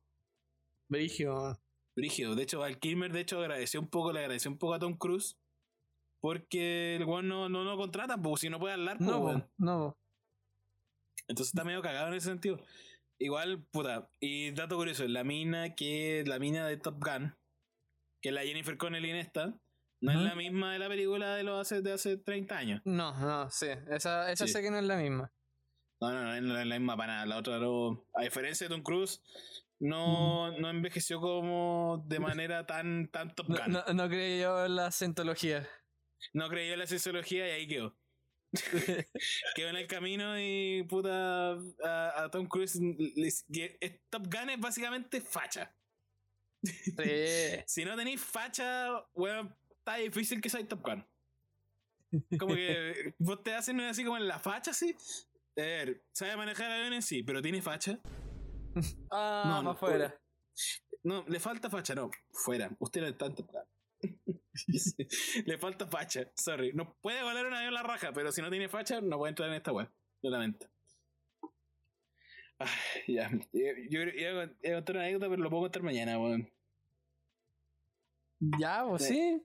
[0.88, 1.60] Brigio.
[1.94, 2.34] Brígido.
[2.34, 4.96] De hecho, Val Kilmer, de hecho, agradeció un poco, le agradeció un poco a Tom
[4.96, 5.36] Cruise.
[6.22, 9.50] Porque el weón no, no lo contrata, pues si no puede hablar, pues, No, weón.
[9.58, 9.98] no.
[11.28, 12.58] Entonces está medio cagado en ese sentido.
[13.20, 14.08] Igual, puta.
[14.20, 17.34] Y dato curioso, la mina que la mina de Top Gun,
[18.22, 19.54] que es la Jennifer Connelly en esta,
[20.00, 22.82] no es la misma de la película de los hace, de hace 30 años.
[22.84, 23.68] No, no, sí.
[23.90, 24.52] Esa, esa Sí.
[24.52, 25.32] sé que no es la misma.
[26.00, 27.26] No, no, no, no es la misma para nada.
[27.26, 28.04] La otra no.
[28.14, 29.22] A diferencia de Tom Cruise,
[29.80, 33.72] no, no envejeció como de manera tan, tan Top No, Gun.
[33.72, 34.90] No, no, no creí yo en la
[36.30, 36.48] cientología.
[36.50, 37.96] creyó en la sociología y ahí quedó.
[39.56, 41.52] quedó en el camino y puta
[41.84, 42.78] a, a Tom Cruise
[43.16, 43.46] les-
[44.10, 45.74] Top Gun es básicamente facha.
[46.62, 46.92] Sí.
[47.66, 51.04] Si no tenéis facha, weón, está difícil que seáis Top Gun.
[52.38, 54.94] Como que vos te hacen así como en la facha, sí.
[55.56, 57.98] A ver, sabe manejar aviones, sí, pero tiene facha.
[59.10, 60.14] Ah, No, no, afuera.
[61.04, 62.10] No, le falta facha, no.
[62.32, 62.70] Fuera.
[62.78, 63.62] Usted no está en Top Gun.
[65.46, 66.72] le falta facha, sorry.
[66.72, 69.48] No puede volar un avión la raja, pero si no tiene facha, no puede entrar
[69.48, 69.88] en esta web.
[70.22, 70.66] Lo lamento.
[72.58, 72.68] Ay,
[73.08, 73.30] ya.
[73.52, 76.50] Yo, iba a contar una anécdota, pero lo puedo contar mañana, weón.
[78.58, 79.14] Ya, pues Sí.
[79.14, 79.42] sí.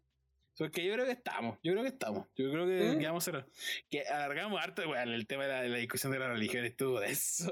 [0.58, 2.28] Porque yo creo que estamos, yo creo que estamos.
[2.36, 2.98] Yo creo que, ¿Sí?
[2.98, 3.48] que vamos a cerrar.
[3.92, 7.00] Que alargamos harto, weón, el tema de la, de la discusión de la religión estuvo
[7.00, 7.52] de eso.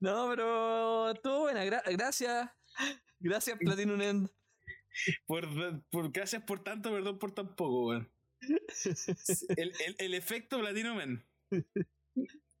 [0.00, 1.64] No, pero estuvo buena.
[1.64, 2.50] gra- gracias.
[3.20, 4.30] Gracias, Platinum End.
[5.26, 5.48] Por,
[5.90, 8.10] por- gracias por tanto, perdón por tan poco, weón.
[9.56, 11.26] El, el, el efecto Platino Man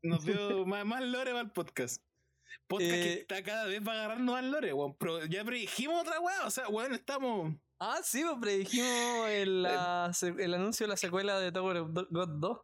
[0.02, 2.02] nos dio más, más lore para el podcast.
[2.66, 4.96] Podcast que Eh, está cada vez va agarrando más lore, weón.
[4.98, 7.54] Pero ya predijimos otra weá, o sea, weón, estamos.
[7.80, 11.90] Ah, sí, pues predijimos el, la se- el anuncio de la secuela de Tower of
[12.10, 12.60] God 2.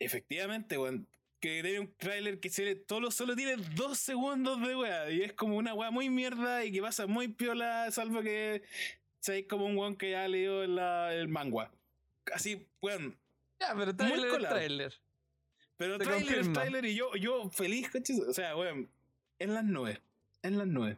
[0.00, 1.08] Efectivamente, weón.
[1.40, 5.10] Que tiene un tráiler que se solo, solo tiene dos segundos de weá.
[5.10, 8.62] Y es como una weá muy mierda y que pasa muy piola, salvo que
[9.20, 11.70] seáis como un weón que ya leyó la- el manga.
[12.32, 13.16] Así, weón.
[13.60, 14.54] Ya, pero trailer es colado.
[14.54, 14.94] trailer.
[15.76, 16.52] Pero Te es confirmo.
[16.54, 18.18] tráiler y yo, yo feliz, coches.
[18.20, 18.90] O sea, weón,
[19.38, 20.00] en las nubes.
[20.42, 20.96] En las nubes.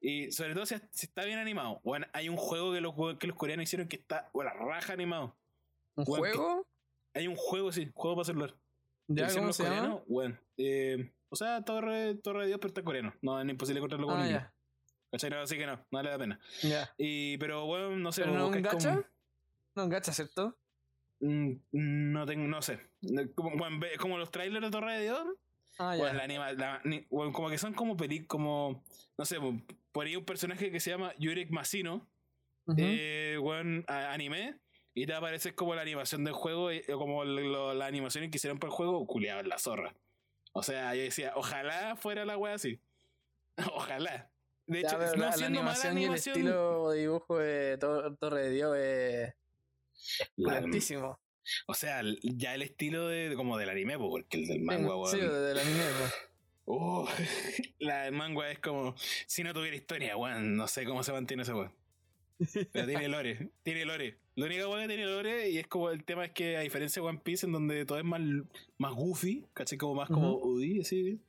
[0.00, 1.80] Y sobre todo si, si está bien animado.
[1.84, 5.36] Bueno, hay un juego que los, que los coreanos hicieron que está, bueno, raja animado.
[5.94, 6.66] ¿Un Weón, juego?
[7.14, 8.54] Hay un juego, sí, juego para celular.
[9.08, 10.02] ¿Ya ¿Hicieron cómo llama?
[10.06, 13.14] Bueno, eh, o sea, Torre, Torre de Dios, pero está coreano.
[13.22, 14.42] No, es imposible encontrarlo con Ah, inglés.
[14.42, 14.54] ya.
[15.10, 15.30] ¿Cachai?
[15.30, 16.40] No, así que no, no vale la pena.
[16.62, 16.90] Ya.
[16.98, 18.22] Y, pero bueno, no sé.
[18.22, 18.90] ¿Pero no un gacha?
[18.94, 19.04] como-
[19.76, 20.58] No, un gacha, ¿cierto?
[21.20, 22.80] Mm, no tengo, no sé.
[23.34, 25.24] Como, bueno, como los trailers de Torre de Dios.
[25.78, 26.02] Ah, ya.
[26.02, 28.84] Bueno, la anima, la- ni- bueno, como que son como peli, como,
[29.18, 29.60] no sé, po-
[29.92, 32.08] por ahí un personaje que se llama Yurek Masino,
[32.76, 33.38] eh,
[33.88, 34.56] a- anime,
[34.94, 37.74] y te va a aparecer como la animación del juego, y- o como lo- lo-
[37.74, 39.94] la animación que hicieron para el juego, culiado en la zorra.
[40.52, 42.78] O sea, yo decía, ojalá fuera la wea así.
[43.74, 44.30] Ojalá.
[44.66, 46.36] De Ya, hecho, no la, la siendo mala animación y el animación.
[46.36, 49.34] estilo de dibujo de Tor- Torre de Dios es
[50.36, 51.20] la- altísimo.
[51.66, 55.16] o sea, ya el estilo de, como del anime, po, porque el del manga, Sí,
[55.18, 55.32] weón.
[55.32, 55.82] desde el anime.
[56.64, 56.72] po.
[56.76, 57.08] Oh,
[57.80, 58.94] la del manga es como
[59.26, 60.56] si no tuviera historia, weón.
[60.56, 61.74] No sé cómo se mantiene ese weón.
[62.72, 64.18] Pero tiene lore, tiene lore.
[64.36, 67.00] La única weón que tiene lore y es como el tema es que a diferencia
[67.00, 68.20] de One Piece, en donde todo es más,
[68.78, 69.78] más goofy, ¿cachai?
[69.78, 71.20] Como más como Udi, así.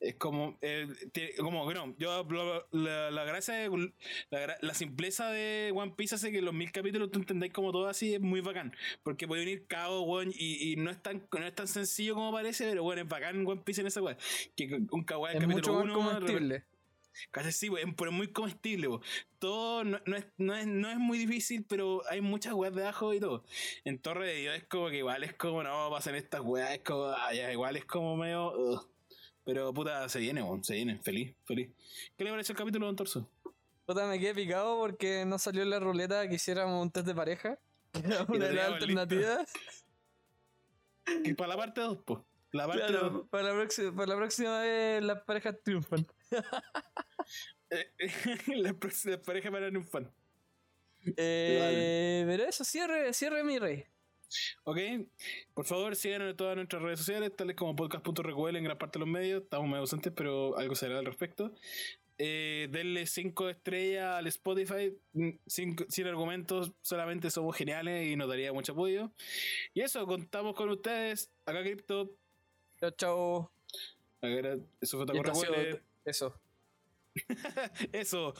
[0.00, 3.92] Es como, eh, tiene- como, no, yo, lo- la, la gracia, de-
[4.30, 7.86] la, la simpleza de One Piece hace que los mil capítulos tú entendáis como todo
[7.86, 8.74] así, es muy bacán.
[9.02, 12.32] Porque puede venir caos, weón, y, y no, es tan, no es tan sencillo como
[12.32, 14.18] parece, pero bueno, es bacán One Piece en esa weón.
[14.56, 16.64] Que un kawaii Es capítulo mucho más 1, comestible.
[17.30, 18.88] Casi sí, weón, pero es muy comestible.
[19.38, 22.86] Todo no, no es, no, es, no es muy difícil, pero hay muchas weas de
[22.86, 23.44] ajo y todo.
[23.84, 26.80] En Torre de Dios es como que igual es como, no, pasan estas weas, es
[26.80, 28.52] como, ah, igual es como medio.
[28.56, 28.90] ugh.
[29.44, 30.98] Pero puta, se viene, weón, se viene.
[31.02, 31.70] Feliz, feliz.
[32.16, 33.28] ¿Qué le parece el capítulo, don Torso?
[33.84, 37.14] Puta, me quedé picado porque no salió en la ruleta que hiciéramos un test de
[37.14, 37.58] pareja.
[37.94, 39.52] Que era una de las alternativas.
[41.22, 42.20] Que para la parte 2, pues.
[42.54, 43.28] La parte Claro, dos.
[43.28, 46.06] para, la próxima, para la próxima vez las parejas triunfan.
[47.70, 47.90] Eh,
[48.56, 50.10] la próxima pareja para un fan.
[51.16, 53.84] Eh, pero eso, cierre, cierre mi rey.
[54.64, 54.78] Ok,
[55.52, 59.04] por favor síganos en todas nuestras redes sociales, tales como podcast.recuel en gran parte de
[59.04, 59.42] los medios.
[59.42, 61.52] Estamos medio ausentes, pero algo será al respecto.
[62.16, 68.28] Eh, denle 5 estrellas al Spotify, mm, cinco- sin argumentos, solamente somos geniales y nos
[68.28, 69.12] daría mucho apoyo.
[69.74, 71.32] Y eso, contamos con ustedes.
[71.44, 72.12] Acá Crypto,
[72.92, 73.50] Chao,
[74.80, 75.80] eso fue Taco sido-.
[76.04, 76.34] Eso.
[77.92, 78.34] Eso.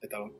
[0.00, 0.32] Estamos.